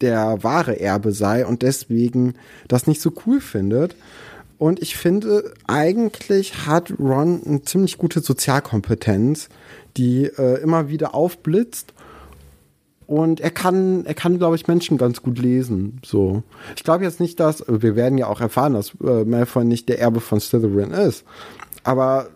der 0.01 0.43
wahre 0.43 0.80
Erbe 0.80 1.12
sei 1.12 1.45
und 1.45 1.62
deswegen 1.63 2.36
das 2.67 2.88
nicht 2.88 3.01
so 3.01 3.12
cool 3.25 3.41
findet. 3.41 3.95
Und 4.58 4.82
ich 4.82 4.95
finde, 4.95 5.53
eigentlich 5.67 6.65
hat 6.65 6.93
Ron 6.97 7.41
eine 7.45 7.62
ziemlich 7.63 7.97
gute 7.97 8.21
Sozialkompetenz, 8.21 9.49
die 9.97 10.25
äh, 10.25 10.62
immer 10.62 10.89
wieder 10.89 11.13
aufblitzt. 11.13 11.93
Und 13.07 13.39
er 13.39 13.51
kann, 13.51 14.05
er 14.05 14.13
kann, 14.13 14.37
glaube 14.37 14.57
ich, 14.57 14.67
Menschen 14.67 14.97
ganz 14.97 15.21
gut 15.21 15.39
lesen. 15.39 16.01
So. 16.05 16.43
Ich 16.75 16.83
glaube 16.83 17.05
jetzt 17.05 17.21
nicht, 17.21 17.39
dass, 17.39 17.63
wir 17.67 17.95
werden 17.95 18.17
ja 18.17 18.27
auch 18.27 18.41
erfahren, 18.41 18.73
dass 18.73 18.91
äh, 19.01 19.23
Malfoy 19.23 19.63
nicht 19.63 19.87
der 19.87 19.99
Erbe 19.99 20.19
von 20.19 20.41
Slytherin 20.41 20.91
ist. 20.91 21.23
Aber 21.83 22.27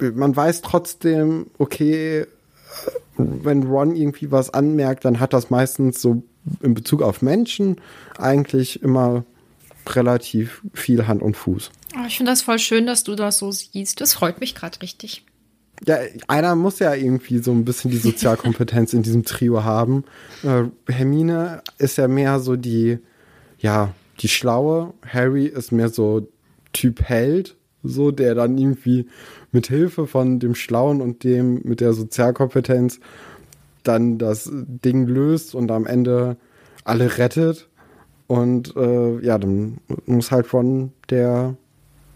man 0.00 0.34
weiß 0.34 0.62
trotzdem, 0.62 1.48
okay, 1.58 2.20
äh, 2.20 2.26
wenn 3.16 3.64
Ron 3.64 3.94
irgendwie 3.94 4.32
was 4.32 4.52
anmerkt, 4.52 5.04
dann 5.04 5.20
hat 5.20 5.34
das 5.34 5.50
meistens 5.50 6.00
so 6.00 6.22
in 6.62 6.72
Bezug 6.72 7.02
auf 7.02 7.20
Menschen 7.20 7.76
eigentlich 8.18 8.82
immer 8.82 9.24
relativ 9.86 10.62
viel 10.72 11.06
Hand 11.06 11.22
und 11.22 11.36
Fuß. 11.36 11.70
Oh, 11.96 12.06
ich 12.06 12.16
finde 12.16 12.32
das 12.32 12.42
voll 12.42 12.58
schön, 12.58 12.86
dass 12.86 13.04
du 13.04 13.14
das 13.14 13.38
so 13.38 13.52
siehst. 13.52 14.00
Das 14.00 14.14
freut 14.14 14.40
mich 14.40 14.54
gerade 14.54 14.80
richtig. 14.80 15.24
Ja, 15.86 15.98
einer 16.28 16.54
muss 16.54 16.78
ja 16.78 16.94
irgendwie 16.94 17.38
so 17.38 17.52
ein 17.52 17.64
bisschen 17.64 17.90
die 17.90 17.96
Sozialkompetenz 17.98 18.92
in 18.92 19.02
diesem 19.02 19.24
Trio 19.24 19.64
haben. 19.64 20.04
Äh, 20.42 20.64
Hermine 20.90 21.62
ist 21.78 21.98
ja 21.98 22.08
mehr 22.08 22.40
so 22.40 22.56
die, 22.56 22.98
ja, 23.58 23.92
die 24.20 24.28
Schlaue. 24.28 24.94
Harry 25.06 25.46
ist 25.46 25.72
mehr 25.72 25.88
so 25.88 26.28
Typ 26.72 27.02
Held, 27.02 27.56
so 27.82 28.10
der 28.10 28.34
dann 28.34 28.56
irgendwie 28.56 29.08
mit 29.52 29.66
Hilfe 29.66 30.06
von 30.06 30.38
dem 30.40 30.54
Schlauen 30.54 31.00
und 31.00 31.24
dem 31.24 31.60
mit 31.64 31.80
der 31.80 31.92
Sozialkompetenz 31.92 33.00
dann 33.82 34.18
das 34.18 34.50
Ding 34.52 35.06
löst 35.06 35.54
und 35.54 35.70
am 35.70 35.86
Ende 35.86 36.36
alle 36.84 37.18
rettet. 37.18 37.68
Und 38.26 38.74
äh, 38.76 39.18
ja, 39.20 39.38
dann 39.38 39.78
muss 40.06 40.30
halt 40.30 40.52
Ron 40.52 40.92
der 41.10 41.56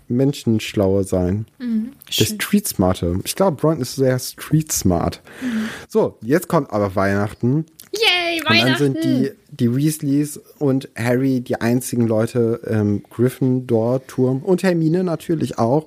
Menschenschlaue 0.08 1.04
sein. 1.04 1.46
der 1.60 2.24
Street 2.24 2.66
Smarte. 2.66 3.18
Ich 3.24 3.34
glaube, 3.36 3.60
Ron 3.62 3.80
ist 3.80 3.96
sehr 3.96 4.18
Street 4.18 4.72
Smart. 4.72 5.22
So, 5.88 6.16
jetzt 6.22 6.48
kommt 6.48 6.72
aber 6.72 6.94
Weihnachten. 6.96 7.66
Yay, 7.92 8.40
Und 8.40 8.48
dann 8.50 8.56
Weihnachten! 8.58 8.84
sind 8.84 9.04
die, 9.04 9.30
die 9.50 9.74
Weasleys 9.74 10.38
und 10.58 10.88
Harry 10.96 11.40
die 11.40 11.60
einzigen 11.60 12.06
Leute 12.06 12.60
im 12.68 13.02
Gryffindor-Turm 13.04 14.42
und 14.42 14.62
Hermine 14.62 15.04
natürlich 15.04 15.58
auch, 15.58 15.86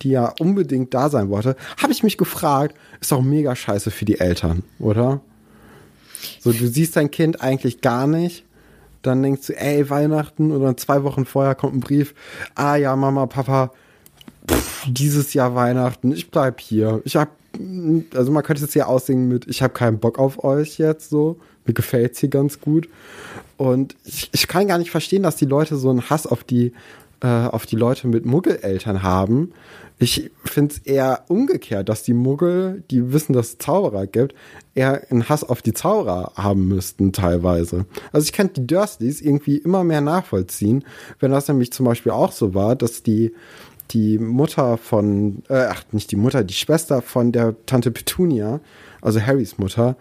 die 0.00 0.10
ja 0.10 0.32
unbedingt 0.40 0.94
da 0.94 1.10
sein 1.10 1.28
wollte. 1.28 1.56
Habe 1.76 1.92
ich 1.92 2.02
mich 2.02 2.16
gefragt, 2.16 2.76
ist 3.00 3.12
doch 3.12 3.22
mega 3.22 3.54
scheiße 3.54 3.90
für 3.90 4.04
die 4.06 4.18
Eltern, 4.18 4.62
oder? 4.78 5.20
So, 6.40 6.52
du 6.52 6.66
siehst 6.68 6.96
dein 6.96 7.10
Kind 7.10 7.40
eigentlich 7.42 7.80
gar 7.80 8.06
nicht. 8.06 8.44
Dann 9.02 9.22
denkst 9.22 9.48
du, 9.48 9.52
ey, 9.58 9.88
Weihnachten 9.90 10.52
oder 10.52 10.76
zwei 10.76 11.02
Wochen 11.02 11.24
vorher 11.24 11.54
kommt 11.54 11.74
ein 11.74 11.80
Brief. 11.80 12.14
Ah 12.54 12.76
ja, 12.76 12.94
Mama, 12.96 13.26
Papa, 13.26 13.72
pff, 14.48 14.86
dieses 14.88 15.34
Jahr 15.34 15.54
Weihnachten, 15.54 16.12
ich 16.12 16.30
bleib 16.30 16.60
hier. 16.60 17.02
Ich 17.04 17.16
hab, 17.16 17.30
also 18.14 18.32
man 18.32 18.42
könnte 18.42 18.64
es 18.64 18.74
ja 18.74 18.86
aussingen 18.86 19.28
mit, 19.28 19.46
ich 19.48 19.62
habe 19.62 19.74
keinen 19.74 19.98
Bock 19.98 20.18
auf 20.18 20.42
euch 20.44 20.78
jetzt 20.78 21.10
so. 21.10 21.38
Mir 21.66 21.74
gefällt's 21.74 22.18
hier 22.18 22.28
ganz 22.28 22.60
gut. 22.60 22.88
Und 23.56 23.94
ich, 24.04 24.30
ich 24.32 24.48
kann 24.48 24.66
gar 24.66 24.78
nicht 24.78 24.90
verstehen, 24.90 25.22
dass 25.22 25.36
die 25.36 25.44
Leute 25.46 25.76
so 25.76 25.90
einen 25.90 26.10
Hass 26.10 26.26
auf 26.26 26.42
die, 26.42 26.72
äh, 27.20 27.26
auf 27.26 27.66
die 27.66 27.76
Leute 27.76 28.08
mit 28.08 28.26
Muggeleltern 28.26 29.02
haben. 29.02 29.52
Ich 29.98 30.30
finde 30.44 30.74
es 30.74 30.78
eher 30.80 31.24
umgekehrt, 31.28 31.88
dass 31.88 32.02
die 32.02 32.14
Muggel, 32.14 32.82
die 32.90 33.12
wissen, 33.12 33.32
dass 33.32 33.48
es 33.48 33.58
Zauberer 33.58 34.06
gibt, 34.06 34.34
eher 34.74 35.02
einen 35.10 35.28
Hass 35.28 35.44
auf 35.44 35.62
die 35.62 35.74
Zauberer 35.74 36.32
haben 36.36 36.66
müssten 36.66 37.12
teilweise. 37.12 37.86
Also 38.12 38.24
ich 38.24 38.32
kann 38.32 38.52
die 38.52 38.66
Dursleys 38.66 39.20
irgendwie 39.20 39.58
immer 39.58 39.84
mehr 39.84 40.00
nachvollziehen, 40.00 40.84
wenn 41.20 41.30
das 41.30 41.48
nämlich 41.48 41.72
zum 41.72 41.86
Beispiel 41.86 42.12
auch 42.12 42.32
so 42.32 42.54
war, 42.54 42.74
dass 42.74 43.02
die 43.02 43.32
die 43.90 44.18
Mutter 44.18 44.78
von, 44.78 45.42
äh, 45.48 45.66
ach, 45.68 45.84
nicht 45.92 46.10
die 46.10 46.16
Mutter, 46.16 46.44
die 46.44 46.54
Schwester 46.54 47.02
von 47.02 47.30
der 47.30 47.54
Tante 47.66 47.90
Petunia, 47.90 48.60
also 49.02 49.20
Harrys 49.20 49.58
Mutter, 49.58 49.96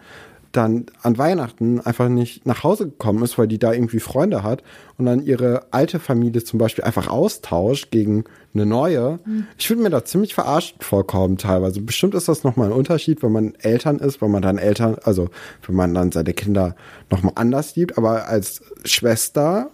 dann 0.52 0.86
an 1.02 1.18
Weihnachten 1.18 1.80
einfach 1.80 2.10
nicht 2.10 2.46
nach 2.46 2.64
Hause 2.64 2.86
gekommen 2.86 3.24
ist, 3.24 3.38
weil 3.38 3.48
die 3.48 3.60
da 3.60 3.74
irgendwie 3.74 4.00
Freunde 4.00 4.44
hat 4.44 4.64
und 4.98 5.06
dann 5.06 5.24
ihre 5.24 5.68
alte 5.72 6.00
Familie 6.00 6.44
zum 6.44 6.60
Beispiel 6.60 6.84
einfach 6.84 7.08
austauscht 7.08 7.92
gegen 7.92 8.26
eine 8.54 8.66
neue. 8.66 9.20
Ich 9.58 9.70
würde 9.70 9.82
mir 9.82 9.90
da 9.90 10.04
ziemlich 10.04 10.34
verarscht 10.34 10.84
vorkommen 10.84 11.38
teilweise. 11.38 11.82
Bestimmt 11.82 12.16
ist 12.16 12.28
das 12.28 12.44
nochmal 12.44 12.68
ein 12.68 12.74
Unterschied, 12.74 13.24
wenn 13.24 13.32
man 13.32 13.56
Eltern 13.56 14.00
ist, 14.00 14.22
wenn 14.22 14.32
man 14.32 14.42
dann 14.42 14.58
Eltern, 14.58 14.98
also 15.04 15.30
wenn 15.66 15.76
man 15.76 15.94
dann 15.94 16.12
seine 16.12 16.34
Kinder 16.34 16.76
nochmal 17.10 17.34
anders 17.36 17.76
liebt, 17.76 17.98
aber 17.98 18.28
als 18.28 18.62
Schwester 18.84 19.72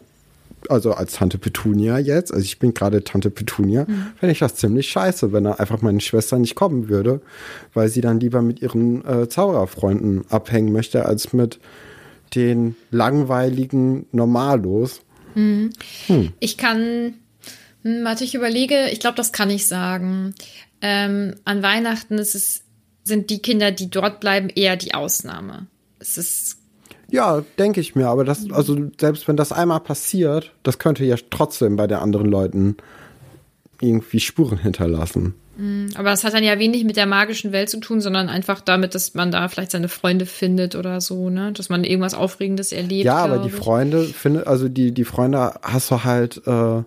also 0.69 0.93
als 0.93 1.13
Tante 1.13 1.37
Petunia 1.37 1.99
jetzt, 1.99 2.33
also 2.33 2.43
ich 2.43 2.59
bin 2.59 2.73
gerade 2.73 3.03
Tante 3.03 3.29
Petunia, 3.29 3.85
fände 4.19 4.31
ich 4.31 4.39
das 4.39 4.55
ziemlich 4.55 4.89
scheiße, 4.89 5.31
wenn 5.31 5.43
da 5.43 5.53
einfach 5.53 5.81
meine 5.81 6.01
Schwester 6.01 6.37
nicht 6.39 6.55
kommen 6.55 6.89
würde, 6.89 7.21
weil 7.73 7.89
sie 7.89 8.01
dann 8.01 8.19
lieber 8.19 8.41
mit 8.41 8.61
ihren 8.61 9.05
äh, 9.05 9.29
Zaubererfreunden 9.29 10.25
abhängen 10.29 10.71
möchte, 10.73 11.05
als 11.05 11.33
mit 11.33 11.59
den 12.35 12.75
langweiligen 12.91 14.07
Normalos. 14.11 15.01
Ich 16.39 16.57
kann, 16.57 17.13
hm, 17.83 18.03
warte, 18.03 18.23
ich 18.23 18.35
überlege, 18.35 18.89
ich 18.91 18.99
glaube, 18.99 19.15
das 19.15 19.31
kann 19.31 19.49
ich 19.49 19.67
sagen. 19.67 20.33
Ähm, 20.81 21.35
an 21.45 21.63
Weihnachten 21.63 22.17
ist 22.17 22.35
es, 22.35 22.63
sind 23.03 23.29
die 23.29 23.39
Kinder, 23.39 23.71
die 23.71 23.89
dort 23.89 24.19
bleiben, 24.19 24.49
eher 24.49 24.75
die 24.75 24.93
Ausnahme. 24.93 25.67
Es 25.99 26.17
ist, 26.17 26.56
Ja, 27.09 27.43
denke 27.57 27.79
ich 27.79 27.95
mir, 27.95 28.07
aber 28.07 28.25
das, 28.25 28.51
also 28.51 28.77
selbst 28.99 29.27
wenn 29.27 29.37
das 29.37 29.51
einmal 29.51 29.79
passiert, 29.79 30.53
das 30.63 30.77
könnte 30.77 31.05
ja 31.05 31.15
trotzdem 31.29 31.75
bei 31.77 31.87
den 31.87 31.97
anderen 31.99 32.27
Leuten 32.29 32.75
irgendwie 33.79 34.19
Spuren 34.19 34.57
hinterlassen. 34.57 35.35
Aber 35.95 36.11
das 36.11 36.23
hat 36.23 36.35
dann 36.35 36.43
ja 36.43 36.59
wenig 36.59 36.83
mit 36.83 36.97
der 36.97 37.07
magischen 37.07 37.51
Welt 37.51 37.67
zu 37.69 37.79
tun, 37.79 37.99
sondern 37.99 38.29
einfach 38.29 38.61
damit, 38.61 38.93
dass 38.93 39.15
man 39.15 39.31
da 39.31 39.47
vielleicht 39.47 39.71
seine 39.71 39.89
Freunde 39.89 40.27
findet 40.27 40.75
oder 40.75 41.01
so, 41.01 41.31
ne? 41.31 41.51
Dass 41.51 41.69
man 41.69 41.83
irgendwas 41.83 42.13
Aufregendes 42.13 42.71
erlebt. 42.71 43.05
Ja, 43.05 43.17
aber 43.17 43.39
die 43.39 43.47
ich. 43.47 43.55
Freunde, 43.55 44.03
finde, 44.03 44.45
also 44.45 44.69
die, 44.69 44.91
die 44.91 45.03
Freunde 45.03 45.55
hast 45.63 45.89
du 45.89 46.03
halt, 46.03 46.43
äh, 46.45 46.77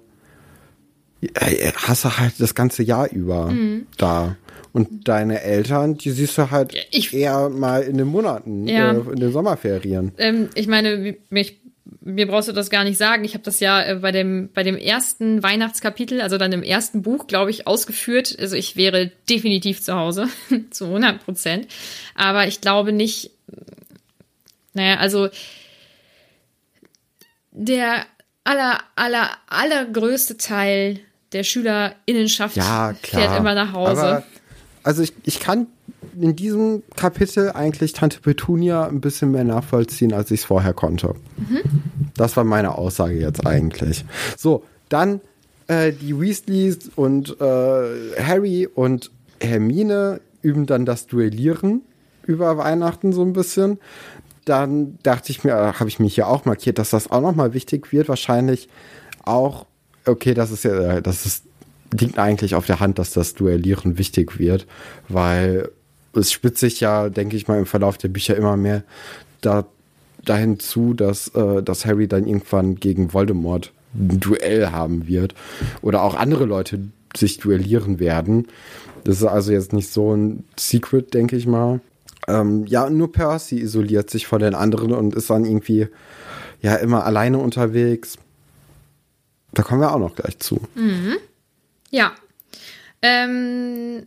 äh, 1.22 1.72
hast 1.74 2.04
du 2.04 2.16
halt 2.16 2.34
das 2.38 2.54
ganze 2.54 2.84
Jahr 2.84 3.10
über 3.10 3.46
Mhm. 3.46 3.86
da. 3.96 4.36
Und 4.72 5.08
deine 5.08 5.42
Eltern, 5.42 5.96
die 5.98 6.10
siehst 6.10 6.38
du 6.38 6.50
halt 6.50 6.74
Ich- 6.90 7.12
eher 7.12 7.48
mal 7.48 7.82
in 7.82 7.98
den 7.98 8.06
Monaten, 8.06 8.66
Ja. 8.68 8.92
äh, 8.92 8.96
in 9.00 9.16
den 9.16 9.32
Sommerferien. 9.32 10.12
Ähm, 10.18 10.48
ich 10.54 10.66
meine, 10.68 11.16
mich, 11.28 11.58
mir 12.02 12.26
brauchst 12.28 12.48
du 12.48 12.52
das 12.52 12.70
gar 12.70 12.84
nicht 12.84 12.96
sagen. 12.98 13.24
Ich 13.24 13.34
habe 13.34 13.42
das 13.42 13.58
ja 13.60 13.82
äh, 13.82 13.96
bei 13.96 14.12
dem 14.12 14.48
bei 14.54 14.62
dem 14.62 14.76
ersten 14.76 15.42
Weihnachtskapitel, 15.42 16.20
also 16.20 16.38
dann 16.38 16.52
im 16.52 16.62
ersten 16.62 17.02
Buch, 17.02 17.26
glaube 17.26 17.50
ich, 17.50 17.66
ausgeführt. 17.66 18.36
Also 18.38 18.54
ich 18.54 18.76
wäre 18.76 19.10
definitiv 19.28 19.82
zu 19.82 19.94
Hause, 19.94 20.28
zu 20.70 20.86
100 20.86 21.24
Prozent. 21.24 21.66
Aber 22.14 22.46
ich 22.46 22.60
glaube 22.60 22.92
nicht. 22.92 23.32
Naja, 24.72 24.98
also 24.98 25.28
der 27.52 28.06
aller 28.44 28.78
aller 28.96 29.30
allergrößte 29.48 30.36
Teil 30.36 31.00
der 31.32 31.42
Schülerinnenschaft 31.44 32.56
Ja, 32.56 32.94
fährt 33.02 33.38
immer 33.38 33.54
nach 33.54 33.72
Hause. 33.72 34.00
Aber, 34.00 34.22
also 34.82 35.02
ich, 35.02 35.12
ich 35.24 35.40
kann 35.40 35.66
in 36.18 36.34
diesem 36.36 36.82
Kapitel 36.96 37.50
eigentlich 37.50 37.92
Tante 37.92 38.20
Petunia 38.20 38.86
ein 38.86 39.00
bisschen 39.00 39.30
mehr 39.30 39.44
nachvollziehen, 39.44 40.12
als 40.12 40.30
ich 40.30 40.40
es 40.40 40.46
vorher 40.46 40.72
konnte. 40.72 41.14
Das 42.16 42.36
war 42.36 42.44
meine 42.44 42.76
Aussage 42.76 43.18
jetzt 43.18 43.46
eigentlich. 43.46 44.04
So, 44.36 44.64
dann 44.88 45.20
äh, 45.66 45.92
die 45.92 46.18
Weasleys 46.18 46.90
und 46.96 47.40
äh, 47.40 48.22
Harry 48.22 48.66
und 48.66 49.10
Hermine 49.40 50.20
üben 50.42 50.66
dann 50.66 50.84
das 50.84 51.06
Duellieren 51.06 51.82
über 52.26 52.56
Weihnachten 52.56 53.12
so 53.12 53.22
ein 53.22 53.32
bisschen. 53.32 53.78
Dann 54.44 54.98
dachte 55.02 55.30
ich 55.30 55.44
mir, 55.44 55.54
habe 55.54 55.88
ich 55.88 56.00
mich 56.00 56.14
hier 56.14 56.28
auch 56.28 56.44
markiert, 56.44 56.78
dass 56.78 56.90
das 56.90 57.10
auch 57.10 57.20
nochmal 57.20 57.54
wichtig 57.54 57.92
wird. 57.92 58.08
Wahrscheinlich 58.08 58.68
auch, 59.24 59.66
okay, 60.06 60.34
das 60.34 60.50
ist 60.50 60.64
ja, 60.64 60.96
äh, 60.96 61.02
das 61.02 61.26
ist, 61.26 61.44
liegt 61.92 62.18
eigentlich 62.18 62.54
auf 62.54 62.66
der 62.66 62.80
Hand, 62.80 62.98
dass 62.98 63.12
das 63.12 63.34
Duellieren 63.34 63.98
wichtig 63.98 64.38
wird, 64.38 64.66
weil 65.08 65.70
es 66.14 66.32
spitzt 66.32 66.60
sich 66.60 66.80
ja, 66.80 67.08
denke 67.08 67.36
ich 67.36 67.48
mal, 67.48 67.58
im 67.58 67.66
Verlauf 67.66 67.98
der 67.98 68.08
Bücher 68.08 68.36
immer 68.36 68.56
mehr 68.56 68.82
da, 69.40 69.66
dahin 70.24 70.58
zu, 70.58 70.94
dass, 70.94 71.28
äh, 71.28 71.62
dass 71.62 71.86
Harry 71.86 72.08
dann 72.08 72.26
irgendwann 72.26 72.76
gegen 72.76 73.12
Voldemort 73.12 73.72
ein 73.94 74.20
Duell 74.20 74.70
haben 74.70 75.08
wird 75.08 75.34
oder 75.82 76.02
auch 76.02 76.14
andere 76.14 76.44
Leute 76.44 76.80
sich 77.16 77.38
duellieren 77.38 77.98
werden. 77.98 78.46
Das 79.04 79.16
ist 79.16 79.24
also 79.24 79.52
jetzt 79.52 79.72
nicht 79.72 79.90
so 79.90 80.14
ein 80.14 80.44
Secret, 80.56 81.14
denke 81.14 81.36
ich 81.36 81.46
mal. 81.46 81.80
Ähm, 82.28 82.66
ja, 82.66 82.88
nur 82.90 83.10
Percy 83.10 83.58
isoliert 83.58 84.10
sich 84.10 84.26
von 84.26 84.40
den 84.40 84.54
anderen 84.54 84.92
und 84.92 85.14
ist 85.14 85.30
dann 85.30 85.44
irgendwie 85.44 85.88
ja 86.60 86.76
immer 86.76 87.04
alleine 87.04 87.38
unterwegs. 87.38 88.18
Da 89.52 89.62
kommen 89.62 89.80
wir 89.80 89.92
auch 89.92 89.98
noch 89.98 90.14
gleich 90.14 90.38
zu. 90.38 90.60
Ja. 91.90 92.12
Ähm, 93.02 94.06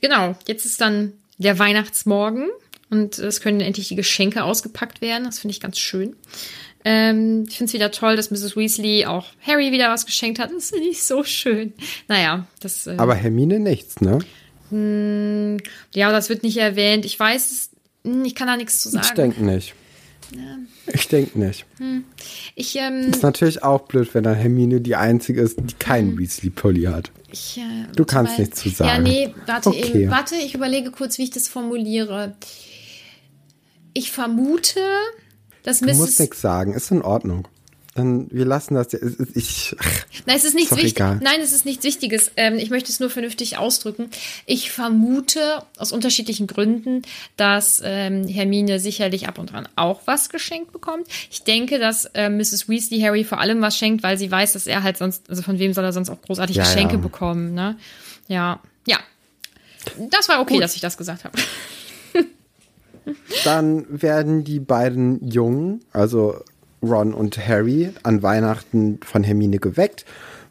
genau, 0.00 0.36
jetzt 0.46 0.64
ist 0.66 0.80
dann 0.80 1.12
der 1.38 1.58
Weihnachtsmorgen 1.58 2.48
und 2.90 3.18
es 3.18 3.40
können 3.40 3.60
endlich 3.60 3.88
die 3.88 3.96
Geschenke 3.96 4.44
ausgepackt 4.44 5.00
werden. 5.00 5.24
Das 5.24 5.38
finde 5.38 5.52
ich 5.52 5.60
ganz 5.60 5.78
schön. 5.78 6.14
Ähm, 6.84 7.44
ich 7.48 7.56
finde 7.56 7.68
es 7.70 7.72
wieder 7.72 7.90
toll, 7.90 8.14
dass 8.16 8.30
Mrs. 8.30 8.56
Weasley 8.56 9.06
auch 9.06 9.26
Harry 9.40 9.72
wieder 9.72 9.90
was 9.90 10.04
geschenkt 10.04 10.38
hat. 10.38 10.50
Das 10.54 10.70
finde 10.70 10.88
ich 10.88 11.02
so 11.02 11.24
schön. 11.24 11.72
Naja, 12.08 12.46
das. 12.60 12.86
Äh, 12.86 12.96
Aber 12.98 13.14
Hermine 13.14 13.58
nichts, 13.58 14.00
ne? 14.00 14.18
ja, 14.70 16.10
das 16.10 16.28
wird 16.28 16.42
nicht 16.42 16.56
erwähnt. 16.56 17.04
Ich 17.04 17.18
weiß 17.18 17.50
es. 17.52 17.70
hm, 18.04 18.24
Ich 18.24 18.34
kann 18.34 18.48
da 18.48 18.56
nichts 18.56 18.80
zu 18.80 18.88
sagen. 18.90 19.04
Ich 19.06 19.12
denke 19.14 19.44
nicht. 19.44 19.74
Ich 20.92 21.06
denke 21.08 21.38
nicht. 21.38 21.64
Ich, 22.56 22.74
ähm, 22.76 23.10
Ist 23.10 23.22
natürlich 23.22 23.62
auch 23.62 23.82
blöd, 23.82 24.12
wenn 24.14 24.24
dann 24.24 24.34
Hermine 24.34 24.80
die 24.80 24.96
einzige 24.96 25.40
ist, 25.42 25.58
die 25.60 25.74
keinen 25.74 26.18
Weasley-Pulli 26.18 26.84
hat. 26.84 27.12
Ich, 27.34 27.58
äh, 27.58 27.86
Du 27.94 28.04
kannst 28.04 28.32
mal. 28.32 28.40
nichts 28.40 28.60
zu 28.60 28.70
sagen. 28.70 28.88
Ja, 29.06 29.12
nee, 29.12 29.34
warte, 29.46 29.68
Okay. 29.68 30.02
eben, 30.02 30.10
warte, 30.10 30.36
ich 30.36 30.54
überlege 30.54 30.90
kurz, 30.90 31.18
wie 31.18 31.24
ich 31.24 31.30
das 31.30 31.48
formuliere. 31.48 32.34
Ich 33.92 34.10
vermute, 34.10 34.80
dass 35.62 35.80
Du 35.80 35.86
musst 35.86 36.00
Mrs. 36.00 36.18
nichts 36.20 36.40
sagen, 36.40 36.72
ist 36.74 36.90
in 36.90 37.02
Ordnung. 37.02 37.46
Dann, 37.94 38.26
wir 38.32 38.44
lassen 38.44 38.74
das. 38.74 38.92
Ich, 39.34 39.76
ach, 39.78 39.86
Nein, 40.26 40.36
es 40.36 40.44
ist 40.44 40.54
nichts 40.54 40.76
Wichtiges. 40.76 41.20
Nein, 41.20 41.40
es 41.40 41.52
ist 41.52 41.64
nichts 41.64 41.84
Wichtiges. 41.84 42.32
Ähm, 42.36 42.56
ich 42.56 42.70
möchte 42.70 42.90
es 42.90 42.98
nur 42.98 43.08
vernünftig 43.08 43.56
ausdrücken. 43.56 44.10
Ich 44.46 44.72
vermute 44.72 45.62
aus 45.78 45.92
unterschiedlichen 45.92 46.48
Gründen, 46.48 47.02
dass 47.36 47.80
ähm, 47.84 48.26
Hermine 48.26 48.80
sicherlich 48.80 49.28
ab 49.28 49.38
und 49.38 49.54
an 49.54 49.68
auch 49.76 50.02
was 50.06 50.28
geschenkt 50.28 50.72
bekommt. 50.72 51.06
Ich 51.30 51.44
denke, 51.44 51.78
dass 51.78 52.06
äh, 52.14 52.28
Mrs. 52.28 52.68
Weasley 52.68 53.00
Harry 53.00 53.22
vor 53.22 53.38
allem 53.38 53.60
was 53.60 53.78
schenkt, 53.78 54.02
weil 54.02 54.18
sie 54.18 54.28
weiß, 54.28 54.54
dass 54.54 54.66
er 54.66 54.82
halt 54.82 54.96
sonst, 54.96 55.30
also 55.30 55.42
von 55.42 55.60
wem 55.60 55.72
soll 55.72 55.84
er 55.84 55.92
sonst 55.92 56.10
auch 56.10 56.20
großartig 56.20 56.56
Ja, 56.56 56.64
Geschenke 56.64 56.94
ja. 56.94 57.00
bekommen, 57.00 57.54
ne? 57.54 57.76
Ja, 58.26 58.60
ja. 58.88 58.98
Das 60.10 60.28
war 60.28 60.40
okay, 60.40 60.58
dass 60.58 60.74
ich 60.74 60.80
das 60.80 60.96
gesagt 60.96 61.22
habe. 61.22 61.38
dann 63.44 63.86
werden 63.88 64.42
die 64.42 64.58
beiden 64.58 65.30
Jungen, 65.30 65.84
also 65.92 66.42
Ron 66.88 67.14
und 67.14 67.38
Harry, 67.38 67.90
an 68.02 68.22
Weihnachten 68.22 68.98
von 69.04 69.24
Hermine 69.24 69.58
geweckt 69.58 70.04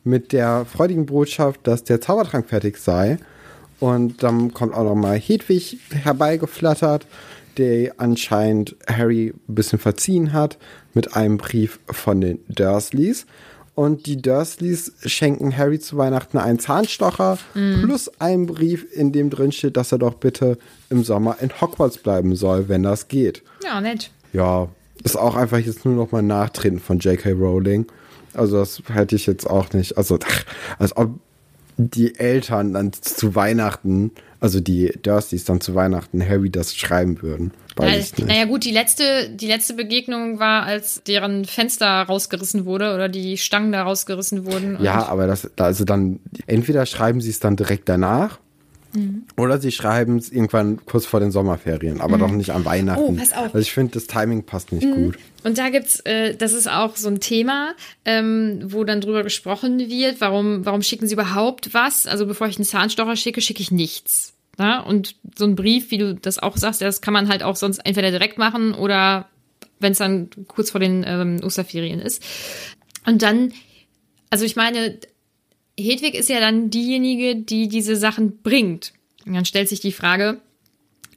mit 0.04 0.34
der 0.34 0.66
freudigen 0.66 1.06
Botschaft, 1.06 1.62
dass 1.64 1.84
der 1.84 2.02
Zaubertrank 2.02 2.50
fertig 2.50 2.78
sei. 2.78 3.18
Und 3.80 4.24
dann 4.24 4.54
kommt 4.54 4.74
auch 4.74 4.84
noch 4.84 4.96
mal 4.96 5.18
Hedwig 5.18 5.78
herbeigeflattert, 5.92 7.06
der 7.58 7.94
anscheinend 7.98 8.76
Harry 8.88 9.34
ein 9.48 9.56
bisschen 9.56 9.80
verziehen 9.80 10.34
hat 10.34 10.58
mit 10.94 11.16
einem 11.16 11.38
Brief 11.38 11.80
von 11.88 12.22
den 12.22 12.40
Dursleys. 12.48 13.26
Und 13.76 14.06
die 14.06 14.22
Dursleys 14.22 14.94
schenken 15.04 15.58
Harry 15.58 15.80
zu 15.80 15.98
Weihnachten 15.98 16.38
einen 16.38 16.60
Zahnstocher 16.60 17.40
plus 17.54 18.10
einen 18.20 18.46
Brief, 18.46 18.86
in 18.94 19.12
dem 19.12 19.32
drin 19.32 19.52
steht, 19.52 19.78
dass 19.78 19.92
er 19.92 19.98
doch 19.98 20.14
bitte 20.14 20.60
im 20.90 21.04
Sommer 21.04 21.38
in 21.42 21.50
Hogwarts 21.60 21.98
bleiben 21.98 22.36
soll, 22.36 22.70
wenn 22.70 22.84
das 22.84 23.08
geht. 23.08 23.42
Ja, 23.64 23.82
nett. 23.82 24.12
Ja, 24.32 24.70
ist 25.04 25.18
auch 25.18 25.36
einfach 25.36 25.60
jetzt 25.60 25.86
nur 25.86 25.96
noch 25.96 26.12
mal 26.12 26.22
Nachtreten 26.22 26.80
von 26.80 27.00
J.K. 27.00 27.32
Rowling. 27.32 27.86
Also 28.34 28.58
das 28.58 28.82
hätte 28.92 29.16
ich 29.16 29.26
jetzt 29.26 29.50
auch 29.50 29.72
nicht. 29.74 29.98
Also 29.98 30.18
ach, 30.26 30.44
als 30.80 30.96
ob 30.98 31.20
die 31.78 32.16
Eltern 32.16 32.74
dann 32.74 32.94
zu 32.94 33.36
Weihnachten, 33.36 34.12
also 34.40 34.60
die 34.60 34.94
Dursleys 35.02 35.46
dann 35.46 35.62
zu 35.62 35.76
Weihnachten 35.76 36.28
Harry 36.28 36.50
das 36.50 36.76
schreiben 36.76 37.22
würden. 37.22 37.52
Weiß 37.76 38.18
nicht. 38.18 38.28
naja 38.28 38.46
gut, 38.46 38.66
die 38.66 38.72
letzte, 38.72 39.30
die 39.30 39.48
letzte 39.48 39.74
Begegnung 39.74 40.40
war, 40.40 40.64
als 40.64 41.02
deren 41.04 41.46
Fenster 41.46 42.04
rausgerissen 42.04 42.66
wurde 42.66 42.94
oder 42.94 43.10
die 43.10 43.38
Stangen 43.38 43.72
da 43.72 43.84
rausgerissen 43.84 44.46
wurden. 44.46 44.78
Ja, 44.82 45.08
aber 45.08 45.26
das, 45.26 45.50
also 45.58 45.84
dann, 45.84 46.20
entweder 46.46 46.86
schreiben 46.86 47.20
sie 47.20 47.32
es 47.32 47.40
dann 47.40 47.56
direkt 47.56 47.90
danach 47.90 48.40
Mhm. 48.96 49.24
oder 49.38 49.60
sie 49.60 49.72
schreiben 49.72 50.18
es 50.18 50.32
irgendwann 50.32 50.86
kurz 50.86 51.06
vor 51.06 51.20
den 51.20 51.32
Sommerferien, 51.32 52.00
aber 52.02 52.18
doch 52.18 52.32
nicht 52.32 52.52
an 52.52 52.64
Weihnachten. 52.66 53.02
Oh, 53.02 53.12
pass 53.14 53.34
auf. 53.34 53.46
Mhm. 53.46 53.46
Also 53.46 53.60
ich 53.60 53.72
finde, 53.72 53.94
das 53.94 54.08
Timing 54.08 54.44
passt 54.44 54.72
nicht 54.72 54.90
gut. 54.90 55.18
Und 55.44 55.58
da 55.58 55.70
gibt's, 55.70 56.00
äh, 56.02 56.36
das 56.36 56.54
ist 56.54 56.70
auch 56.70 56.96
so 56.96 57.10
ein 57.10 57.20
Thema, 57.20 57.74
ähm, 58.06 58.62
wo 58.66 58.84
dann 58.84 59.02
drüber 59.02 59.24
gesprochen 59.24 59.80
wird, 59.80 60.22
warum, 60.22 60.66
warum 60.66 60.82
schicken 60.82 61.08
sie 61.08 61.14
überhaupt 61.14 61.74
was? 61.74 62.06
Also 62.08 62.26
bevor 62.26 62.48
ich 62.48 62.58
einen 62.58 62.66
Zahnstocher 62.66 63.16
schicke, 63.16 63.42
schicke 63.42 63.62
ich 63.62 63.72
nichts. 63.72 64.34
Ja? 64.58 64.80
Und 64.80 65.16
so 65.38 65.46
ein 65.46 65.56
Brief, 65.56 65.92
wie 65.92 65.98
du 65.98 66.16
das 66.16 66.40
auch 66.40 66.58
sagst, 66.58 66.82
das 66.82 67.02
kann 67.02 67.14
man 67.14 67.28
halt 67.28 67.44
auch 67.44 67.56
sonst 67.56 67.80
entweder 67.80 68.12
direkt 68.12 68.38
machen 68.38 68.74
oder 68.74 69.28
wenn 69.80 69.92
es 69.92 69.98
dann 69.98 70.30
kurz 70.48 70.72
vor 70.72 70.80
den 70.80 71.04
ähm, 71.06 71.40
Osterferien 71.44 72.00
ist. 72.00 72.24
Und 73.06 73.22
dann, 73.22 73.52
also 74.30 74.46
ich 74.46 74.56
meine, 74.56 74.98
Hedwig 75.78 76.16
ist 76.16 76.30
ja 76.30 76.40
dann 76.40 76.70
diejenige, 76.70 77.36
die 77.36 77.68
diese 77.68 77.96
Sachen 77.96 78.42
bringt. 78.42 78.94
Und 79.26 79.34
dann 79.34 79.46
stellt 79.46 79.70
sich 79.70 79.80
die 79.80 79.92
Frage, 79.92 80.40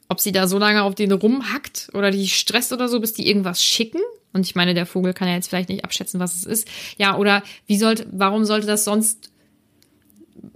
ob 0.09 0.19
sie 0.19 0.31
da 0.31 0.47
so 0.47 0.57
lange 0.57 0.83
auf 0.83 0.95
den 0.95 1.11
rumhackt 1.11 1.89
oder 1.93 2.11
die 2.11 2.27
stresst 2.27 2.71
oder 2.71 2.87
so, 2.87 2.99
bis 2.99 3.13
die 3.13 3.27
irgendwas 3.27 3.63
schicken. 3.63 4.01
Und 4.33 4.45
ich 4.45 4.55
meine, 4.55 4.73
der 4.73 4.85
Vogel 4.85 5.13
kann 5.13 5.27
ja 5.27 5.35
jetzt 5.35 5.49
vielleicht 5.49 5.69
nicht 5.69 5.83
abschätzen, 5.83 6.19
was 6.19 6.35
es 6.35 6.45
ist. 6.45 6.67
Ja, 6.97 7.17
oder 7.17 7.43
wie 7.65 7.77
sollte, 7.77 8.07
warum 8.11 8.45
sollte 8.45 8.67
das 8.67 8.83
sonst, 8.83 9.31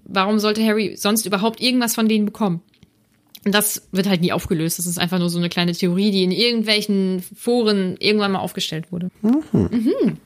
warum 0.04 0.40
sollte 0.40 0.66
Harry 0.66 0.96
sonst 0.96 1.26
überhaupt 1.26 1.62
irgendwas 1.62 1.96
von 1.96 2.08
denen 2.08 2.26
bekommen? 2.26 2.62
Und 3.44 3.56
das 3.56 3.88
wird 3.92 4.08
halt 4.08 4.22
nie 4.22 4.32
aufgelöst. 4.32 4.78
Das 4.78 4.86
ist 4.86 5.00
einfach 5.00 5.18
nur 5.18 5.30
so 5.30 5.40
eine 5.40 5.50
kleine 5.50 5.74
Theorie, 5.74 6.12
die 6.12 6.24
in 6.24 6.32
irgendwelchen 6.32 7.24
Foren 7.36 7.98
irgendwann 8.00 8.32
mal 8.32 8.40
aufgestellt 8.40 8.92
wurde. 8.92 9.10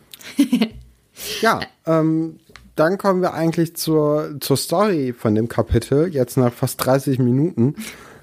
Ja, 1.41 1.61
ähm, 1.85 2.39
dann 2.75 2.97
kommen 2.97 3.21
wir 3.21 3.33
eigentlich 3.33 3.75
zur, 3.75 4.35
zur 4.39 4.57
Story 4.57 5.13
von 5.17 5.33
dem 5.35 5.47
Kapitel. 5.47 6.13
Jetzt 6.13 6.38
nach 6.38 6.51
fast 6.51 6.85
30 6.85 7.19
Minuten 7.19 7.75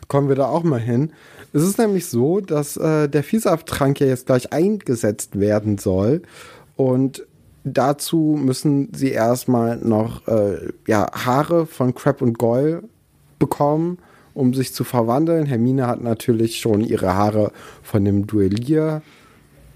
kommen 0.08 0.28
wir 0.28 0.36
da 0.36 0.46
auch 0.46 0.62
mal 0.62 0.80
hin. 0.80 1.12
Es 1.54 1.62
ist 1.62 1.78
nämlich 1.78 2.06
so, 2.06 2.40
dass 2.40 2.76
äh, 2.76 3.08
der 3.08 3.22
Vielsafttrank 3.22 4.00
ja 4.00 4.06
jetzt 4.06 4.26
gleich 4.26 4.52
eingesetzt 4.52 5.38
werden 5.40 5.78
soll. 5.78 6.22
Und 6.76 7.26
dazu 7.64 8.38
müssen 8.42 8.92
sie 8.94 9.10
erstmal 9.10 9.76
noch 9.78 10.26
äh, 10.28 10.72
ja, 10.86 11.06
Haare 11.12 11.66
von 11.66 11.94
Crab 11.94 12.20
und 12.20 12.38
Goyle 12.38 12.82
bekommen, 13.38 13.98
um 14.34 14.54
sich 14.54 14.74
zu 14.74 14.84
verwandeln. 14.84 15.46
Hermine 15.46 15.86
hat 15.86 16.02
natürlich 16.02 16.58
schon 16.58 16.82
ihre 16.82 17.14
Haare 17.14 17.52
von 17.82 18.04
dem 18.04 18.26
Duellier, 18.26 19.02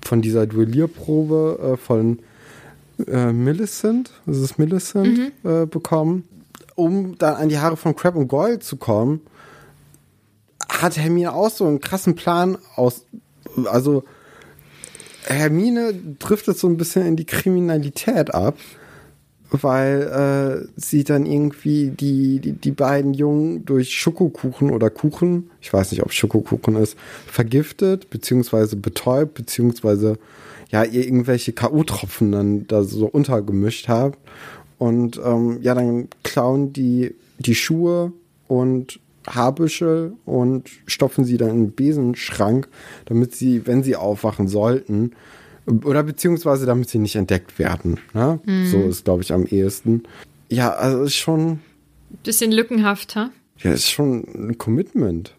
von 0.03 0.23
dieser 0.23 0.47
Duellierprobe 0.47 1.75
äh, 1.75 1.77
von 1.77 2.21
äh, 3.07 3.33
Millicent, 3.33 4.11
das 4.27 4.39
ist 4.39 4.59
Millicent, 4.59 5.33
äh, 5.45 5.67
bekommen. 5.67 6.25
Um 6.75 7.17
dann 7.19 7.35
an 7.35 7.49
die 7.49 7.59
Haare 7.59 7.77
von 7.77 7.97
Crab 7.97 8.17
und 8.17 8.29
Goyle 8.29 8.59
zu 8.59 8.77
kommen, 8.77 9.21
hat 10.69 10.97
Hermine 10.97 11.33
auch 11.33 11.51
so 11.51 11.67
einen 11.67 11.81
krassen 11.81 12.15
Plan 12.15 12.59
aus. 12.75 13.05
Also, 13.67 14.05
Hermine 15.25 15.95
driftet 16.19 16.59
so 16.59 16.69
ein 16.69 16.77
bisschen 16.77 17.07
in 17.07 17.17
die 17.17 17.25
Kriminalität 17.25 18.35
ab, 18.35 18.57
weil 19.51 20.67
äh, 20.67 20.81
sie 20.81 21.05
dann 21.05 21.27
irgendwie 21.27 21.91
die, 21.91 22.41
die, 22.41 22.53
die 22.53 22.71
beiden 22.71 23.15
Jungen 23.15 23.65
durch 23.65 23.95
Schokokuchen 23.95 24.71
oder 24.71 24.91
Kuchen, 24.91 25.51
ich 25.61 25.73
weiß 25.73 25.91
nicht, 25.93 26.03
ob 26.03 26.13
Schokokuchen 26.13 26.77
ist, 26.77 26.97
vergiftet, 27.27 28.11
beziehungsweise 28.11 28.77
betäubt, 28.77 29.35
beziehungsweise 29.35 30.19
ja, 30.71 30.85
ihr 30.85 31.05
irgendwelche 31.05 31.53
K.O.-Tropfen 31.53 32.33
dann 32.33 32.67
da 32.67 32.83
so 32.83 33.07
untergemischt 33.07 33.89
habt. 33.89 34.19
Und 34.79 35.21
ähm, 35.25 35.59
ja, 35.63 35.75
dann 35.75 36.09
klauen 36.23 36.73
die 36.73 37.15
die 37.39 37.55
Schuhe 37.55 38.13
und 38.49 39.01
Haarbüschel 39.27 40.13
und 40.25 40.71
stopfen 40.87 41.25
sie 41.25 41.37
dann 41.37 41.51
in 41.51 41.65
den 41.67 41.75
Besenschrank, 41.75 42.69
damit 43.07 43.35
sie, 43.35 43.67
wenn 43.67 43.83
sie 43.83 43.97
aufwachen 43.97 44.49
sollten, 44.49 45.13
oder 45.67 46.05
beziehungsweise 46.05 46.65
damit 46.65 46.89
sie 46.89 46.99
nicht 46.99 47.17
entdeckt 47.17 47.59
werden. 47.59 47.99
Ne? 48.15 48.39
So 48.71 48.83
ist, 48.83 49.05
glaube 49.05 49.23
ich, 49.23 49.33
am 49.33 49.47
ehesten. 49.47 50.05
Ja, 50.49 50.71
also 50.71 51.03
ist 51.03 51.17
schon, 51.17 51.59
Bisschen 52.23 52.53
lückenhaft, 52.53 53.17
ha? 53.17 53.31
ja, 53.59 53.73
ist 53.73 53.91
schon 53.91 54.25
ein 54.35 54.59
Commitment. 54.59 55.35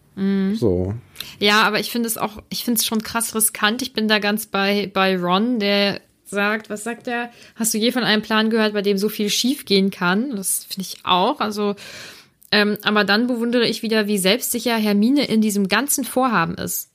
So. 0.56 0.94
Ja, 1.38 1.62
aber 1.62 1.80
ich 1.80 1.90
finde 1.90 2.08
es 2.08 2.18
auch, 2.18 2.42
ich 2.48 2.64
finde 2.64 2.78
es 2.78 2.86
schon 2.86 3.02
krass 3.02 3.34
riskant. 3.34 3.82
Ich 3.82 3.92
bin 3.92 4.08
da 4.08 4.18
ganz 4.18 4.46
bei, 4.46 4.90
bei 4.92 5.16
Ron, 5.16 5.60
der 5.60 6.00
sagt, 6.24 6.70
was 6.70 6.84
sagt 6.84 7.06
er? 7.06 7.30
Hast 7.54 7.72
du 7.72 7.78
je 7.78 7.92
von 7.92 8.04
einem 8.04 8.22
Plan 8.22 8.50
gehört, 8.50 8.74
bei 8.74 8.82
dem 8.82 8.98
so 8.98 9.08
viel 9.08 9.30
schief 9.30 9.64
gehen 9.64 9.90
kann? 9.90 10.36
Das 10.36 10.64
finde 10.64 10.82
ich 10.82 11.04
auch. 11.04 11.40
Also, 11.40 11.76
ähm, 12.50 12.78
aber 12.82 13.04
dann 13.04 13.26
bewundere 13.26 13.66
ich 13.66 13.82
wieder, 13.82 14.06
wie 14.06 14.18
selbstsicher 14.18 14.76
Hermine 14.76 15.26
in 15.26 15.40
diesem 15.40 15.68
ganzen 15.68 16.04
Vorhaben 16.04 16.54
ist. 16.54 16.90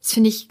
Das 0.00 0.12
finde 0.12 0.30
ich, 0.30 0.48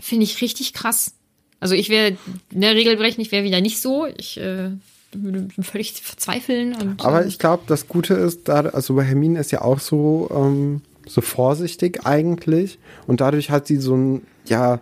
finde 0.00 0.24
ich 0.24 0.40
richtig 0.40 0.72
krass. 0.72 1.14
Also 1.60 1.74
ich 1.74 1.88
wäre 1.88 2.16
in 2.50 2.60
der 2.60 2.74
Regel 2.74 2.96
brechen, 2.96 3.20
ich 3.20 3.32
wäre 3.32 3.44
wieder 3.44 3.60
nicht 3.60 3.80
so. 3.80 4.06
Ich 4.16 4.38
äh, 4.38 4.70
würde 5.12 5.48
völlig 5.62 5.92
verzweifeln. 5.92 6.74
Und, 6.74 7.04
Aber 7.04 7.26
ich 7.26 7.38
glaube, 7.38 7.64
das 7.66 7.88
Gute 7.88 8.14
ist, 8.14 8.48
da, 8.48 8.60
also 8.60 8.94
bei 8.94 9.04
Hermine 9.04 9.38
ist 9.40 9.52
ja 9.52 9.62
auch 9.62 9.80
so, 9.80 10.30
ähm, 10.34 10.82
so 11.06 11.20
vorsichtig 11.20 12.04
eigentlich. 12.04 12.78
Und 13.06 13.20
dadurch 13.20 13.50
hat 13.50 13.66
sie 13.66 13.76
so 13.76 13.96
ein, 13.96 14.22
ja, 14.46 14.80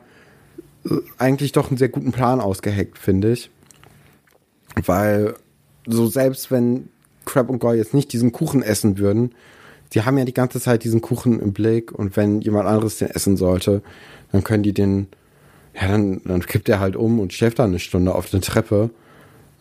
äh, 0.85 0.97
eigentlich 1.19 1.53
doch 1.53 1.69
einen 1.69 1.79
sehr 1.79 1.89
guten 1.89 2.13
Plan 2.13 2.41
ausgeheckt, 2.41 2.99
finde 2.99 3.33
ich. 3.33 3.51
Weil 4.85 5.35
so 5.87 6.07
selbst 6.07 6.51
wenn 6.51 6.89
Crab 7.25 7.51
und 7.51 7.59
Goy 7.59 7.77
jetzt 7.77 7.95
nicht 7.95 8.13
diesen 8.13 8.33
Kuchen 8.33 8.63
essen 8.63 8.99
würden, 8.99 9.35
die 9.93 10.03
haben 10.03 10.19
ja 10.19 10.25
die 10.25 10.35
ganze 10.35 10.61
Zeit 10.61 10.85
diesen 10.85 11.01
Kuchen 11.01 11.41
im 11.41 11.53
Blick 11.53 11.93
und 11.93 12.17
wenn 12.17 12.41
jemand 12.41 12.69
anderes 12.69 12.99
den 12.99 13.11
essen 13.11 13.37
sollte, 13.37 13.83
dann 14.31 14.45
können 14.45 14.63
die 14.63 14.73
den, 14.73 15.09
ja, 15.75 15.89
dann, 15.89 16.21
dann 16.25 16.41
kippt 16.41 16.69
er 16.69 16.81
halt 16.81 16.97
um 16.97 17.19
und 17.19 17.33
schläft 17.33 17.59
dann 17.59 17.71
eine 17.71 17.79
Stunde 17.81 18.15
auf 18.15 18.31
der 18.31 18.41
Treppe. 18.41 18.91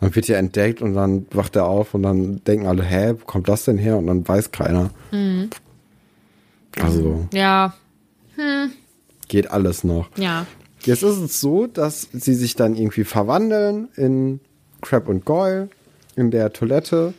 Dann 0.00 0.14
wird 0.14 0.28
er 0.28 0.38
entdeckt 0.38 0.80
und 0.80 0.94
dann 0.94 1.26
wacht 1.32 1.56
er 1.56 1.66
auf 1.66 1.94
und 1.94 2.02
dann 2.02 2.42
denken 2.44 2.66
alle, 2.66 2.84
hä, 2.84 3.14
wo 3.18 3.24
kommt 3.24 3.48
das 3.48 3.64
denn 3.64 3.76
her? 3.76 3.98
Und 3.98 4.06
dann 4.06 4.26
weiß 4.26 4.50
keiner. 4.52 4.90
Also 6.78 7.26
ja, 7.32 7.74
geht 9.28 9.50
alles 9.50 9.84
noch. 9.84 10.08
ja. 10.16 10.46
Jetzt 10.82 11.02
ist 11.02 11.18
es 11.18 11.42
so, 11.42 11.66
dass 11.66 12.08
sie 12.10 12.34
sich 12.34 12.56
dann 12.56 12.74
irgendwie 12.74 13.04
verwandeln 13.04 13.88
in 13.96 14.40
Crab 14.80 15.08
und 15.08 15.26
Goyle 15.26 15.68
in 16.16 16.30
der 16.30 16.54
Toilette 16.54 17.12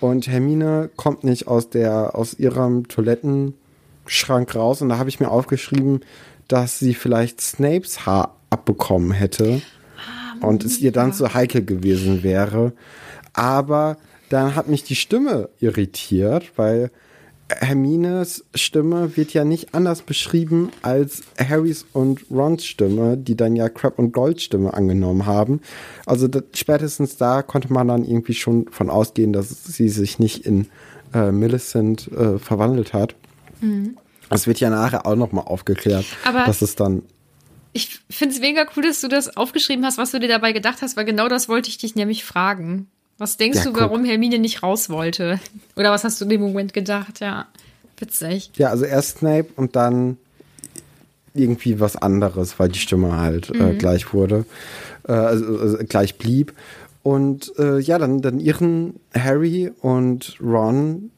und 0.00 0.28
Hermine 0.28 0.88
kommt 0.96 1.22
nicht 1.22 1.46
aus 1.46 1.68
der 1.68 2.14
aus 2.14 2.32
ihrem 2.34 2.88
Toilettenschrank 2.88 4.54
raus 4.54 4.80
und 4.80 4.88
da 4.88 4.96
habe 4.96 5.10
ich 5.10 5.20
mir 5.20 5.30
aufgeschrieben, 5.30 6.00
dass 6.48 6.78
sie 6.78 6.94
vielleicht 6.94 7.42
Snapes 7.42 8.06
Haar 8.06 8.36
abbekommen 8.48 9.12
hätte 9.12 9.60
und 10.40 10.64
es 10.64 10.78
ihr 10.78 10.92
dann 10.92 11.12
zu 11.12 11.34
heikel 11.34 11.64
gewesen 11.64 12.22
wäre. 12.22 12.72
Aber 13.34 13.98
dann 14.30 14.54
hat 14.54 14.68
mich 14.68 14.84
die 14.84 14.96
Stimme 14.96 15.50
irritiert, 15.60 16.52
weil 16.56 16.90
Hermines 17.60 18.44
Stimme 18.54 19.16
wird 19.16 19.32
ja 19.32 19.44
nicht 19.44 19.74
anders 19.74 20.02
beschrieben 20.02 20.70
als 20.82 21.22
Harrys 21.38 21.84
und 21.92 22.24
Rons 22.30 22.64
Stimme, 22.64 23.16
die 23.16 23.36
dann 23.36 23.56
ja 23.56 23.68
Crab 23.68 23.98
und 23.98 24.12
Gold 24.12 24.40
Stimme 24.40 24.74
angenommen 24.74 25.26
haben. 25.26 25.60
Also 26.06 26.28
das, 26.28 26.42
spätestens 26.54 27.16
da 27.16 27.42
konnte 27.42 27.72
man 27.72 27.88
dann 27.88 28.04
irgendwie 28.04 28.34
schon 28.34 28.66
von 28.70 28.90
ausgehen, 28.90 29.32
dass 29.32 29.64
sie 29.64 29.88
sich 29.88 30.18
nicht 30.18 30.44
in 30.46 30.66
äh, 31.14 31.30
Millicent 31.32 32.10
äh, 32.12 32.38
verwandelt 32.38 32.92
hat. 32.92 33.14
Das 34.28 34.46
wird 34.46 34.58
ja 34.60 34.70
nachher 34.70 35.06
auch 35.06 35.14
nochmal 35.16 35.44
aufgeklärt, 35.46 36.04
Aber- 36.24 36.44
dass 36.46 36.62
es 36.62 36.74
dann 36.74 37.02
Ich 37.72 38.00
finde 38.10 38.34
es 38.34 38.40
mega 38.40 38.66
cool, 38.76 38.82
dass 38.82 39.00
du 39.00 39.08
das 39.08 39.36
aufgeschrieben 39.36 39.84
hast, 39.84 39.98
was 39.98 40.10
du 40.10 40.20
dir 40.20 40.28
dabei 40.28 40.52
gedacht 40.52 40.82
hast, 40.82 40.96
weil 40.96 41.04
genau 41.04 41.28
das 41.28 41.48
wollte 41.48 41.68
ich 41.68 41.78
dich 41.78 41.94
nämlich 41.94 42.24
fragen. 42.24 42.88
Was 43.22 43.36
denkst 43.36 43.58
Ja, 43.58 43.64
du, 43.66 43.70
guck. 43.72 43.82
warum 43.82 44.04
Hermine 44.04 44.40
nicht 44.40 44.64
raus 44.64 44.90
wollte? 44.90 45.38
Oder 45.76 45.92
was 45.92 46.02
hast 46.02 46.20
du 46.20 46.24
in 46.24 46.30
dem 46.30 46.40
Moment 46.40 46.72
gedacht? 46.74 47.20
Ja, 47.20 47.46
witzig. 47.96 48.50
Ja, 48.56 48.70
also 48.70 48.84
erst 48.84 49.18
Snape 49.18 49.46
und 49.54 49.76
dann 49.76 50.16
irgendwie 51.32 51.78
was 51.78 51.94
anderes, 51.94 52.58
weil 52.58 52.68
die 52.70 52.80
Stimme 52.80 53.16
halt 53.16 53.48
äh, 53.50 53.74
gleich 53.76 54.12
wurde, 54.12 54.44
äh, 55.06 55.12
also, 55.12 55.56
also 55.56 55.78
gleich 55.88 56.18
blieb. 56.18 56.52
Und 57.04 57.52
äh, 57.60 57.78
ja, 57.78 57.96
dann, 57.98 58.22
dann 58.22 58.40
irren 58.40 58.94
Harry 59.14 59.70
und 59.82 60.36
Ron 60.40 61.12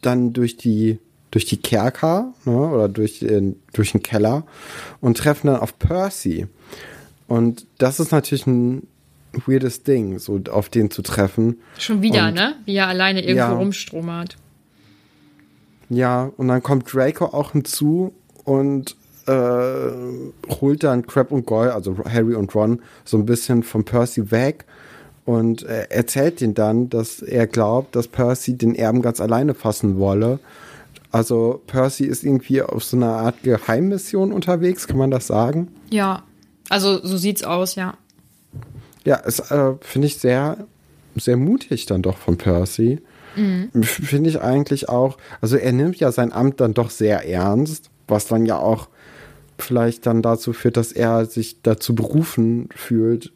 dann 0.00 0.32
durch 0.32 0.56
die 0.56 0.98
durch 1.32 1.44
die 1.44 1.58
Kerker 1.58 2.32
ne, 2.46 2.56
oder 2.56 2.88
durch 2.88 3.18
den, 3.18 3.56
durch 3.74 3.92
den 3.92 4.02
Keller 4.02 4.46
und 5.02 5.18
treffen 5.18 5.48
dann 5.48 5.56
auf 5.56 5.78
Percy. 5.78 6.46
Und 7.28 7.66
das 7.76 8.00
ist 8.00 8.10
natürlich 8.10 8.46
ein 8.46 8.86
weirdes 9.46 9.82
Ding, 9.82 10.18
so 10.18 10.40
auf 10.50 10.68
den 10.68 10.90
zu 10.90 11.02
treffen. 11.02 11.58
Schon 11.78 12.02
wieder, 12.02 12.28
Und- 12.28 12.34
ne? 12.34 12.54
Wie 12.64 12.74
er 12.76 12.88
alleine 12.88 13.20
irgendwo 13.22 13.38
Ja. 13.38 13.52
rumstromert. 13.52 14.36
Ja, 15.88 16.30
und 16.36 16.48
dann 16.48 16.62
kommt 16.62 16.92
Draco 16.92 17.26
auch 17.26 17.52
hinzu 17.52 18.12
und 18.44 18.96
äh, 19.26 19.90
holt 20.60 20.82
dann 20.82 21.06
Crab 21.06 21.30
und 21.30 21.46
Goyle, 21.46 21.72
also 21.74 21.96
Harry 22.04 22.34
und 22.34 22.52
Ron, 22.54 22.80
so 23.04 23.16
ein 23.18 23.26
bisschen 23.26 23.62
von 23.62 23.84
Percy 23.84 24.30
weg 24.32 24.64
und 25.24 25.62
äh, 25.62 25.86
erzählt 25.90 26.40
ihnen 26.42 26.54
dann, 26.54 26.88
dass 26.90 27.22
er 27.22 27.46
glaubt, 27.46 27.94
dass 27.94 28.08
Percy 28.08 28.56
den 28.56 28.74
Erben 28.74 29.00
ganz 29.00 29.20
alleine 29.20 29.54
fassen 29.54 29.98
wolle. 29.98 30.40
Also 31.12 31.60
Percy 31.68 32.04
ist 32.04 32.24
irgendwie 32.24 32.62
auf 32.62 32.82
so 32.82 32.96
einer 32.96 33.12
Art 33.12 33.42
Geheimmission 33.44 34.32
unterwegs, 34.32 34.88
kann 34.88 34.98
man 34.98 35.10
das 35.12 35.26
sagen? 35.28 35.68
Ja. 35.90 36.22
Also 36.68 37.04
so 37.06 37.16
sieht's 37.16 37.44
aus, 37.44 37.74
ja. 37.76 37.94
Ja, 39.04 39.20
es 39.24 39.38
äh, 39.50 39.72
finde 39.80 40.06
ich 40.06 40.18
sehr, 40.18 40.58
sehr 41.16 41.36
mutig 41.36 41.86
dann 41.86 42.02
doch 42.02 42.16
von 42.18 42.36
Percy. 42.38 43.00
F- 43.74 44.00
Finde 44.04 44.28
ich 44.28 44.40
eigentlich 44.40 44.88
auch, 44.88 45.16
also 45.40 45.56
er 45.56 45.72
nimmt 45.72 45.96
ja 45.96 46.12
sein 46.12 46.32
Amt 46.32 46.60
dann 46.60 46.74
doch 46.74 46.90
sehr 46.90 47.26
ernst, 47.28 47.90
was 48.06 48.26
dann 48.26 48.44
ja 48.46 48.58
auch 48.58 48.88
vielleicht 49.58 50.06
dann 50.06 50.22
dazu 50.22 50.52
führt, 50.52 50.76
dass 50.76 50.92
er 50.92 51.24
sich 51.24 51.62
dazu 51.62 51.94
berufen 51.94 52.68
fühlt, 52.74 53.32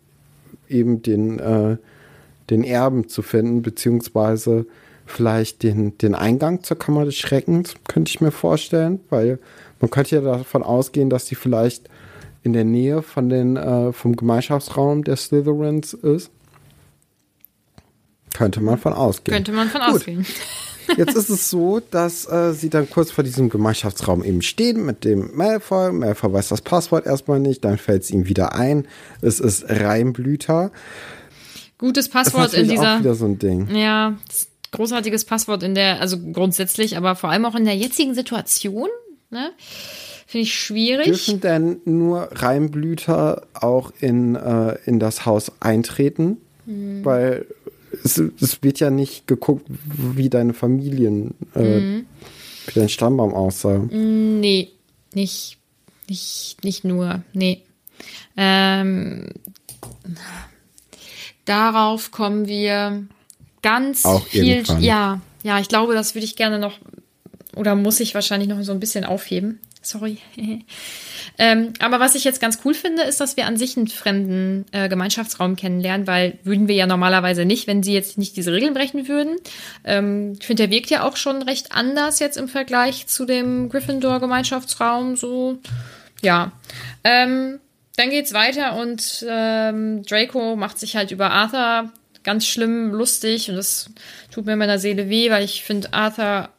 eben 0.69 1.01
den, 1.03 1.39
äh, 1.39 1.77
den 2.51 2.63
Erben 2.63 3.09
zu 3.09 3.23
finden, 3.23 3.63
beziehungsweise 3.63 4.67
vielleicht 5.07 5.63
den, 5.63 5.97
den 5.99 6.15
Eingang 6.15 6.63
zur 6.63 6.79
Kammer 6.79 7.05
des 7.05 7.17
Schreckens, 7.17 7.75
könnte 7.89 8.11
ich 8.11 8.21
mir 8.21 8.33
vorstellen, 8.33 9.01
weil 9.09 9.39
man 9.81 9.91
könnte 9.91 10.17
ja 10.17 10.21
davon 10.21 10.63
ausgehen, 10.63 11.09
dass 11.11 11.25
die 11.27 11.37
vielleicht 11.37 11.89
in 12.47 12.53
der 12.53 12.65
Nähe 12.65 13.03
von 13.03 13.29
den, 13.29 13.57
äh, 13.57 13.93
vom 13.93 14.15
Gemeinschaftsraum 14.15 15.03
der 15.03 15.17
Slytherins 15.17 15.95
ist. 15.95 16.31
Könnte 18.33 18.61
man 18.61 18.79
von 18.79 18.93
ausgehen. 18.93 19.35
Könnte 19.35 19.51
man 19.51 19.69
von 19.69 19.81
Gut. 19.81 19.97
ausgehen. 19.97 20.25
Jetzt 20.97 21.17
ist 21.17 21.29
es 21.29 21.51
so, 21.51 21.81
dass 21.81 22.31
äh, 22.31 22.53
sie 22.53 22.71
dann 22.71 22.89
kurz 22.89 23.11
vor 23.11 23.25
diesem 23.25 23.49
Gemeinschaftsraum 23.49 24.23
eben 24.23 24.43
stehen 24.43 24.87
mit 24.87 25.03
dem 25.03 25.35
Malfoy. 25.35 25.91
Malfoy 25.91 26.33
weiß 26.33 26.49
das 26.49 26.63
Passwort 26.63 27.05
erstmal 27.05 27.41
nicht, 27.41 27.65
dann 27.65 27.79
fällt 27.79 28.05
es 28.05 28.13
ihm 28.13 28.29
wieder 28.29 28.55
ein. 28.55 28.87
Es 29.21 29.41
ist 29.41 29.65
Reimblüter. 29.69 30.71
Gutes 31.79 32.09
Passwort 32.09 32.55
in 32.55 32.69
natürlich 32.69 32.79
auch 32.79 32.83
dieser. 32.85 33.01
wieder 33.01 33.15
so 33.17 33.25
ein 33.25 33.41
Ding. 33.41 33.75
Ja, 33.75 34.17
großartiges 34.71 35.25
Passwort 35.25 35.65
in 35.65 35.75
der, 35.75 36.01
also 36.01 36.17
grundsätzlich, 36.33 36.97
aber 36.97 37.17
vor 37.17 37.31
allem 37.31 37.45
auch 37.45 37.57
in 37.57 37.65
der 37.65 37.77
jetzigen 37.77 38.15
Situation. 38.15 38.89
Ne? 39.31 39.51
Finde 40.27 40.43
ich 40.43 40.55
schwierig. 40.55 41.07
Dürfen 41.07 41.41
denn 41.41 41.81
nur 41.85 42.29
Reimblüter 42.33 43.47
auch 43.55 43.93
in, 44.01 44.35
äh, 44.35 44.77
in 44.85 44.99
das 44.99 45.25
Haus 45.25 45.53
eintreten? 45.61 46.39
Hm. 46.67 47.05
Weil 47.05 47.47
es, 48.05 48.19
es 48.19 48.63
wird 48.63 48.81
ja 48.81 48.91
nicht 48.91 49.27
geguckt, 49.27 49.67
wie 49.69 50.29
deine 50.29 50.53
Familien, 50.53 51.35
äh, 51.55 51.61
Hm. 51.63 52.07
wie 52.67 52.79
dein 52.79 52.89
Stammbaum 52.89 53.35
aussah. 53.35 53.79
Nee, 53.91 54.71
nicht, 55.15 55.59
nicht, 56.09 56.57
nicht 56.65 56.85
nur. 56.85 57.23
Nee. 57.33 57.63
Ähm, 58.37 59.29
darauf 61.45 62.11
kommen 62.11 62.47
wir 62.49 63.07
ganz 63.63 64.05
Auch 64.05 64.27
viel. 64.27 64.45
irgendwann. 64.45 64.83
Ja, 64.83 65.21
ja, 65.43 65.61
ich 65.61 65.69
glaube, 65.69 65.95
das 65.95 66.15
würde 66.15 66.25
ich 66.25 66.37
gerne 66.37 66.59
noch 66.59 66.79
oder 67.55 67.75
muss 67.75 68.01
ich 68.01 68.15
wahrscheinlich 68.15 68.49
noch 68.49 68.61
so 68.63 68.73
ein 68.73 68.81
bisschen 68.81 69.05
aufheben. 69.05 69.61
Sorry. 69.87 70.19
ähm, 71.39 71.73
aber 71.79 72.01
was 72.01 72.17
ich 72.17 72.25
jetzt 72.25 72.41
ganz 72.41 72.59
cool 72.65 72.75
finde, 72.75 73.03
ist, 73.03 73.21
dass 73.21 73.37
wir 73.37 73.47
an 73.47 73.57
sich 73.57 73.77
einen 73.77 73.87
fremden 73.87 74.65
äh, 74.73 74.89
Gemeinschaftsraum 74.89 75.55
kennenlernen, 75.55 76.09
weil 76.09 76.39
würden 76.43 76.67
wir 76.67 76.75
ja 76.75 76.87
normalerweise 76.87 77.45
nicht, 77.45 77.69
wenn 77.69 77.85
sie 77.85 77.95
jetzt 77.95 78.19
nicht 78.19 78.37
diese 78.37 78.53
Regeln 78.53 78.75
brechen 78.75 79.07
würden. 79.07 79.37
Ähm, 79.85 80.37
ich 80.41 80.45
finde, 80.45 80.65
der 80.65 80.73
wirkt 80.73 80.91
ja 80.91 81.05
auch 81.05 81.17
schon 81.17 81.43
recht 81.43 81.71
anders 81.71 82.19
jetzt 82.19 82.37
im 82.37 82.49
Vergleich 82.49 83.07
zu 83.07 83.27
dem 83.27 83.69
Gryffindor-Gemeinschaftsraum. 83.69 85.17
So, 85.17 85.59
ja. 86.21 86.51
Ähm, 87.05 87.61
dann 87.97 88.11
geht's 88.11 88.35
weiter 88.35 88.77
und 88.77 89.25
ähm, 89.29 90.03
Draco 90.03 90.57
macht 90.57 90.79
sich 90.79 90.97
halt 90.97 91.13
über 91.13 91.31
Arthur 91.31 91.93
ganz 92.25 92.45
schlimm 92.45 92.91
lustig 92.91 93.49
und 93.51 93.57
das 93.57 93.89
tut 94.33 94.47
mir 94.47 94.55
in 94.55 94.59
meiner 94.59 94.81
Seele 94.81 95.09
weh, 95.09 95.31
weil 95.31 95.45
ich 95.45 95.63
finde 95.63 95.93
Arthur. 95.93 96.51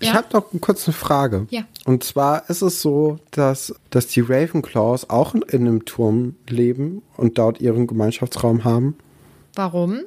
Ich 0.00 0.08
Ja, 0.08 0.14
habe 0.14 0.28
noch 0.32 0.46
kurz 0.60 0.86
eine 0.88 0.94
Frage. 0.94 1.46
Ja. 1.50 1.62
Und 1.84 2.02
zwar 2.04 2.48
ist 2.48 2.62
es 2.62 2.80
so, 2.80 3.18
dass, 3.30 3.74
dass 3.90 4.06
die 4.06 4.20
Ravenclaws 4.20 5.10
auch 5.10 5.34
in, 5.34 5.42
in 5.42 5.68
einem 5.68 5.84
Turm 5.84 6.36
leben 6.48 7.02
und 7.16 7.38
dort 7.38 7.60
ihren 7.60 7.86
Gemeinschaftsraum 7.86 8.64
haben, 8.64 8.96
warum? 9.54 10.00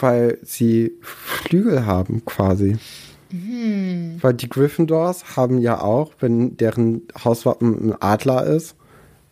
weil 0.00 0.38
sie 0.42 0.92
Flügel 1.00 1.86
haben 1.86 2.24
quasi. 2.24 2.76
Hm. 3.30 4.18
Weil 4.20 4.34
die 4.34 4.48
Gryffindors 4.48 5.36
haben 5.36 5.58
ja 5.58 5.80
auch, 5.80 6.12
wenn 6.20 6.56
deren 6.56 7.02
Hauswappen 7.24 7.90
ein 7.90 8.02
Adler 8.02 8.44
ist, 8.46 8.76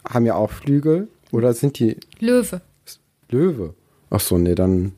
haben 0.09 0.27
ja 0.27 0.35
auch 0.35 0.51
Flügel. 0.51 1.09
Oder 1.31 1.55
sind 1.55 1.79
die 1.79 1.97
Löwe. 2.19 2.61
Löwe? 3.31 3.75
Ach 4.11 4.21
so, 4.21 4.39
nee, 4.39 4.55
dann. 4.55 4.93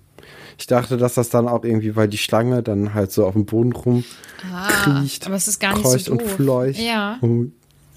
Ich 0.59 0.67
dachte, 0.67 0.97
dass 0.97 1.15
das 1.15 1.31
dann 1.31 1.49
auch 1.49 1.65
irgendwie, 1.65 1.97
weil 1.97 2.09
die 2.09 2.19
Schlange 2.19 2.63
dann 2.63 2.95
halt 2.95 3.13
so 3.13 3.27
auf 3.27 3.35
dem 3.35 3.45
Boden 3.45 3.73
rumkriecht. 3.73 4.15
Ah, 4.53 5.27
aber 5.27 5.35
es 5.35 5.49
ist 5.49 5.59
gar 5.59 5.77
nicht 5.77 5.87
so 5.87 6.13
und 6.13 6.23
fleucht. 6.23 6.79
Ja. 6.79 7.19
Und, 7.21 7.53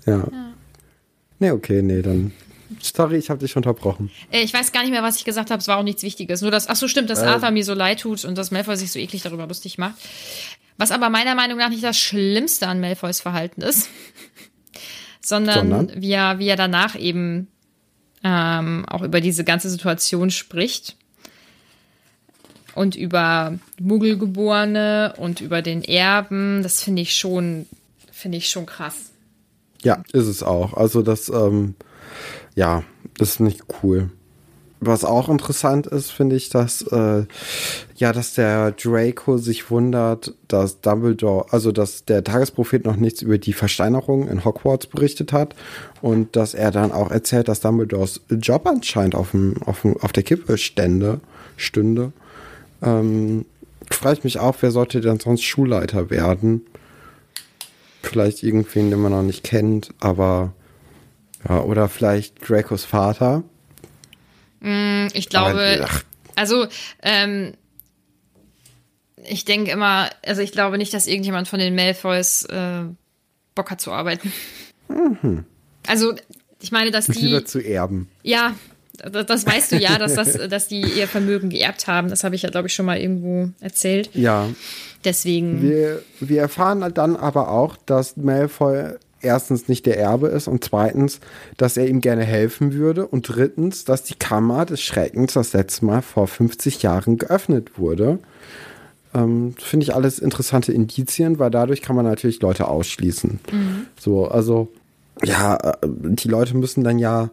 ja. 0.05 0.27
Nee, 1.39 1.51
okay, 1.51 1.81
nee, 1.81 2.01
dann. 2.01 2.31
Sorry, 2.81 3.17
ich 3.17 3.29
habe 3.29 3.39
dich 3.39 3.55
unterbrochen. 3.55 4.09
Äh, 4.31 4.41
Ich 4.41 4.53
weiß 4.53 4.71
gar 4.71 4.81
nicht 4.81 4.91
mehr, 4.91 5.03
was 5.03 5.17
ich 5.17 5.25
gesagt 5.25 5.51
habe. 5.51 5.59
Es 5.61 5.67
war 5.67 5.77
auch 5.77 5.83
nichts 5.83 6.03
Wichtiges. 6.03 6.41
Nur 6.41 6.51
dass, 6.51 6.67
ach 6.67 6.75
so, 6.75 6.87
stimmt, 6.87 7.09
dass 7.09 7.19
Arthur 7.19 7.51
mir 7.51 7.63
so 7.63 7.73
leid 7.73 8.01
tut 8.01 8.25
und 8.25 8.37
dass 8.37 8.51
Malfoy 8.51 8.75
sich 8.75 8.91
so 8.91 8.99
eklig 8.99 9.21
darüber 9.21 9.47
lustig 9.47 9.77
macht. 9.77 9.95
Was 10.77 10.91
aber 10.91 11.09
meiner 11.09 11.33
Meinung 11.35 11.57
nach 11.57 11.69
nicht 11.69 11.83
das 11.83 11.97
Schlimmste 11.97 12.67
an 12.67 12.79
Malfoys 12.79 13.21
Verhalten 13.21 13.61
ist, 13.61 13.89
sondern, 15.21 15.69
Sondern? 15.69 16.01
Wie, 16.01 16.11
er, 16.11 16.39
wie 16.39 16.47
er 16.47 16.55
danach 16.55 16.95
eben 16.97 17.47
ähm, 18.23 18.85
auch 18.87 19.01
über 19.01 19.21
diese 19.21 19.43
ganze 19.43 19.69
Situation 19.69 20.29
spricht 20.29 20.97
und 22.77 22.95
über 22.95 23.57
Muggelgeborene 23.79 25.15
und 25.17 25.41
über 25.41 25.61
den 25.61 25.83
Erben. 25.83 26.61
Das 26.63 26.83
finde 26.83 27.01
ich 27.01 27.15
schon, 27.15 27.65
finde 28.11 28.37
ich 28.37 28.49
schon 28.49 28.65
krass. 28.65 29.11
Ja, 29.81 30.03
ist 30.13 30.27
es 30.27 30.43
auch. 30.43 30.75
Also 30.75 31.01
das, 31.01 31.29
ähm, 31.29 31.75
ja, 32.55 32.83
ist 33.19 33.39
nicht 33.39 33.63
cool. 33.81 34.11
Was 34.79 35.03
auch 35.03 35.27
interessant 35.27 35.87
ist, 35.87 36.11
finde 36.11 36.35
ich, 36.35 36.49
dass, 36.49 36.83
äh, 36.83 37.25
ja, 37.95 38.13
dass 38.13 38.35
der 38.35 38.71
Draco 38.73 39.39
sich 39.39 39.71
wundert, 39.71 40.35
dass 40.47 40.81
Dumbledore, 40.81 41.47
also 41.51 41.71
dass 41.71 42.05
der 42.05 42.23
Tagesprophet 42.23 42.85
noch 42.85 42.95
nichts 42.95 43.23
über 43.23 43.39
die 43.39 43.53
Versteinerung 43.53 44.27
in 44.27 44.45
Hogwarts 44.45 44.85
berichtet 44.85 45.33
hat 45.33 45.55
und 46.01 46.35
dass 46.35 46.53
er 46.53 46.69
dann 46.69 46.91
auch 46.91 47.09
erzählt, 47.09 47.47
dass 47.47 47.61
Dumbledores 47.61 48.21
Job 48.29 48.67
anscheinend 48.67 49.15
auf, 49.15 49.31
dem, 49.31 49.55
auf, 49.63 49.81
dem, 49.81 49.97
auf 49.97 50.11
der 50.11 50.21
Kippe 50.21 50.59
stände, 50.59 51.21
stünde. 51.55 52.11
Ähm, 52.81 53.45
frage 53.89 54.19
ich 54.19 54.23
mich 54.23 54.39
auch, 54.39 54.55
wer 54.61 54.71
sollte 54.71 55.01
denn 55.01 55.19
sonst 55.19 55.43
Schulleiter 55.43 56.09
werden? 56.09 56.61
Vielleicht 58.03 58.43
irgendwen, 58.43 58.89
den 58.89 59.01
man 59.01 59.11
noch 59.11 59.23
nicht 59.23 59.43
kennt, 59.43 59.89
aber 59.99 60.53
ja, 61.47 61.61
oder 61.61 61.89
vielleicht 61.89 62.47
Dracos 62.47 62.85
Vater. 62.85 63.43
Ich 65.13 65.29
glaube, 65.29 65.79
Aber, 65.81 65.89
also 66.35 66.67
ähm, 67.03 67.53
ich 69.23 69.45
denke 69.45 69.71
immer, 69.71 70.09
also 70.25 70.41
ich 70.41 70.51
glaube 70.51 70.77
nicht, 70.77 70.93
dass 70.93 71.07
irgendjemand 71.07 71.47
von 71.47 71.59
den 71.59 71.75
Malfoys 71.75 72.45
äh, 72.45 72.83
Bock 73.55 73.71
hat 73.71 73.81
zu 73.81 73.91
arbeiten. 73.91 74.31
Also 75.85 76.15
ich 76.59 76.71
meine, 76.71 76.91
dass 76.91 77.05
die, 77.05 77.25
Lieber 77.25 77.45
zu 77.45 77.59
erben. 77.59 78.09
ja, 78.23 78.55
das, 78.97 79.25
das 79.25 79.45
weißt 79.45 79.71
du 79.73 79.77
ja, 79.77 79.97
dass 79.97 80.15
das, 80.15 80.33
dass 80.49 80.67
die 80.67 80.81
ihr 80.81 81.07
Vermögen 81.07 81.49
geerbt 81.49 81.87
haben. 81.87 82.09
Das 82.09 82.23
habe 82.23 82.35
ich 82.35 82.41
ja, 82.41 82.49
glaube 82.49 82.67
ich, 82.67 82.73
schon 82.73 82.85
mal 82.85 82.97
irgendwo 82.97 83.49
erzählt. 83.59 84.09
Ja, 84.13 84.47
Deswegen, 85.07 85.61
wir, 85.61 86.01
wir 86.19 86.41
erfahren 86.41 86.91
dann 86.93 87.15
aber 87.15 87.49
auch, 87.49 87.77
dass 87.85 88.17
Malfoy 88.17 88.95
erstens 89.21 89.67
nicht 89.67 89.85
der 89.85 89.97
Erbe 89.97 90.27
ist 90.27 90.47
und 90.47 90.63
zweitens, 90.63 91.19
dass 91.55 91.77
er 91.77 91.87
ihm 91.87 92.01
gerne 92.01 92.23
helfen 92.23 92.73
würde 92.73 93.07
und 93.07 93.23
drittens, 93.23 93.85
dass 93.85 94.03
die 94.03 94.15
Kammer 94.15 94.65
des 94.65 94.81
Schreckens 94.81 95.33
das 95.33 95.53
letzte 95.53 95.85
Mal 95.85 96.01
vor 96.01 96.27
50 96.27 96.83
Jahren 96.83 97.17
geöffnet 97.17 97.77
wurde. 97.77 98.19
Ähm, 99.13 99.55
Finde 99.57 99.85
ich 99.85 99.95
alles 99.95 100.19
interessante 100.19 100.73
Indizien, 100.73 101.39
weil 101.39 101.51
dadurch 101.51 101.81
kann 101.81 101.95
man 101.95 102.05
natürlich 102.05 102.41
Leute 102.41 102.67
ausschließen. 102.67 103.39
So, 103.99 104.27
also 104.27 104.67
ja, 105.23 105.55
äh, 105.55 105.77
die 105.83 106.27
Leute 106.27 106.55
müssen 106.57 106.83
dann 106.83 106.99
ja 106.99 107.29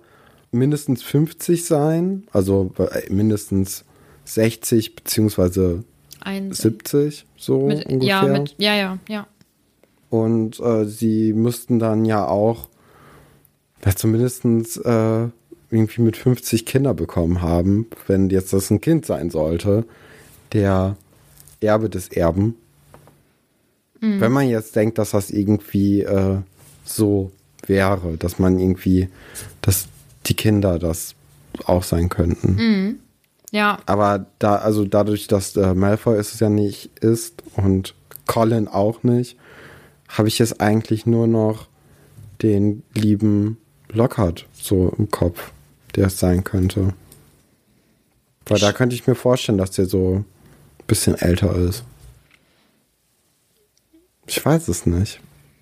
mindestens 0.54 1.02
50 1.02 1.64
sein, 1.64 2.24
also 2.32 2.72
äh, 2.78 3.12
mindestens 3.12 3.84
60 4.24 4.96
beziehungsweise 4.96 5.84
ein, 6.20 6.52
70 6.52 7.26
so 7.36 7.66
mit, 7.66 7.86
ungefähr. 7.86 8.08
ja, 8.08 8.22
mit, 8.22 8.54
ja, 8.58 8.74
ja, 8.74 8.98
ja. 9.08 9.26
Und 10.10 10.60
äh, 10.60 10.84
sie 10.86 11.32
müssten 11.32 11.78
dann 11.78 12.04
ja 12.04 12.26
auch 12.26 12.68
ja, 13.84 13.94
zumindest 13.94 14.44
äh, 14.44 15.28
irgendwie 15.70 16.02
mit 16.02 16.16
50 16.16 16.64
Kinder 16.64 16.94
bekommen 16.94 17.42
haben, 17.42 17.86
wenn 18.06 18.30
jetzt 18.30 18.52
das 18.52 18.70
ein 18.70 18.80
Kind 18.80 19.04
sein 19.04 19.30
sollte, 19.30 19.84
der 20.52 20.96
Erbe 21.60 21.90
des 21.90 22.08
Erben. 22.08 22.56
Wenn 24.00 24.32
man 24.32 24.48
jetzt 24.48 24.76
denkt, 24.76 24.98
dass 24.98 25.12
das 25.12 25.30
irgendwie 25.30 26.02
äh, 26.02 26.36
so 26.84 27.30
wäre, 27.66 28.16
dass 28.18 28.38
man 28.38 28.58
irgendwie, 28.58 29.08
dass 29.62 29.88
die 30.26 30.34
Kinder 30.34 30.78
das 30.78 31.14
auch 31.66 31.82
sein 31.82 32.08
könnten. 32.08 33.00
Ja, 33.52 33.78
Aber 33.86 34.26
da, 34.40 34.56
also 34.56 34.84
dadurch, 34.84 35.28
dass 35.28 35.56
äh, 35.56 35.74
Malfoy 35.74 36.16
es 36.16 36.38
ja 36.40 36.48
nicht 36.48 36.98
ist 36.98 37.42
und 37.54 37.94
Colin 38.26 38.66
auch 38.66 39.04
nicht, 39.04 39.36
habe 40.08 40.26
ich 40.28 40.38
jetzt 40.40 40.60
eigentlich 40.60 41.06
nur 41.06 41.26
noch 41.28 41.68
den 42.42 42.82
lieben 42.94 43.58
Lockhart 43.90 44.46
so 44.52 44.92
im 44.98 45.10
Kopf, 45.10 45.52
der 45.94 46.08
es 46.08 46.18
sein 46.18 46.42
könnte. 46.42 46.94
Weil 48.46 48.58
da 48.58 48.72
könnte 48.72 48.96
ich 48.96 49.06
mir 49.06 49.14
vorstellen, 49.14 49.58
dass 49.58 49.70
der 49.70 49.86
so 49.86 50.16
ein 50.78 50.86
bisschen 50.86 51.14
älter 51.14 51.54
ist. 51.54 51.84
Ich 54.26 54.44
weiß 54.44 54.68
es 54.68 54.84
nicht. 54.86 55.20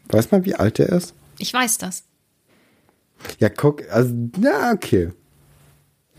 Weiß 0.09 0.31
man, 0.31 0.45
wie 0.45 0.55
alt 0.55 0.79
der 0.79 0.89
ist? 0.89 1.15
ich 1.39 1.53
weiß 1.53 1.79
das. 1.79 2.05
Ja, 3.39 3.49
guck, 3.49 3.83
also, 3.91 4.15
na, 4.39 4.73
okay. 4.73 5.11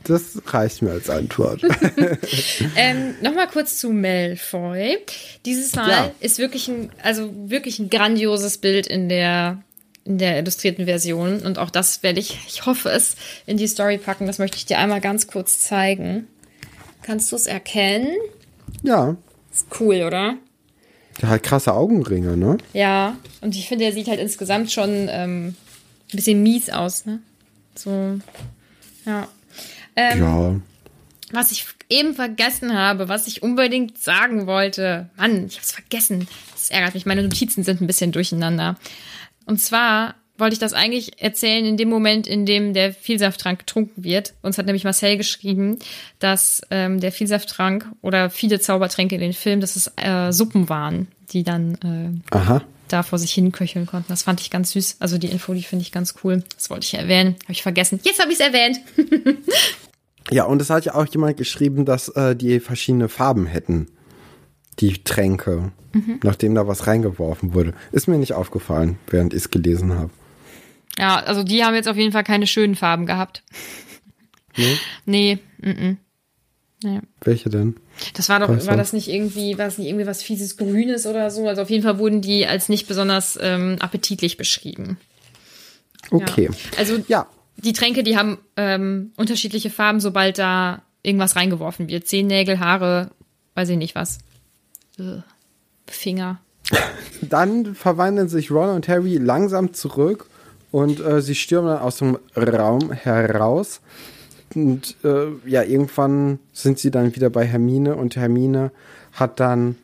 Das 0.06 0.42
reicht 0.48 0.82
mir 0.82 0.92
als 0.92 1.10
Antwort. 1.10 1.62
Ähm, 2.76 3.16
Nochmal 3.22 3.48
kurz 3.48 3.78
zu 3.78 3.90
Malfoy. 3.92 4.98
Dieses 5.46 5.76
Mal 5.76 5.90
Ja. 5.90 6.12
ist 6.20 6.40
wirklich 6.40 6.68
ein, 6.68 6.90
also 7.02 7.32
wirklich 7.50 7.80
ein 7.80 7.90
grandioses 7.90 8.58
Bild 8.58 8.86
in 8.88 9.08
der, 9.10 9.62
in 10.04 10.18
der 10.18 10.40
illustrierten 10.40 10.86
Version. 10.86 11.40
Und 11.40 11.58
auch 11.58 11.70
das 11.70 12.04
werde 12.04 12.20
ich, 12.20 12.38
ich 12.48 12.66
hoffe 12.66 12.90
es, 12.90 13.16
in 13.46 13.56
die 13.58 13.68
Story 13.68 13.98
packen. 13.98 14.28
Das 14.28 14.40
möchte 14.40 14.58
ich 14.58 14.66
dir 14.66 14.78
einmal 14.80 15.00
ganz 15.02 15.28
kurz 15.28 15.62
zeigen. 15.62 16.28
Kannst 17.02 17.32
du 17.32 17.36
es 17.38 17.48
erkennen? 17.48 18.10
ja, 18.82 19.16
Ist 19.54 19.68
cool, 19.80 20.04
oder? 20.06 20.36
der 21.22 21.30
hat 21.30 21.44
krasse 21.44 21.74
Augenringe, 21.74 22.36
ne? 22.36 22.58
Ja. 22.74 23.16
Und 23.42 23.56
ich 23.56 23.68
finde, 23.68 23.86
er 23.86 23.92
sieht 23.94 24.08
halt 24.08 24.20
insgesamt 24.20 24.72
schon 24.72 25.08
ähm, 25.12 25.56
ein 26.14 26.18
bisschen 26.18 26.44
mies 26.44 26.70
aus, 26.70 27.06
ne? 27.06 27.20
So, 27.76 28.20
ja. 29.06 29.28
Ähm, 29.96 30.20
Ja. 30.20 30.56
Was 31.32 31.52
ich 31.52 31.66
eben 31.90 32.14
vergessen 32.14 32.78
habe, 32.78 33.10
was 33.10 33.26
ich 33.26 33.42
unbedingt 33.42 33.98
sagen 33.98 34.46
wollte. 34.46 35.10
Mann, 35.18 35.48
ich 35.48 35.58
hab's 35.58 35.72
vergessen. 35.72 36.28
Das 36.52 36.70
ärgert 36.70 36.94
mich. 36.94 37.08
Meine 37.08 37.24
Notizen 37.24 37.64
sind 37.64 37.82
ein 37.82 37.88
bisschen 37.88 38.12
durcheinander. 38.12 38.78
Und 39.46 39.60
zwar 39.60 40.14
wollte 40.38 40.54
ich 40.54 40.60
das 40.60 40.74
eigentlich 40.74 41.22
erzählen 41.22 41.66
in 41.66 41.78
dem 41.78 41.90
Moment, 41.90 42.28
in 42.28 42.46
dem 42.46 42.74
der 42.74 42.94
Vielsafttrank 42.94 43.60
getrunken 43.60 44.04
wird. 44.04 44.34
Uns 44.42 44.58
hat 44.58 44.66
nämlich 44.66 44.84
Marcel 44.84 45.18
geschrieben, 45.18 45.80
dass 46.20 46.62
ähm, 46.72 47.00
der 47.00 47.12
Vielsafttrank 47.12 47.88
oder 48.02 48.30
viele 48.30 48.60
Zaubertränke 48.60 49.16
in 49.16 49.22
den 49.22 49.34
Filmen, 49.34 49.62
dass 49.62 49.76
es 49.76 49.92
äh, 49.96 50.32
Suppen 50.32 50.70
waren, 50.70 51.08
die 51.32 51.44
dann 51.44 52.22
äh, 52.32 52.36
Aha. 52.36 52.64
Da 52.94 53.04
vor 53.04 53.20
sich 53.20 53.34
hin 53.34 53.52
köcheln 53.52 53.86
konnten. 53.86 54.08
Das 54.10 54.24
fand 54.24 54.40
ich 54.42 54.50
ganz 54.50 54.72
süß. 54.72 54.98
Also 55.00 55.18
die 55.18 55.28
Info, 55.28 55.54
die 55.54 55.64
finde 55.64 55.82
ich 55.84 55.92
ganz 55.92 56.16
cool. 56.24 56.44
Das 56.56 56.70
wollte 56.70 56.86
ich 56.86 56.94
erwähnen. 56.94 57.36
Habe 57.44 57.54
ich 57.54 57.64
vergessen. 57.64 58.00
Jetzt 58.04 58.22
habe 58.22 58.32
ich 58.32 58.40
es 58.40 58.46
erwähnt. 58.46 58.80
Ja, 60.32 60.46
und 60.46 60.62
es 60.62 60.70
hat 60.70 60.86
ja 60.86 60.96
auch 60.96 61.06
jemand 61.08 61.36
geschrieben, 61.36 61.84
dass 61.84 62.08
äh, 62.08 62.34
die 62.34 62.62
verschiedene 62.62 63.10
Farben 63.10 63.46
hätten. 63.46 63.90
Die 64.80 65.04
Tränke. 65.04 65.74
Nachdem 66.24 66.56
da 66.56 66.68
was 66.68 66.88
reingeworfen 66.88 67.54
wurde. 67.54 67.74
Ist 67.92 68.08
mir 68.08 68.18
nicht 68.18 68.34
aufgefallen, 68.34 68.98
während 69.08 69.34
ich 69.34 69.42
es 69.42 69.52
gelesen 69.52 69.94
habe. 69.94 70.10
Ja, 70.98 71.18
also 71.18 71.44
die 71.44 71.64
haben 71.64 71.76
jetzt 71.76 71.88
auf 71.88 71.98
jeden 71.98 72.12
Fall 72.12 72.24
keine 72.24 72.48
schönen 72.48 72.76
Farben 72.76 73.06
gehabt. 73.06 73.44
Nee? 74.56 74.78
Nee, 75.06 75.40
mm 75.60 75.70
-mm. 75.70 75.98
Nee. 76.84 77.00
Welche 77.22 77.50
denn? 77.50 77.76
Das 78.16 78.30
war 78.30 78.40
doch, 78.40 78.50
Weißt 78.50 78.66
du? 78.66 78.70
war 78.70 78.78
das 78.78 78.94
nicht 78.94 79.08
irgendwie, 79.10 79.58
war 79.58 79.66
das 79.66 79.78
nicht 79.78 79.88
irgendwie 79.88 80.08
was 80.08 80.22
fieses 80.24 80.58
Grünes 80.58 81.06
oder 81.06 81.30
so? 81.32 81.48
Also 81.48 81.62
auf 81.62 81.70
jeden 81.70 81.84
Fall 81.84 81.98
wurden 82.00 82.22
die 82.22 82.46
als 82.46 82.70
nicht 82.70 82.88
besonders 82.88 83.38
ähm, 83.42 83.78
appetitlich 83.80 84.38
beschrieben. 84.38 84.98
Okay. 86.12 86.50
Ja. 86.52 86.78
Also 86.78 86.98
Ja. 87.08 87.28
die 87.58 87.74
Tränke, 87.74 88.04
die 88.04 88.18
haben 88.18 88.38
ähm, 88.58 89.12
unterschiedliche 89.18 89.70
Farben, 89.70 90.00
sobald 90.00 90.38
da 90.38 90.82
irgendwas 91.02 91.36
reingeworfen 91.36 91.88
wird. 91.90 92.08
Zehennägel, 92.08 92.60
Haare, 92.60 93.12
weiß 93.56 93.70
ich 93.70 93.78
nicht 93.78 93.96
was. 93.96 94.20
Ugh. 95.00 95.24
Finger. 95.88 96.40
Dann 97.22 97.76
verwandeln 97.76 98.30
sich 98.30 98.52
Ron 98.52 98.70
und 98.76 98.88
Harry 98.88 99.18
langsam 99.18 99.74
zurück 99.74 100.28
und 100.72 101.00
äh, 101.02 101.22
sie 101.22 101.36
stürmen 101.36 101.68
dann 101.70 101.80
aus 101.80 101.98
dem 101.98 102.18
Raum 102.36 102.92
heraus. 102.92 103.82
Und 104.56 104.96
äh, 105.04 105.28
ja, 105.46 105.64
irgendwann 105.64 106.40
sind 106.52 106.80
sie 106.80 106.92
dann 106.92 107.16
wieder 107.16 107.30
bei 107.30 107.46
Hermine 107.46 107.96
und 107.96 108.16
Hermine 108.16 108.72
hat 109.12 109.40
dann, 109.40 109.76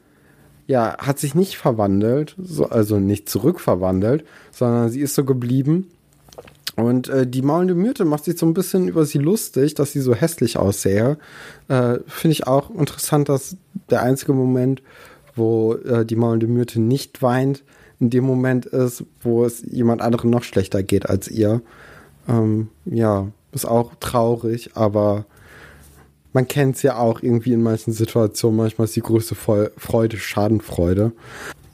ja, 0.67 0.97
hat 0.97 1.19
sich 1.19 1.35
nicht 1.35 1.57
verwandelt, 1.57 2.35
so, 2.37 2.65
also 2.69 2.99
nicht 2.99 3.29
zurückverwandelt, 3.29 4.25
sondern 4.51 4.89
sie 4.89 5.01
ist 5.01 5.15
so 5.15 5.23
geblieben. 5.23 5.87
Und 6.75 7.09
äh, 7.09 7.27
die 7.27 7.41
maulende 7.41 7.75
Myrte 7.75 8.05
macht 8.05 8.23
sich 8.23 8.37
so 8.37 8.45
ein 8.45 8.53
bisschen 8.53 8.87
über 8.87 9.05
sie 9.05 9.17
lustig, 9.17 9.75
dass 9.75 9.91
sie 9.91 9.99
so 9.99 10.15
hässlich 10.15 10.57
aussähe. 10.57 11.17
Äh, 11.67 11.97
Finde 12.07 12.31
ich 12.31 12.47
auch 12.47 12.69
interessant, 12.69 13.27
dass 13.27 13.57
der 13.89 14.01
einzige 14.01 14.33
Moment, 14.33 14.81
wo 15.35 15.73
äh, 15.73 16.05
die 16.05 16.15
maulende 16.15 16.47
Myrte 16.47 16.79
nicht 16.79 17.21
weint, 17.21 17.63
in 17.99 18.09
dem 18.09 18.23
Moment 18.23 18.65
ist, 18.65 19.03
wo 19.21 19.43
es 19.43 19.61
jemand 19.61 20.01
anderem 20.01 20.29
noch 20.29 20.43
schlechter 20.43 20.83
geht 20.83 21.09
als 21.09 21.27
ihr. 21.27 21.61
Ähm, 22.29 22.69
ja, 22.85 23.27
ist 23.51 23.65
auch 23.65 23.93
traurig, 23.99 24.71
aber 24.75 25.25
man 26.33 26.47
kennt 26.47 26.75
es 26.75 26.83
ja 26.83 26.97
auch 26.97 27.21
irgendwie 27.21 27.53
in 27.53 27.63
manchen 27.63 27.91
Situationen. 27.91 28.57
Manchmal 28.57 28.85
ist 28.85 28.95
die 28.95 29.01
größte 29.01 29.35
Freude 29.35 30.17
Schadenfreude. 30.17 31.11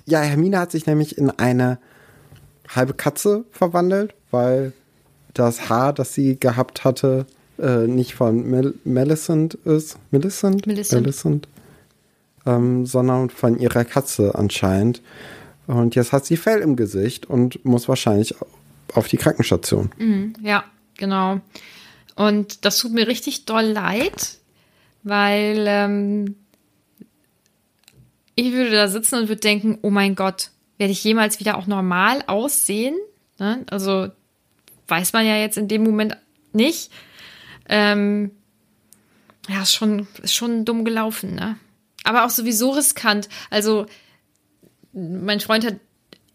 Ja, 0.05 0.21
Hermine 0.21 0.59
hat 0.59 0.71
sich 0.71 0.85
nämlich 0.85 1.17
in 1.17 1.29
eine 1.29 1.79
halbe 2.69 2.93
Katze 2.93 3.43
verwandelt, 3.51 4.13
weil 4.31 4.73
das 5.33 5.69
Haar, 5.69 5.93
das 5.93 6.13
sie 6.13 6.39
gehabt 6.39 6.83
hatte, 6.83 7.25
äh, 7.59 7.87
nicht 7.87 8.15
von 8.15 8.49
Mel 8.49 8.75
Millicent 8.83 9.55
ist. 9.65 9.97
Millicent? 10.11 10.67
Millicent. 10.67 11.01
Millicent. 11.01 11.47
Ähm, 12.45 12.85
sondern 12.85 13.29
von 13.29 13.57
ihrer 13.59 13.83
Katze 13.85 14.35
anscheinend. 14.35 15.01
Und 15.67 15.95
jetzt 15.95 16.11
hat 16.11 16.25
sie 16.25 16.37
Fell 16.37 16.61
im 16.61 16.75
Gesicht 16.75 17.25
und 17.25 17.63
muss 17.65 17.89
wahrscheinlich 17.89 18.35
auf 18.93 19.07
die 19.07 19.17
Krankenstation. 19.17 19.89
Ja, 20.41 20.63
genau. 20.97 21.41
Und 22.15 22.65
das 22.65 22.77
tut 22.77 22.93
mir 22.93 23.07
richtig 23.07 23.45
doll 23.45 23.65
leid, 23.65 24.37
weil 25.03 25.65
ähm, 25.67 26.35
ich 28.35 28.51
würde 28.51 28.71
da 28.71 28.87
sitzen 28.87 29.19
und 29.19 29.27
würde 29.27 29.41
denken, 29.41 29.79
oh 29.81 29.89
mein 29.89 30.15
Gott, 30.15 30.51
werde 30.77 30.91
ich 30.91 31.03
jemals 31.03 31.39
wieder 31.39 31.57
auch 31.57 31.67
normal 31.67 32.23
aussehen? 32.27 32.95
Ne? 33.39 33.65
Also 33.69 34.09
weiß 34.87 35.13
man 35.13 35.25
ja 35.25 35.37
jetzt 35.37 35.57
in 35.57 35.67
dem 35.67 35.83
Moment 35.83 36.17
nicht. 36.53 36.91
Ähm, 37.67 38.31
ja, 39.47 39.61
ist 39.61 39.73
schon, 39.73 40.07
ist 40.21 40.33
schon 40.33 40.65
dumm 40.65 40.85
gelaufen, 40.85 41.35
ne? 41.35 41.57
Aber 42.03 42.25
auch 42.25 42.29
sowieso 42.29 42.71
riskant. 42.71 43.29
Also, 43.49 43.87
mein 44.93 45.39
Freund 45.39 45.65
hat 45.65 45.75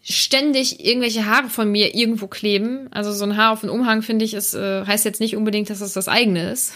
ständig 0.03 0.83
irgendwelche 0.85 1.25
Haare 1.25 1.49
von 1.49 1.71
mir 1.71 1.93
irgendwo 1.95 2.27
kleben. 2.27 2.87
Also 2.91 3.11
so 3.13 3.23
ein 3.23 3.37
Haar 3.37 3.51
auf 3.53 3.61
den 3.61 3.69
Umhang, 3.69 4.01
finde 4.01 4.25
ich, 4.25 4.33
ist, 4.33 4.53
äh, 4.53 4.85
heißt 4.85 5.05
jetzt 5.05 5.19
nicht 5.19 5.35
unbedingt, 5.35 5.69
dass 5.69 5.81
es 5.81 5.93
das 5.93 6.07
eigene 6.07 6.51
ist. 6.51 6.73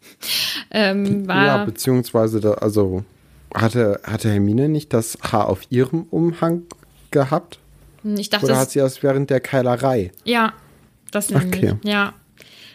ähm, 0.70 1.26
Ja, 1.28 1.64
beziehungsweise, 1.64 2.40
da, 2.40 2.52
also 2.54 3.04
hatte, 3.54 4.00
hatte 4.04 4.30
Hermine 4.30 4.68
nicht 4.68 4.92
das 4.92 5.18
Haar 5.22 5.48
auf 5.48 5.60
ihrem 5.70 6.02
Umhang 6.10 6.62
gehabt? 7.10 7.58
ich 8.18 8.28
dachte, 8.30 8.44
Oder 8.46 8.54
das, 8.54 8.62
hat 8.62 8.70
sie 8.70 8.78
das 8.80 9.02
während 9.02 9.30
der 9.30 9.40
Keilerei? 9.40 10.12
ja, 10.24 10.52
das 11.10 11.30
nämlich. 11.30 11.62
Okay. 11.62 11.74
Ja. 11.84 12.14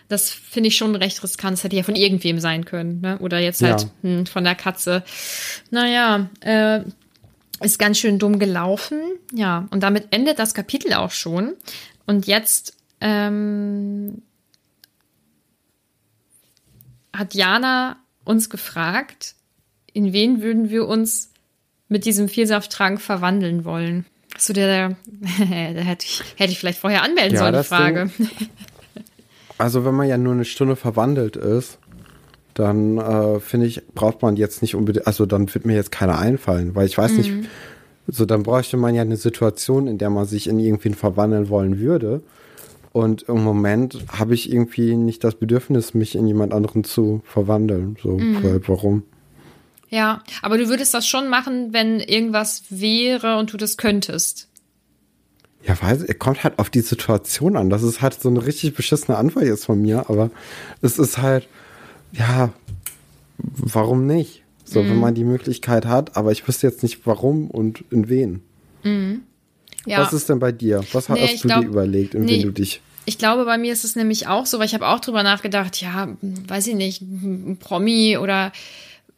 Das 0.08 0.32
finde 0.32 0.70
ich 0.70 0.76
schon 0.78 0.96
recht 0.96 1.22
riskant. 1.24 1.58
Das 1.58 1.64
hätte 1.64 1.76
ja 1.76 1.84
von 1.84 1.96
irgendwem 1.96 2.40
sein 2.40 2.66
können, 2.66 3.00
ne? 3.02 3.20
Oder 3.20 3.38
jetzt 3.40 3.62
halt 3.62 3.82
Ja. 3.82 3.90
hm, 4.02 4.26
von 4.26 4.44
der 4.44 4.56
Katze. 4.56 5.04
Naja, 5.70 6.30
äh, 6.40 6.80
ist 7.62 7.80
ganz 7.80 7.98
schön 7.98 8.20
dumm 8.20 8.40
gelaufen. 8.40 9.00
Ja, 9.34 9.68
und 9.72 9.82
damit 9.82 10.08
endet 10.12 10.40
das 10.40 10.54
Kapitel 10.54 10.94
auch 10.94 11.12
schon. 11.12 11.56
Und 12.06 12.28
jetzt 12.28 12.76
ähm, 13.02 14.22
hat 17.14 17.34
Jana 17.34 17.98
uns 18.24 18.50
gefragt, 18.50 19.36
in 19.94 20.14
wen 20.14 20.42
würden 20.42 20.70
wir 20.70 20.88
uns 20.88 21.32
mit 21.88 22.06
diesem 22.06 22.30
Vielsafttrank 22.30 23.02
verwandeln 23.02 23.66
wollen? 23.66 24.06
Achso, 24.36 24.54
der, 24.54 24.90
der, 25.00 25.84
hätte, 25.84 26.06
ich, 26.06 26.24
hätte 26.38 26.52
ich 26.52 26.60
vielleicht 26.60 26.80
vorher 26.80 27.04
anmelden 27.04 27.34
Ja, 27.36 27.40
sollen, 27.40 27.56
die 27.56 27.64
Frage. 27.64 28.12
Also 29.58 29.84
wenn 29.84 29.94
man 29.94 30.08
ja 30.08 30.18
nur 30.18 30.34
eine 30.34 30.46
Stunde 30.46 30.78
verwandelt 30.78 31.36
ist, 31.36 31.80
dann 32.60 32.98
äh, 32.98 33.40
finde 33.40 33.68
ich, 33.68 33.82
braucht 33.96 34.22
man 34.22 34.36
jetzt 34.36 34.62
nicht 34.62 34.76
unbedingt, 34.76 35.08
also 35.08 35.26
dann 35.26 35.54
wird 35.54 35.66
mir 35.66 35.76
jetzt 35.76 35.92
keiner 35.92 36.20
einfallen, 36.20 36.76
weil 36.76 36.86
ich 36.86 36.98
weiß 36.98 37.14
nicht, 37.14 37.32
so 38.08 38.26
dann 38.26 38.44
bräuchte 38.44 38.76
man 38.76 38.96
ja 38.96 39.02
eine 39.02 39.16
Situation, 39.16 39.88
in 39.88 39.98
der 39.98 40.10
man 40.10 40.26
sich 40.26 40.48
in 40.48 40.60
irgendwen 40.60 40.94
verwandeln 40.94 41.50
wollen 41.50 41.80
würde. 41.80 42.22
Und 42.92 43.24
im 43.24 43.44
Moment 43.44 44.00
habe 44.12 44.34
ich 44.34 44.52
irgendwie 44.52 44.96
nicht 44.96 45.24
das 45.24 45.36
Bedürfnis, 45.36 45.94
mich 45.94 46.16
in 46.16 46.28
jemand 46.28 46.54
anderen 46.54 46.84
zu 46.84 47.22
verwandeln. 47.24 47.98
So, 48.02 48.20
weil, 48.20 48.62
warum? 48.68 49.04
Ja, 49.90 50.24
aber 50.42 50.58
du 50.58 50.68
würdest 50.68 50.94
das 50.94 51.08
schon 51.08 51.30
machen, 51.30 51.72
wenn 51.72 52.00
irgendwas 52.00 52.64
wäre 52.70 53.38
und 53.38 53.54
du 53.54 53.58
das 53.58 53.78
könntest. 53.78 54.50
Ja, 55.64 55.80
weiß, 55.80 56.04
er 56.04 56.16
kommt 56.16 56.44
halt 56.44 56.58
auf 56.58 56.70
die 56.70 56.82
Situation 56.82 57.56
an. 57.56 57.70
Das 57.70 57.84
ist 57.84 58.02
halt 58.02 58.20
so 58.20 58.30
eine 58.30 58.46
richtig 58.46 58.74
beschissene 58.74 59.18
Antwort 59.18 59.46
jetzt 59.46 59.66
von 59.66 59.82
mir, 59.82 60.10
aber 60.10 60.32
es 60.82 60.98
ist 60.98 61.20
halt, 61.20 61.48
ja, 62.14 62.52
warum 63.38 64.06
nicht? 64.06 64.44
So, 64.66 64.84
Mhm. 64.84 64.90
wenn 64.90 65.00
man 65.00 65.16
die 65.16 65.24
Möglichkeit 65.24 65.86
hat, 65.86 66.16
aber 66.16 66.32
ich 66.32 66.48
wüsste 66.48 66.68
jetzt 66.68 66.84
nicht 66.84 67.06
warum 67.06 67.50
und 67.50 67.84
in 67.90 68.08
wen. 68.10 68.42
Ja. 69.86 70.02
Was 70.02 70.14
ist 70.14 70.30
denn 70.30 70.40
bei 70.40 70.52
dir? 70.52 70.84
Was 70.94 71.10
Nee, 71.10 71.22
hast 71.22 71.44
du 71.44 71.48
glaub- 71.48 71.62
dir 71.62 71.68
überlegt, 71.68 72.14
in 72.14 72.24
nee. 72.26 72.34
wen 72.34 72.42
du 72.44 72.52
dich. 72.52 72.82
Ich 73.06 73.18
glaube, 73.18 73.46
bei 73.46 73.58
mir 73.58 73.74
ist 73.74 73.84
es 73.84 73.96
nämlich 73.96 74.28
auch 74.28 74.46
so, 74.46 74.60
weil 74.60 74.68
ich 74.68 74.74
habe 74.76 74.88
auch 74.88 75.00
drüber 75.00 75.24
nachgedacht, 75.24 75.82
ja, 75.82 76.10
weiß 76.22 76.68
ich 76.68 76.76
nicht, 76.76 77.02
ein 77.02 77.58
Promi 77.60 78.18
oder 78.18 78.52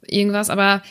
irgendwas, 0.07 0.49
aber 0.49 0.81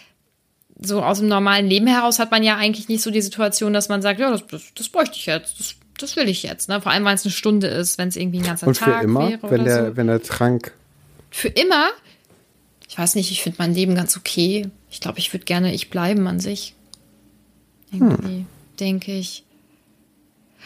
so 0.82 1.02
aus 1.02 1.18
dem 1.20 1.28
normalen 1.28 1.66
Leben 1.66 1.86
heraus 1.86 2.18
hat 2.18 2.30
man 2.30 2.42
ja 2.42 2.56
eigentlich 2.56 2.88
nicht 2.88 3.02
so 3.02 3.10
die 3.10 3.22
Situation, 3.22 3.72
dass 3.72 3.88
man 3.88 4.02
sagt, 4.02 4.20
ja, 4.20 4.30
das, 4.30 4.46
das, 4.46 4.62
das 4.74 4.88
bräuchte 4.90 5.16
ich 5.16 5.26
jetzt, 5.26 5.58
das, 5.58 5.74
das 5.98 6.16
will 6.16 6.28
ich 6.28 6.42
jetzt, 6.42 6.68
ne? 6.68 6.80
Vor 6.82 6.92
allem, 6.92 7.04
weil 7.04 7.14
es 7.14 7.24
eine 7.24 7.32
Stunde 7.32 7.66
ist, 7.68 7.96
wenn 7.98 8.08
es 8.08 8.16
irgendwie 8.16 8.38
ein 8.38 8.44
ganzer 8.44 8.66
Und 8.66 8.76
für 8.76 8.84
Tag 8.86 9.04
immer, 9.04 9.28
wäre 9.30 9.50
wenn 9.50 9.64
der, 9.64 9.86
so. 9.90 9.96
wenn 9.96 10.06
der 10.08 10.22
Trank. 10.22 10.72
Für 11.30 11.48
immer? 11.48 11.90
Ich 12.88 12.98
weiß 12.98 13.14
nicht, 13.14 13.30
ich 13.30 13.42
finde 13.42 13.58
mein 13.58 13.74
Leben 13.74 13.94
ganz 13.94 14.16
okay. 14.16 14.68
Ich 14.90 15.00
glaube, 15.00 15.18
ich 15.18 15.32
würde 15.32 15.44
gerne 15.44 15.72
ich 15.72 15.90
bleiben 15.90 16.26
an 16.26 16.40
sich. 16.40 16.74
Irgendwie, 17.92 18.46
denke 18.78 19.12
ich. 19.12 19.44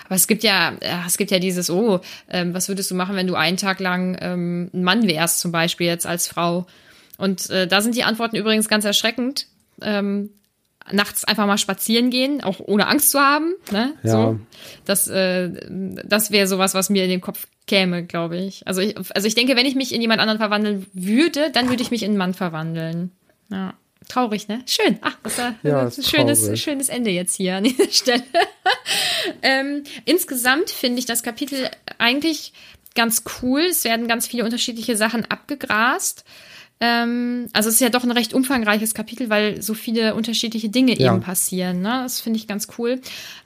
Aber 0.07 0.15
es 0.15 0.27
gibt 0.27 0.43
ja, 0.43 0.75
äh, 0.81 1.07
es 1.07 1.17
gibt 1.17 1.31
ja 1.31 1.39
dieses, 1.39 1.71
oh, 1.71 2.01
ähm, 2.29 2.53
was 2.53 2.69
würdest 2.69 2.91
du 2.91 2.95
machen, 2.95 3.17
wenn 3.17 3.27
du 3.27 3.35
einen 3.35 3.57
Tag 3.57 3.81
lang 3.81 4.17
ähm, 4.21 4.71
ein 4.73 4.85
Mann 4.85 5.07
wärst, 5.07 5.41
zum 5.41 5.53
Beispiel 5.53 5.87
jetzt 5.87 6.07
als 6.07 6.29
Frau? 6.29 6.67
Und 7.17 7.49
äh, 7.51 7.67
da 7.67 7.81
sind 7.81 7.95
die 7.95 8.05
Antworten 8.05 8.37
übrigens 8.37 8.69
ganz 8.69 8.85
erschreckend. 8.85 9.47
Ähm, 9.81 10.31
nachts 10.93 11.25
einfach 11.25 11.47
mal 11.47 11.59
spazieren 11.59 12.11
gehen, 12.11 12.43
auch 12.43 12.61
ohne 12.61 12.87
Angst 12.89 13.11
zu 13.11 13.19
haben. 13.21 13.55
Ne? 13.71 13.95
Ja. 14.03 14.11
So. 14.13 14.41
Das, 14.85 15.09
äh, 15.09 15.51
das 15.69 16.31
wäre 16.31 16.47
sowas, 16.47 16.75
was 16.75 16.91
mir 16.91 17.05
in 17.05 17.11
den 17.11 17.21
Kopf 17.21 17.47
käme, 17.67 18.05
glaube 18.05 18.37
ich. 18.37 18.67
Also 18.67 18.81
ich. 18.83 18.95
Also 19.15 19.27
ich 19.27 19.35
denke, 19.35 19.57
wenn 19.57 19.67
ich 19.67 19.75
mich 19.75 19.95
in 19.95 20.01
jemand 20.03 20.21
anderen 20.21 20.39
verwandeln 20.39 20.87
würde, 20.93 21.51
dann 21.53 21.71
würde 21.71 21.83
ich 21.83 21.91
mich 21.91 22.03
in 22.03 22.11
einen 22.11 22.19
Mann 22.19 22.35
verwandeln. 22.35 23.13
Ja. 23.51 23.75
Traurig, 24.09 24.49
ne? 24.49 24.63
Schön. 24.67 24.99
Ach, 25.01 25.17
das 25.23 25.39
war 25.39 25.55
Ja, 25.63 25.81
ein 25.81 25.89
ist 25.89 26.11
schönes, 26.11 26.43
traurig. 26.43 26.63
schönes 26.63 26.89
Ende 26.91 27.11
jetzt 27.11 27.37
hier 27.37 27.57
an 27.57 27.65
dieser 27.65 27.89
Stelle. 27.91 28.23
ähm, 29.43 29.85
insgesamt 30.05 30.69
finde 30.71 30.99
ich 30.99 31.07
das 31.07 31.23
Kapitel 31.23 31.71
eigentlich 31.97 32.53
ganz 32.95 33.23
cool. 33.43 33.63
Es 33.63 33.85
werden 33.85 34.07
ganz 34.07 34.27
viele 34.27 34.45
unterschiedliche 34.45 34.97
Sachen 34.97 35.25
abgegrast. 35.31 36.25
Ähm, 36.81 37.47
also 37.53 37.69
es 37.69 37.77
ist 37.77 37.81
ja 37.81 37.89
doch 37.89 38.03
ein 38.05 38.11
recht 38.11 38.35
umfangreiches 38.35 38.95
Kapitel, 38.95 39.31
weil 39.31 39.63
so 39.63 39.75
viele 39.75 40.15
unterschiedliche 40.15 40.69
Dinge 40.69 40.99
Ja. 40.99 41.13
eben 41.13 41.23
passieren. 41.23 41.81
Ne? 41.81 42.01
Das 42.03 42.21
finde 42.21 42.39
ich 42.39 42.47
ganz 42.49 42.69
cool. 42.79 43.01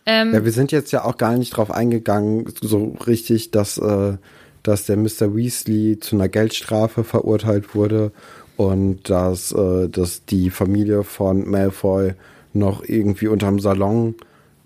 Ähm, 0.06 0.32
Ja, 0.34 0.44
wir 0.44 0.52
sind 0.52 0.72
jetzt 0.72 0.92
ja 0.92 1.04
auch 1.04 1.18
gar 1.18 1.36
nicht 1.36 1.50
drauf 1.50 1.70
eingegangen, 1.70 2.52
so 2.60 2.96
richtig, 3.06 3.50
dass, 3.50 3.78
äh, 3.78 4.16
dass 4.62 4.86
der 4.86 4.96
Mr. 4.96 5.34
Weasley 5.36 6.00
zu 6.00 6.16
einer 6.16 6.28
Geldstrafe 6.28 7.04
verurteilt 7.04 7.74
wurde 7.74 8.12
und 8.56 9.08
dass, 9.10 9.52
äh, 9.52 9.88
dass 9.88 10.24
die 10.24 10.50
Familie 10.50 11.04
von 11.04 11.48
Malfoy 11.48 12.14
noch 12.54 12.82
irgendwie 12.82 13.28
unterm 13.28 13.60
Salon 13.60 14.14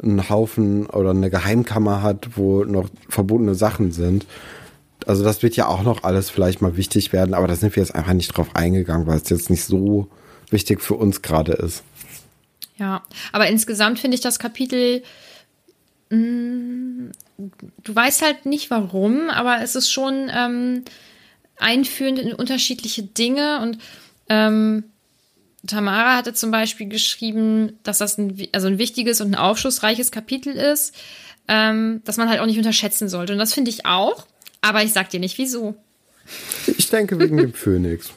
einen 0.02 0.28
Haufen 0.30 0.86
oder 0.86 1.10
eine 1.10 1.30
Geheimkammer 1.30 2.02
hat, 2.02 2.30
wo 2.36 2.64
noch 2.64 2.88
verbotene 3.08 3.54
Sachen 3.54 3.92
sind. 3.92 4.24
Also 5.08 5.24
das 5.24 5.42
wird 5.42 5.56
ja 5.56 5.66
auch 5.66 5.82
noch 5.82 6.04
alles 6.04 6.30
vielleicht 6.30 6.62
mal 6.62 6.76
wichtig 6.76 7.12
werden, 7.12 7.34
aber 7.34 7.48
da 7.48 7.56
sind 7.56 7.76
wir 7.76 7.82
jetzt 7.82 7.94
einfach 7.94 8.12
nicht 8.12 8.28
drauf 8.28 8.54
eingegangen, 8.54 9.06
weil 9.06 9.18
es 9.18 9.28
jetzt 9.28 9.50
nicht 9.50 9.64
so 9.64 10.08
wichtig 10.50 10.80
für 10.80 10.94
uns 10.94 11.22
gerade 11.22 11.52
ist. 11.52 11.82
Ja, 12.76 13.02
aber 13.32 13.46
insgesamt 13.48 13.98
finde 13.98 14.16
ich 14.16 14.20
das 14.20 14.38
Kapitel, 14.38 15.02
mh, 16.10 17.12
du 17.38 17.94
weißt 17.94 18.22
halt 18.22 18.46
nicht 18.46 18.70
warum, 18.70 19.30
aber 19.30 19.62
es 19.62 19.74
ist 19.74 19.90
schon 19.90 20.30
ähm, 20.34 20.84
einführend 21.58 22.18
in 22.18 22.32
unterschiedliche 22.32 23.02
Dinge 23.02 23.60
und 23.60 23.78
ähm, 24.28 24.84
Tamara 25.66 26.16
hatte 26.16 26.34
zum 26.34 26.50
Beispiel 26.50 26.88
geschrieben, 26.88 27.78
dass 27.84 27.98
das 27.98 28.18
ein, 28.18 28.48
also 28.52 28.66
ein 28.66 28.78
wichtiges 28.78 29.20
und 29.20 29.32
ein 29.32 29.34
aufschlussreiches 29.36 30.10
Kapitel 30.10 30.54
ist, 30.54 30.94
ähm, 31.48 32.02
dass 32.04 32.16
man 32.16 32.28
halt 32.28 32.40
auch 32.40 32.46
nicht 32.46 32.58
unterschätzen 32.58 33.08
sollte. 33.08 33.32
Und 33.32 33.38
das 33.38 33.54
finde 33.54 33.70
ich 33.70 33.86
auch, 33.86 34.26
aber 34.62 34.82
ich 34.82 34.92
sag 34.94 35.10
dir 35.10 35.20
nicht 35.20 35.36
wieso. 35.38 35.74
Ich 36.78 36.88
denke 36.88 37.18
wegen 37.18 37.36
dem 37.36 37.52
Phönix. 37.52 38.10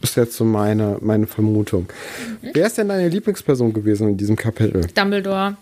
Ist 0.00 0.16
jetzt 0.16 0.36
so 0.36 0.44
meine, 0.44 0.98
meine 1.00 1.26
Vermutung. 1.26 1.88
Wer 2.40 2.68
ist 2.68 2.78
denn 2.78 2.86
deine 2.88 3.08
Lieblingsperson 3.08 3.72
gewesen 3.72 4.10
in 4.10 4.16
diesem 4.16 4.36
Kapitel? 4.36 4.86
Dumbledore. 4.94 5.56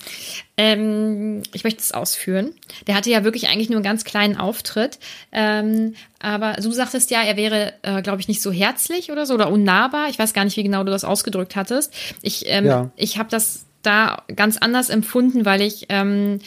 Ähm, 0.58 1.42
ich 1.54 1.64
möchte 1.64 1.80
es 1.80 1.92
ausführen. 1.92 2.50
Der 2.86 2.96
hatte 2.96 3.08
ja 3.08 3.24
wirklich 3.24 3.48
eigentlich 3.48 3.70
nur 3.70 3.78
einen 3.78 3.84
ganz 3.84 4.04
kleinen 4.04 4.36
Auftritt. 4.36 4.98
Ähm, 5.32 5.94
aber 6.18 6.52
du 6.60 6.70
sagtest 6.72 7.10
ja, 7.10 7.22
er 7.22 7.38
wäre, 7.38 7.72
äh, 7.80 8.02
glaube 8.02 8.20
ich, 8.20 8.28
nicht 8.28 8.42
so 8.42 8.52
herzlich 8.52 9.10
oder 9.10 9.24
so 9.24 9.32
oder 9.32 9.50
unnahbar. 9.50 10.10
Ich 10.10 10.18
weiß 10.18 10.34
gar 10.34 10.44
nicht, 10.44 10.58
wie 10.58 10.64
genau 10.64 10.84
du 10.84 10.90
das 10.90 11.04
ausgedrückt 11.04 11.56
hattest. 11.56 11.94
Ich, 12.20 12.44
ähm, 12.46 12.66
Ja. 12.66 12.90
ich 12.96 13.16
habe 13.18 13.30
das 13.30 13.64
da 13.80 14.22
ganz 14.34 14.58
anders 14.58 14.90
empfunden, 14.90 15.46
weil 15.46 15.62
ich 15.62 15.86
ähm, 15.88 16.40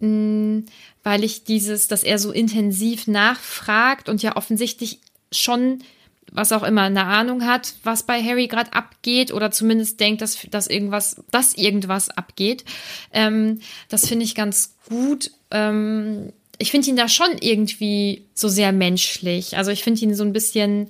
weil 0.00 1.24
ich 1.24 1.44
dieses, 1.44 1.88
dass 1.88 2.04
er 2.04 2.18
so 2.18 2.30
intensiv 2.30 3.06
nachfragt 3.06 4.08
und 4.08 4.22
ja 4.22 4.36
offensichtlich 4.36 5.00
schon 5.32 5.82
was 6.30 6.52
auch 6.52 6.62
immer 6.62 6.82
eine 6.82 7.04
Ahnung 7.04 7.46
hat, 7.46 7.74
was 7.84 8.02
bei 8.02 8.22
Harry 8.22 8.48
gerade 8.48 8.72
abgeht 8.72 9.32
oder 9.32 9.50
zumindest 9.50 9.98
denkt, 10.00 10.20
dass, 10.20 10.38
dass 10.50 10.66
irgendwas, 10.66 11.22
dass 11.30 11.54
irgendwas 11.54 12.10
abgeht. 12.10 12.64
Ähm, 13.12 13.60
das 13.88 14.06
finde 14.06 14.24
ich 14.24 14.34
ganz 14.34 14.74
gut. 14.88 15.30
Ähm, 15.50 16.32
ich 16.58 16.70
finde 16.70 16.90
ihn 16.90 16.96
da 16.96 17.08
schon 17.08 17.38
irgendwie 17.40 18.26
so 18.34 18.48
sehr 18.48 18.72
menschlich. 18.72 19.56
Also 19.56 19.70
ich 19.70 19.82
finde 19.82 20.02
ihn 20.02 20.14
so 20.14 20.24
ein 20.24 20.32
bisschen, 20.32 20.88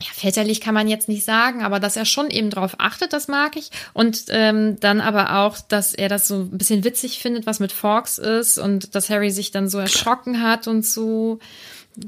ja, 0.00 0.08
väterlich 0.14 0.60
kann 0.60 0.74
man 0.74 0.86
jetzt 0.86 1.08
nicht 1.08 1.24
sagen, 1.24 1.62
aber 1.62 1.80
dass 1.80 1.96
er 1.96 2.04
schon 2.04 2.30
eben 2.30 2.50
drauf 2.50 2.76
achtet, 2.78 3.12
das 3.12 3.26
mag 3.26 3.56
ich. 3.56 3.70
Und 3.94 4.26
ähm, 4.28 4.78
dann 4.78 5.00
aber 5.00 5.40
auch, 5.40 5.58
dass 5.60 5.92
er 5.92 6.08
das 6.08 6.28
so 6.28 6.36
ein 6.36 6.56
bisschen 6.56 6.84
witzig 6.84 7.20
findet, 7.20 7.46
was 7.46 7.58
mit 7.58 7.72
Forks 7.72 8.18
ist 8.18 8.58
und 8.58 8.94
dass 8.94 9.10
Harry 9.10 9.30
sich 9.30 9.50
dann 9.50 9.68
so 9.68 9.78
erschrocken 9.78 10.42
hat 10.42 10.68
und 10.68 10.86
so. 10.86 11.40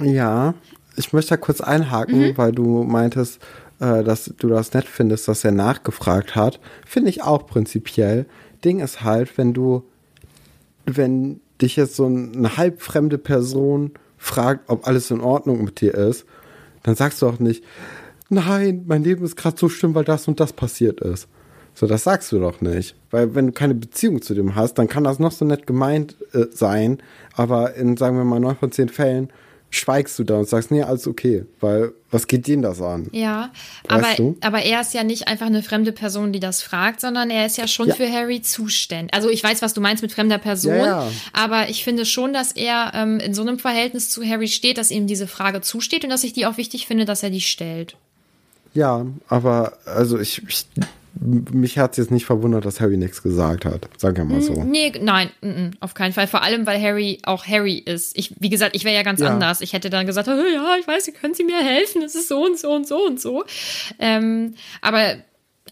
Ja, 0.01 0.55
ich 0.97 1.13
möchte 1.13 1.31
da 1.31 1.37
kurz 1.37 1.61
einhaken, 1.61 2.37
weil 2.37 2.53
du 2.53 2.85
meintest, 2.85 3.41
äh, 3.81 4.05
dass 4.05 4.33
du 4.39 4.49
das 4.49 4.73
nett 4.73 4.87
findest, 4.87 5.27
dass 5.27 5.45
er 5.45 5.53
nachgefragt 5.53 6.37
hat. 6.37 6.61
Finde 6.87 7.11
ich 7.11 7.23
auch 7.23 7.47
prinzipiell. 7.47 8.27
Ding 8.65 8.79
ist 8.79 9.03
halt, 9.03 9.37
wenn 9.37 9.53
du, 9.53 9.83
wenn 10.87 11.41
dich 11.61 11.75
jetzt 11.77 11.97
so 11.97 12.07
eine 12.07 12.57
halbfremde 12.57 13.19
Person 13.19 13.93
fragt, 14.17 14.69
ob 14.69 14.87
alles 14.87 15.11
in 15.11 15.21
Ordnung 15.21 15.65
mit 15.65 15.81
dir 15.81 15.95
ist, 15.95 16.25
dann 16.83 16.95
sagst 16.95 17.23
du 17.23 17.27
auch 17.27 17.39
nicht, 17.39 17.65
nein, 18.29 18.85
mein 18.87 19.03
Leben 19.05 19.25
ist 19.25 19.37
gerade 19.37 19.59
so 19.59 19.69
schlimm, 19.69 19.95
weil 19.95 20.05
das 20.05 20.29
und 20.29 20.41
das 20.41 20.53
passiert 20.53 21.01
ist. 21.01 21.29
So, 21.75 21.87
das 21.87 22.05
sagst 22.05 22.33
du 22.33 22.41
doch 22.41 22.61
nicht. 22.61 22.97
Weil 23.11 23.35
wenn 23.35 23.49
du 23.49 23.53
keine 23.53 23.75
Beziehung 23.75 24.23
zu 24.23 24.35
dem 24.35 24.55
hast, 24.55 24.75
dann 24.75 24.89
kann 24.89 25.05
das 25.05 25.19
noch 25.19 25.33
so 25.33 25.45
nett 25.45 25.67
gemeint 25.67 26.17
äh, 26.33 26.47
sein, 26.51 26.99
aber 27.35 27.75
in, 27.75 27.97
sagen 27.97 28.17
wir 28.17 28.25
mal, 28.25 28.41
neun 28.41 28.57
von 28.57 28.73
zehn 28.73 28.89
Fällen 28.89 29.29
schweigst 29.73 30.19
du 30.19 30.25
da 30.25 30.35
und 30.39 30.49
sagst, 30.49 30.71
nee, 30.73 30.83
alles 30.83 31.07
okay, 31.07 31.45
weil 31.61 31.93
was 32.11 32.27
geht 32.27 32.49
denen 32.49 32.63
das 32.63 32.83
an? 32.83 33.09
Ja, 33.13 33.53
Weißt 33.89 34.05
aber, 34.05 34.15
du? 34.17 34.37
aber 34.41 34.63
er 34.63 34.81
ist 34.81 34.93
ja 34.95 35.05
nicht 35.05 35.29
einfach 35.29 35.47
eine 35.47 35.63
fremde 35.63 35.93
Person, 35.93 36.33
die 36.33 36.41
das 36.41 36.61
fragt, 36.61 37.01
sondern 37.01 37.31
er 37.31 37.47
ist 37.47 37.57
ja 37.57 37.69
schon 37.69 37.87
Ja. 37.89 37.95
für 37.95 38.11
Harry 38.11 38.43
zuständig. 38.43 39.15
Also 39.15 39.31
ich 39.31 39.45
weiß, 39.45 39.63
was 39.63 39.73
du 39.75 39.81
meinst 39.81 40.03
mit 40.03 40.13
fremder 40.13 40.39
Person, 40.39 40.75
Ja, 40.75 41.05
ja. 41.05 41.11
aber 41.33 41.69
ich 41.69 41.85
finde 41.85 42.05
schon, 42.05 42.33
dass 42.33 42.51
er 42.53 42.91
ähm, 42.95 43.21
in 43.21 43.33
so 43.33 43.43
einem 43.43 43.61
Verhältnis 43.61 44.11
zu 44.11 44.25
Harry 44.25 44.49
steht, 44.49 44.77
dass 44.77 44.91
ihm 44.91 45.07
diese 45.07 45.29
Frage 45.29 45.61
zusteht 45.61 46.03
und 46.03 46.11
dass 46.11 46.25
ich 46.25 46.33
die 46.33 46.47
auch 46.47 46.57
wichtig 46.57 46.87
finde, 46.89 47.05
dass 47.05 47.23
er 47.23 47.31
die 47.31 47.41
stellt. 47.41 47.97
Ja, 48.75 49.07
aber 49.29 49.75
also 49.85 50.19
ich, 50.19 50.43
ich 50.49 50.65
mich 51.19 51.79
hat 51.79 51.93
es 51.93 51.97
jetzt 51.99 52.11
nicht 52.11 52.25
verwundert, 52.25 52.65
dass 52.65 52.81
Harry 52.81 52.97
nichts 52.97 53.23
gesagt 53.23 53.65
hat. 53.65 53.89
Sagen 53.99 54.17
wir 54.17 54.25
mal 54.25 54.41
so. 54.41 54.63
Nee, 54.65 54.93
nein, 55.01 55.31
mm, 55.41 55.49
mm, 55.49 55.71
auf 55.81 55.95
keinen 55.95 56.13
Fall. 56.13 56.27
Vor 56.27 56.43
allem, 56.43 56.67
weil 56.67 56.81
Harry 56.81 57.19
auch 57.25 57.47
Harry 57.47 57.79
ist. 57.79 58.17
Ich, 58.17 58.35
wie 58.39 58.49
gesagt, 58.49 58.77
ich 58.77 58.85
wäre 58.85 58.95
ja 58.95 59.03
ganz 59.03 59.21
Ja. 59.21 59.29
anders. 59.29 59.61
Ich 59.61 59.73
hätte 59.73 59.91
dann 59.91 60.07
gesagt, 60.07 60.29
oh, 60.29 60.33
ja, 60.33 60.77
ich 60.79 60.87
weiß, 60.87 61.11
können 61.21 61.35
Sie 61.35 61.45
mir 61.45 61.59
helfen? 61.59 62.03
Es 62.03 62.15
ist 62.15 62.29
so 62.29 62.45
und 62.45 62.59
so 62.59 62.73
und 62.73 62.87
so 62.87 63.05
und 63.07 63.21
so. 63.21 63.45
Ähm, 63.99 64.55
aber 64.81 65.17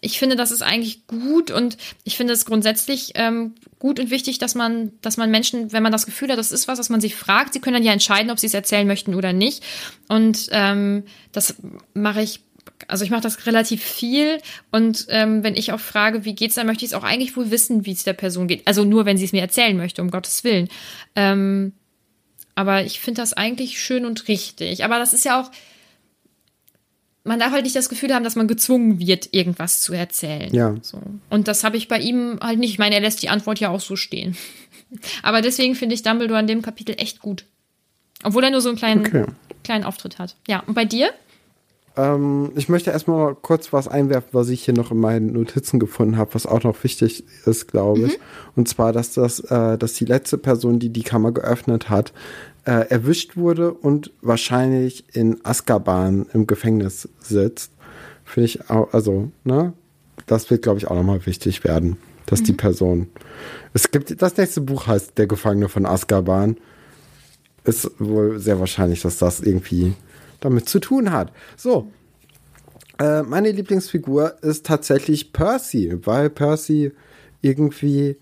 ich 0.00 0.18
finde, 0.18 0.36
das 0.36 0.50
ist 0.50 0.62
eigentlich 0.62 1.06
gut 1.06 1.50
und 1.50 1.76
ich 2.04 2.16
finde 2.16 2.32
es 2.32 2.44
grundsätzlich 2.44 3.12
ähm, 3.14 3.54
gut 3.78 3.98
und 3.98 4.10
wichtig, 4.10 4.38
dass 4.38 4.54
man, 4.54 4.92
dass 5.02 5.16
man 5.16 5.30
Menschen, 5.30 5.72
wenn 5.72 5.82
man 5.82 5.92
das 5.92 6.06
Gefühl 6.06 6.30
hat, 6.30 6.38
das 6.38 6.52
ist 6.52 6.68
was, 6.68 6.78
was 6.78 6.88
man 6.88 7.00
sie 7.00 7.10
fragt, 7.10 7.52
sie 7.52 7.60
können 7.60 7.74
dann 7.74 7.82
ja 7.82 7.92
entscheiden, 7.92 8.30
ob 8.30 8.38
sie 8.38 8.46
es 8.46 8.54
erzählen 8.54 8.86
möchten 8.86 9.14
oder 9.14 9.32
nicht. 9.32 9.64
Und 10.08 10.48
ähm, 10.52 11.04
das 11.32 11.54
mache 11.94 12.22
ich 12.22 12.40
also 12.86 13.04
ich 13.04 13.10
mache 13.10 13.22
das 13.22 13.46
relativ 13.46 13.82
viel 13.82 14.38
und 14.70 15.06
ähm, 15.08 15.42
wenn 15.42 15.56
ich 15.56 15.72
auch 15.72 15.80
frage, 15.80 16.24
wie 16.24 16.34
geht's, 16.34 16.54
dann 16.54 16.66
möchte 16.66 16.84
ich 16.84 16.92
es 16.92 16.94
auch 16.94 17.02
eigentlich 17.04 17.36
wohl 17.36 17.50
wissen, 17.50 17.84
wie 17.86 17.92
es 17.92 18.04
der 18.04 18.12
Person 18.12 18.46
geht. 18.46 18.66
Also 18.66 18.84
nur, 18.84 19.04
wenn 19.06 19.18
sie 19.18 19.24
es 19.24 19.32
mir 19.32 19.40
erzählen 19.42 19.76
möchte, 19.76 20.00
um 20.02 20.10
Gottes 20.10 20.44
Willen. 20.44 20.68
Ähm, 21.16 21.72
aber 22.54 22.84
ich 22.84 23.00
finde 23.00 23.20
das 23.20 23.32
eigentlich 23.32 23.80
schön 23.80 24.04
und 24.04 24.28
richtig. 24.28 24.84
Aber 24.84 24.98
das 24.98 25.12
ist 25.12 25.24
ja 25.24 25.40
auch, 25.40 25.50
man 27.24 27.38
darf 27.38 27.52
halt 27.52 27.64
nicht 27.64 27.76
das 27.76 27.88
Gefühl 27.88 28.14
haben, 28.14 28.24
dass 28.24 28.36
man 28.36 28.48
gezwungen 28.48 28.98
wird, 28.98 29.28
irgendwas 29.32 29.80
zu 29.80 29.92
erzählen. 29.92 30.52
Ja. 30.54 30.74
So. 30.82 31.00
Und 31.30 31.46
das 31.46 31.62
habe 31.62 31.76
ich 31.76 31.88
bei 31.88 31.98
ihm 31.98 32.38
halt 32.40 32.58
nicht. 32.58 32.70
Ich 32.70 32.78
meine, 32.78 32.94
er 32.94 33.00
lässt 33.00 33.22
die 33.22 33.28
Antwort 33.28 33.60
ja 33.60 33.68
auch 33.70 33.80
so 33.80 33.96
stehen. 33.96 34.36
Aber 35.22 35.42
deswegen 35.42 35.74
finde 35.74 35.94
ich 35.94 36.02
Dumbledore 36.02 36.40
in 36.40 36.46
dem 36.46 36.62
Kapitel 36.62 36.94
echt 36.98 37.20
gut. 37.20 37.44
Obwohl 38.24 38.44
er 38.44 38.50
nur 38.50 38.60
so 38.60 38.70
einen 38.70 38.78
kleinen, 38.78 39.06
Okay. 39.06 39.26
kleinen 39.62 39.84
Auftritt 39.84 40.18
hat. 40.18 40.36
Ja, 40.48 40.60
und 40.60 40.74
bei 40.74 40.84
dir? 40.84 41.10
Ähm, 41.98 42.52
ich 42.54 42.68
möchte 42.68 42.92
erstmal 42.92 43.34
kurz 43.34 43.72
was 43.72 43.88
einwerfen, 43.88 44.30
was 44.32 44.48
ich 44.50 44.64
hier 44.64 44.74
noch 44.74 44.92
in 44.92 44.98
meinen 44.98 45.32
Notizen 45.32 45.80
gefunden 45.80 46.16
habe, 46.16 46.32
was 46.32 46.46
auch 46.46 46.62
noch 46.62 46.82
wichtig 46.84 47.24
ist, 47.44 47.66
glaube 47.66 48.02
ich. 48.02 48.18
Und 48.54 48.68
zwar, 48.68 48.92
dass 48.92 49.12
das, 49.12 49.40
äh, 49.40 49.76
dass 49.76 49.94
die 49.94 50.04
letzte 50.04 50.38
Person, 50.38 50.78
die 50.78 50.90
die 50.90 51.02
Kammer 51.02 51.32
geöffnet 51.32 51.90
hat, 51.90 52.12
äh, 52.64 52.88
erwischt 52.88 53.36
wurde 53.36 53.72
und 53.72 54.12
wahrscheinlich 54.22 55.04
in 55.12 55.44
Azkaban 55.44 56.26
im 56.32 56.46
Gefängnis 56.46 57.08
sitzt. 57.18 57.72
Finde 58.24 58.44
ich 58.46 58.70
auch, 58.70 58.92
also, 58.92 59.30
ne? 59.44 59.72
Das 60.26 60.50
wird, 60.50 60.62
glaube 60.62 60.78
ich, 60.78 60.86
auch 60.86 60.94
nochmal 60.94 61.24
wichtig 61.26 61.64
werden, 61.64 61.96
dass 62.26 62.42
die 62.42 62.52
Person. 62.52 63.08
Es 63.72 63.90
gibt, 63.90 64.20
das 64.20 64.36
nächste 64.36 64.60
Buch 64.60 64.86
heißt 64.86 65.16
Der 65.16 65.26
Gefangene 65.26 65.68
von 65.68 65.86
Azkaban. 65.86 66.58
Ist 67.64 67.90
wohl 67.98 68.38
sehr 68.38 68.60
wahrscheinlich, 68.60 69.00
dass 69.00 69.18
das 69.18 69.40
irgendwie 69.40 69.94
damit 70.40 70.68
zu 70.68 70.78
tun 70.78 71.12
hat. 71.12 71.32
So. 71.56 71.90
Äh, 72.98 73.22
meine 73.22 73.52
Lieblingsfigur 73.52 74.42
ist 74.42 74.66
tatsächlich 74.66 75.32
Percy, 75.32 75.98
weil 76.04 76.30
Percy 76.30 76.92
irgendwie, 77.42 78.16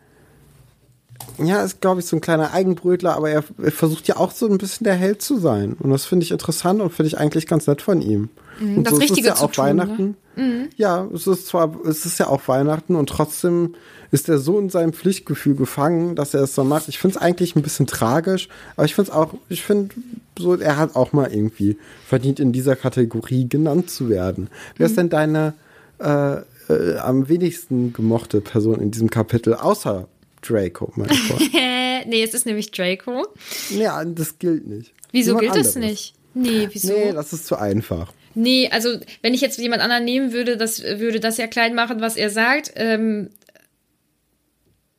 ja, 1.38 1.62
ist 1.62 1.80
glaube 1.80 2.00
ich 2.00 2.06
so 2.06 2.16
ein 2.16 2.20
kleiner 2.20 2.52
Eigenbrötler, 2.52 3.16
aber 3.16 3.30
er, 3.30 3.42
er 3.62 3.72
versucht 3.72 4.06
ja 4.06 4.18
auch 4.18 4.32
so 4.32 4.46
ein 4.48 4.58
bisschen 4.58 4.84
der 4.84 4.94
Held 4.94 5.22
zu 5.22 5.38
sein. 5.38 5.72
Und 5.74 5.90
das 5.90 6.04
finde 6.04 6.24
ich 6.24 6.30
interessant 6.30 6.82
und 6.82 6.92
finde 6.92 7.08
ich 7.08 7.18
eigentlich 7.18 7.46
ganz 7.46 7.66
nett 7.66 7.80
von 7.80 8.02
ihm. 8.02 8.28
und 8.60 8.76
Mhm, 8.76 8.84
das 8.84 8.92
so 8.92 8.98
ist 8.98 9.04
es 9.04 9.10
Richtige 9.10 9.28
ja 9.28 9.34
zu 9.34 9.44
auch 9.44 9.52
tun, 9.52 9.76
ne? 9.76 10.14
Weihnachten. 10.36 10.70
Ja, 10.76 11.08
es 11.14 11.26
ist 11.26 11.46
zwar, 11.46 11.74
es 11.86 12.04
ist 12.06 12.18
ja 12.18 12.28
auch 12.28 12.46
Weihnachten 12.48 12.94
und 12.96 13.08
trotzdem 13.08 13.74
ist 14.12 14.28
er 14.28 14.38
so 14.38 14.58
in 14.58 14.70
seinem 14.70 14.92
Pflichtgefühl 14.92 15.54
gefangen, 15.56 16.14
dass 16.14 16.32
er 16.34 16.42
es 16.42 16.54
so 16.54 16.62
macht. 16.64 16.88
Ich 16.88 16.98
finde 16.98 17.16
es 17.16 17.22
eigentlich 17.22 17.56
ein 17.56 17.62
bisschen 17.62 17.86
tragisch, 17.86 18.48
aber 18.76 18.84
ich 18.86 18.94
finde 18.94 19.10
es 19.10 19.16
auch, 19.16 19.34
ich 19.48 19.62
finde, 19.62 19.94
so, 20.38 20.54
er 20.56 20.76
hat 20.76 20.94
auch 20.94 21.12
mal 21.12 21.32
irgendwie 21.32 21.76
verdient, 22.06 22.38
in 22.38 22.52
dieser 22.52 22.76
Kategorie 22.76 23.48
genannt 23.48 23.90
zu 23.90 24.08
werden. 24.08 24.48
Wer 24.76 24.86
ist 24.86 24.92
Mhm. 24.92 24.96
denn 24.96 25.08
deine 25.10 25.54
äh, 25.98 26.36
äh, 26.68 26.98
am 26.98 27.28
wenigsten 27.28 27.92
gemochte 27.92 28.40
Person 28.40 28.80
in 28.80 28.90
diesem 28.90 29.08
Kapitel, 29.10 29.54
außer 29.54 30.08
Draco, 30.42 30.92
mein? 30.96 31.08
Äh, 31.10 32.04
nee, 32.08 32.22
es 32.22 32.34
ist 32.34 32.44
nämlich 32.46 32.70
Draco. 32.70 33.26
ja, 33.70 34.04
das 34.04 34.38
gilt 34.38 34.66
nicht. 34.66 34.92
Wieso 35.12 35.30
Jemand 35.40 35.54
gilt 35.54 35.66
das 35.66 35.74
nicht? 35.76 36.14
Nee, 36.34 36.68
wieso? 36.70 36.92
Nee, 36.92 37.12
das 37.12 37.32
ist 37.32 37.46
zu 37.46 37.56
einfach. 37.56 38.12
Nee, 38.36 38.68
also 38.70 39.00
wenn 39.22 39.32
ich 39.32 39.40
jetzt 39.40 39.58
jemand 39.58 39.80
anderen 39.80 40.04
nehmen 40.04 40.32
würde, 40.32 40.58
das 40.58 40.82
würde 40.82 41.20
das 41.20 41.38
ja 41.38 41.46
klein 41.46 41.74
machen, 41.74 42.02
was 42.02 42.16
er 42.16 42.28
sagt. 42.28 42.70
Ähm, 42.76 43.30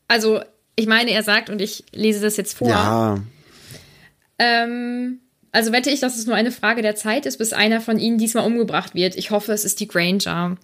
also 0.07 0.41
ich 0.75 0.87
meine, 0.87 1.11
er 1.11 1.21
sagt 1.21 1.51
und 1.51 1.61
ich 1.61 1.83
lese 1.93 2.19
das 2.19 2.35
jetzt 2.35 2.57
vor. 2.57 2.69
Ja, 2.69 3.21
Ähm, 4.39 5.19
also 5.51 5.71
wette 5.71 5.91
ich, 5.91 5.99
dass 5.99 6.17
es 6.17 6.25
nur 6.25 6.35
eine 6.35 6.51
Frage 6.51 6.81
der 6.81 6.95
Zeit 6.95 7.27
ist, 7.27 7.37
bis 7.37 7.53
einer 7.53 7.79
von 7.79 7.99
ihnen 7.99 8.17
diesmal 8.17 8.45
umgebracht 8.45 8.95
wird. 8.95 9.15
Ich 9.15 9.29
hoffe, 9.29 9.51
es 9.53 9.65
ist 9.65 9.79
die 9.79 9.87
Granger. 9.87 10.57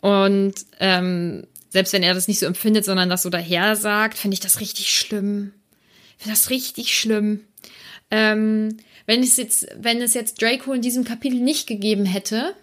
Und 0.00 0.54
ähm, 0.78 1.46
selbst 1.68 1.92
wenn 1.92 2.02
er 2.04 2.14
das 2.14 2.28
nicht 2.28 2.38
so 2.38 2.46
empfindet, 2.46 2.84
sondern 2.84 3.08
das 3.08 3.22
so 3.22 3.30
daher 3.30 3.74
sagt, 3.74 4.18
finde 4.18 4.34
ich 4.34 4.40
das 4.40 4.60
richtig 4.60 4.92
schlimm. 4.92 5.52
Ich 6.16 6.24
finde 6.24 6.36
das 6.36 6.50
richtig 6.50 6.96
schlimm. 6.96 7.40
Ähm, 8.10 8.76
wenn 9.10 9.24
es 9.24 9.36
jetzt, 9.36 9.66
wenn 9.76 10.00
es 10.00 10.14
jetzt 10.14 10.40
Draco 10.40 10.72
in 10.72 10.82
diesem 10.82 11.02
Kapitel 11.02 11.40
nicht 11.40 11.66
gegeben 11.66 12.04
hätte, 12.04 12.54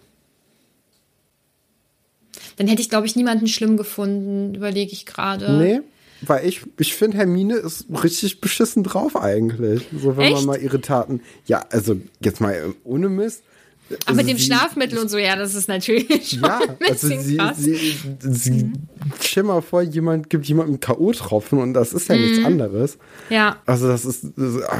dann 2.56 2.66
hätte 2.66 2.80
ich, 2.80 2.88
glaube 2.88 3.06
ich, 3.06 3.16
niemanden 3.16 3.48
schlimm 3.48 3.76
gefunden, 3.76 4.54
überlege 4.54 4.90
ich 4.92 5.04
gerade. 5.04 5.58
nee. 5.58 5.80
Weil 6.22 6.48
ich, 6.48 6.62
ich 6.78 6.94
finde, 6.94 7.18
Hermine 7.18 7.54
ist 7.56 7.84
richtig 8.02 8.40
beschissen 8.40 8.82
drauf 8.82 9.14
eigentlich. 9.14 9.86
So, 9.92 10.16
wenn 10.16 10.30
man 10.30 10.38
Echt? 10.38 10.46
mal 10.46 10.60
ihre 10.60 10.80
Taten. 10.80 11.20
Ja, 11.46 11.64
also 11.70 12.00
jetzt 12.18 12.40
mal 12.40 12.74
ohne 12.82 13.08
Mist. 13.08 13.44
Aber 13.90 13.98
Also 14.08 14.16
mit 14.20 14.28
dem 14.28 14.38
sie- 14.38 14.44
Schlafmittel 14.44 14.98
und 14.98 15.08
so, 15.08 15.18
ja, 15.18 15.36
das 15.36 15.54
ist 15.54 15.68
natürlich 15.68 16.30
schon 16.30 16.40
Ja, 16.42 16.58
ein 16.58 16.68
also 16.70 17.08
bisschen 17.08 17.20
sie, 17.22 17.36
krass. 17.36 17.56
sie, 17.58 17.96
sie 18.20 18.72
stell 19.20 19.42
mal 19.44 19.62
vor, 19.62 19.82
jemand 19.82 20.28
gibt 20.30 20.46
jemandem 20.46 20.78
K.O.-Tropfen 20.80 21.58
und 21.60 21.74
das 21.74 21.92
ist 21.92 22.08
ja 22.08 22.16
Mhm. 22.16 22.22
nichts 22.22 22.44
anderes. 22.44 22.98
ja. 23.30 23.56
Also 23.66 23.88
das 23.88 24.04
ist, 24.04 24.24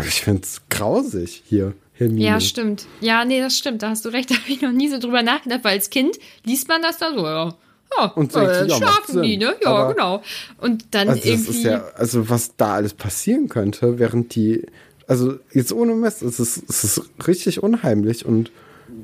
ich 0.07 0.21
finde 0.23 0.43
es 0.43 0.61
grausig 0.71 1.43
hier, 1.47 1.73
Hermine. 1.95 2.21
Ja, 2.25 2.41
stimmt. 2.41 2.87
Ja, 3.01 3.25
nee, 3.25 3.41
das 3.41 3.57
stimmt. 3.57 3.83
Da 3.83 3.91
hast 3.91 4.05
du 4.05 4.11
recht. 4.11 4.31
Da 4.31 4.35
habe 4.37 4.51
ich 4.53 4.61
noch 4.63 4.73
nie 4.73 4.89
so 4.89 4.99
drüber 4.99 5.23
nachgedacht, 5.23 5.61
weil 5.65 5.73
als 5.77 5.91
Kind 5.91 6.19
liest 6.45 6.69
man 6.69 6.83
das 6.83 6.99
da 6.99 7.13
so, 7.15 7.25
ja. 7.25 7.55
Ja, 7.99 8.05
Und 8.15 8.35
äh, 8.37 8.67
ja, 8.67 8.67
macht 8.67 8.77
schlafen 8.77 9.23
die, 9.23 9.39
ne? 9.39 9.55
Ja, 9.63 9.71
Aber- 9.75 9.95
genau. 9.95 10.23
Und 10.59 10.85
dann 10.91 11.09
Also 11.09 11.21
das 11.23 11.29
irgendwie. 11.31 11.51
ist 11.53 11.65
ja, 11.65 11.85
also 11.97 12.29
was 12.29 12.55
da 12.59 12.75
alles 12.75 12.93
passieren 12.93 13.49
könnte, 13.49 13.99
während 13.99 14.35
die, 14.35 14.67
also 15.07 15.39
jetzt 15.55 15.73
ohne 15.73 15.95
Mist, 15.95 16.21
es 16.21 16.39
ist, 16.39 16.63
es 16.69 16.85
ist 16.85 17.01
richtig 17.27 17.63
unheimlich 17.63 18.27
und 18.27 18.53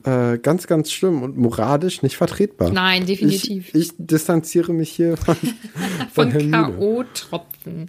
äh, 0.04 0.38
ganz, 0.38 0.66
ganz 0.66 0.90
schlimm 0.92 1.22
und 1.22 1.36
moralisch 1.36 2.02
nicht 2.02 2.16
vertretbar. 2.16 2.70
Nein, 2.70 3.06
definitiv. 3.06 3.68
Ich, 3.74 3.74
ich 3.74 3.90
distanziere 3.98 4.72
mich 4.72 4.90
hier 4.90 5.16
von, 5.16 5.36
von, 6.12 6.32
von. 6.32 6.50
K.O.-Tropfen. 6.50 7.88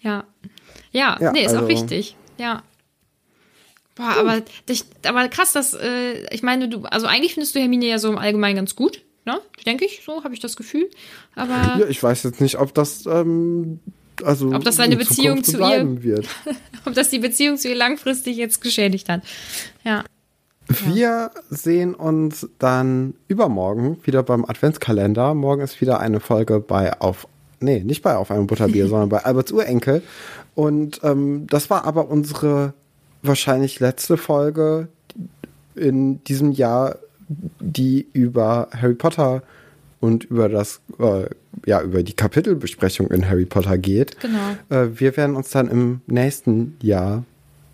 Ja. 0.00 0.24
Ja, 0.92 1.16
Ja, 1.20 1.32
nee, 1.32 1.44
ist 1.44 1.50
auch 1.52 1.62
also- 1.62 1.68
wichtig. 1.68 2.16
Ja. 2.38 2.62
Boah, 3.94 4.14
aber, 4.18 4.42
dich, 4.68 4.84
aber 5.04 5.28
krass, 5.28 5.52
dass, 5.52 5.74
äh, 5.74 6.26
ich 6.34 6.42
meine, 6.42 6.68
du, 6.68 6.84
also 6.84 7.06
eigentlich 7.06 7.34
findest 7.34 7.54
du 7.54 7.60
Hermine 7.60 7.86
ja 7.86 7.98
so 7.98 8.08
im 8.08 8.16
Allgemeinen 8.16 8.56
ganz 8.56 8.74
gut, 8.74 9.02
ne? 9.26 9.38
Denke 9.66 9.84
ich, 9.84 10.02
so 10.04 10.24
habe 10.24 10.32
ich 10.32 10.40
das 10.40 10.56
Gefühl. 10.56 10.88
Aber 11.34 11.78
Ja, 11.78 11.86
ich 11.88 12.02
weiß 12.02 12.22
jetzt 12.22 12.40
nicht, 12.40 12.58
ob 12.58 12.72
das, 12.72 13.04
ähm, 13.04 13.80
also 14.24 14.50
Ob 14.52 14.64
das 14.64 14.76
seine 14.76 14.94
in 14.94 14.98
Beziehung 14.98 15.44
zu 15.44 15.58
ihr- 15.58 16.02
wird. 16.02 16.26
ob 16.86 16.94
das 16.94 17.10
die 17.10 17.18
Beziehung 17.18 17.58
zu 17.58 17.68
ihr 17.68 17.74
langfristig 17.74 18.38
jetzt 18.38 18.62
geschädigt 18.62 19.10
hat. 19.10 19.22
Ja. 19.84 20.04
Wir 20.84 21.30
sehen 21.50 21.94
uns 21.94 22.48
dann 22.58 23.14
übermorgen 23.28 23.98
wieder 24.04 24.22
beim 24.22 24.44
Adventskalender. 24.44 25.34
Morgen 25.34 25.62
ist 25.62 25.80
wieder 25.80 26.00
eine 26.00 26.20
Folge 26.20 26.60
bei 26.60 27.00
auf, 27.00 27.26
nee, 27.60 27.80
nicht 27.80 28.02
bei 28.02 28.16
auf 28.16 28.30
einem 28.30 28.46
Butterbier, 28.46 28.86
sondern 28.88 29.08
bei 29.08 29.24
Alberts 29.24 29.52
Urenkel. 29.52 30.02
Und 30.54 31.00
ähm, 31.02 31.46
das 31.48 31.70
war 31.70 31.84
aber 31.84 32.08
unsere 32.08 32.74
wahrscheinlich 33.22 33.80
letzte 33.80 34.16
Folge 34.16 34.88
in 35.74 36.22
diesem 36.24 36.52
Jahr, 36.52 36.96
die 37.60 38.06
über 38.12 38.68
Harry 38.72 38.94
Potter 38.94 39.42
und 40.00 40.24
über 40.24 40.48
das, 40.48 40.80
äh, 40.98 41.26
ja, 41.64 41.80
über 41.80 42.02
die 42.02 42.14
Kapitelbesprechung 42.14 43.10
in 43.10 43.28
Harry 43.28 43.46
Potter 43.46 43.78
geht. 43.78 44.20
Genau. 44.20 44.56
Äh, 44.68 44.98
wir 44.98 45.16
werden 45.16 45.36
uns 45.36 45.50
dann 45.50 45.68
im 45.68 46.00
nächsten 46.06 46.76
Jahr 46.82 47.24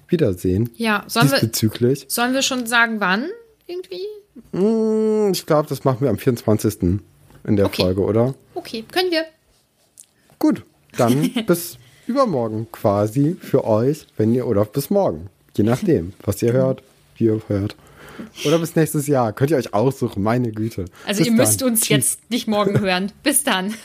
wiedersehen. 0.09 0.71
Ja, 0.77 1.05
sollen 1.07 1.27
wir, 1.31 1.39
diesbezüglich. 1.39 2.07
sollen 2.09 2.35
wir 2.35 2.43
schon 2.43 2.67
sagen, 2.67 3.01
wann 3.01 3.27
irgendwie? 3.67 4.03
Mm, 4.53 5.33
Ich 5.33 5.47
glaube, 5.47 5.69
das 5.69 5.85
machen 5.85 6.01
wir 6.01 6.11
am 6.11 6.19
24. 6.19 7.01
in 7.45 7.57
der 7.57 7.67
Okay. 7.67 7.83
Folge, 7.83 8.01
oder? 8.03 8.35
Okay, 8.55 8.85
können 8.91 9.11
wir. 9.11 9.25
Gut, 10.39 10.63
dann 10.97 11.31
bis 11.47 11.79
übermorgen 12.07 12.67
quasi 12.73 13.37
für 13.41 13.65
euch, 13.65 14.07
wenn 14.17 14.35
ihr, 14.35 14.47
oder 14.47 14.65
bis 14.65 14.91
morgen. 14.91 15.29
Je 15.57 15.65
nachdem, 15.65 16.13
was 16.25 16.41
ihr 16.43 16.53
hört, 16.53 16.83
wie 17.17 17.25
ihr 17.25 17.41
hört. 17.49 17.77
Oder 18.45 18.59
bis 18.59 18.75
nächstes 18.75 19.07
Jahr. 19.07 19.33
Könnt 19.33 19.51
ihr 19.53 19.57
euch 19.57 19.75
aussuchen, 19.75 20.23
meine 20.23 20.51
Güte. 20.51 20.87
Also 21.07 21.19
Bis 21.19 21.27
ihr 21.29 21.33
müsst 21.33 21.61
dann. 21.61 21.69
uns 21.71 21.81
Tschüss. 21.83 21.89
jetzt 21.89 22.31
nicht 22.31 22.49
morgen 22.49 22.81
hören. 22.81 23.13
Bis 23.23 23.45
dann. 23.45 23.75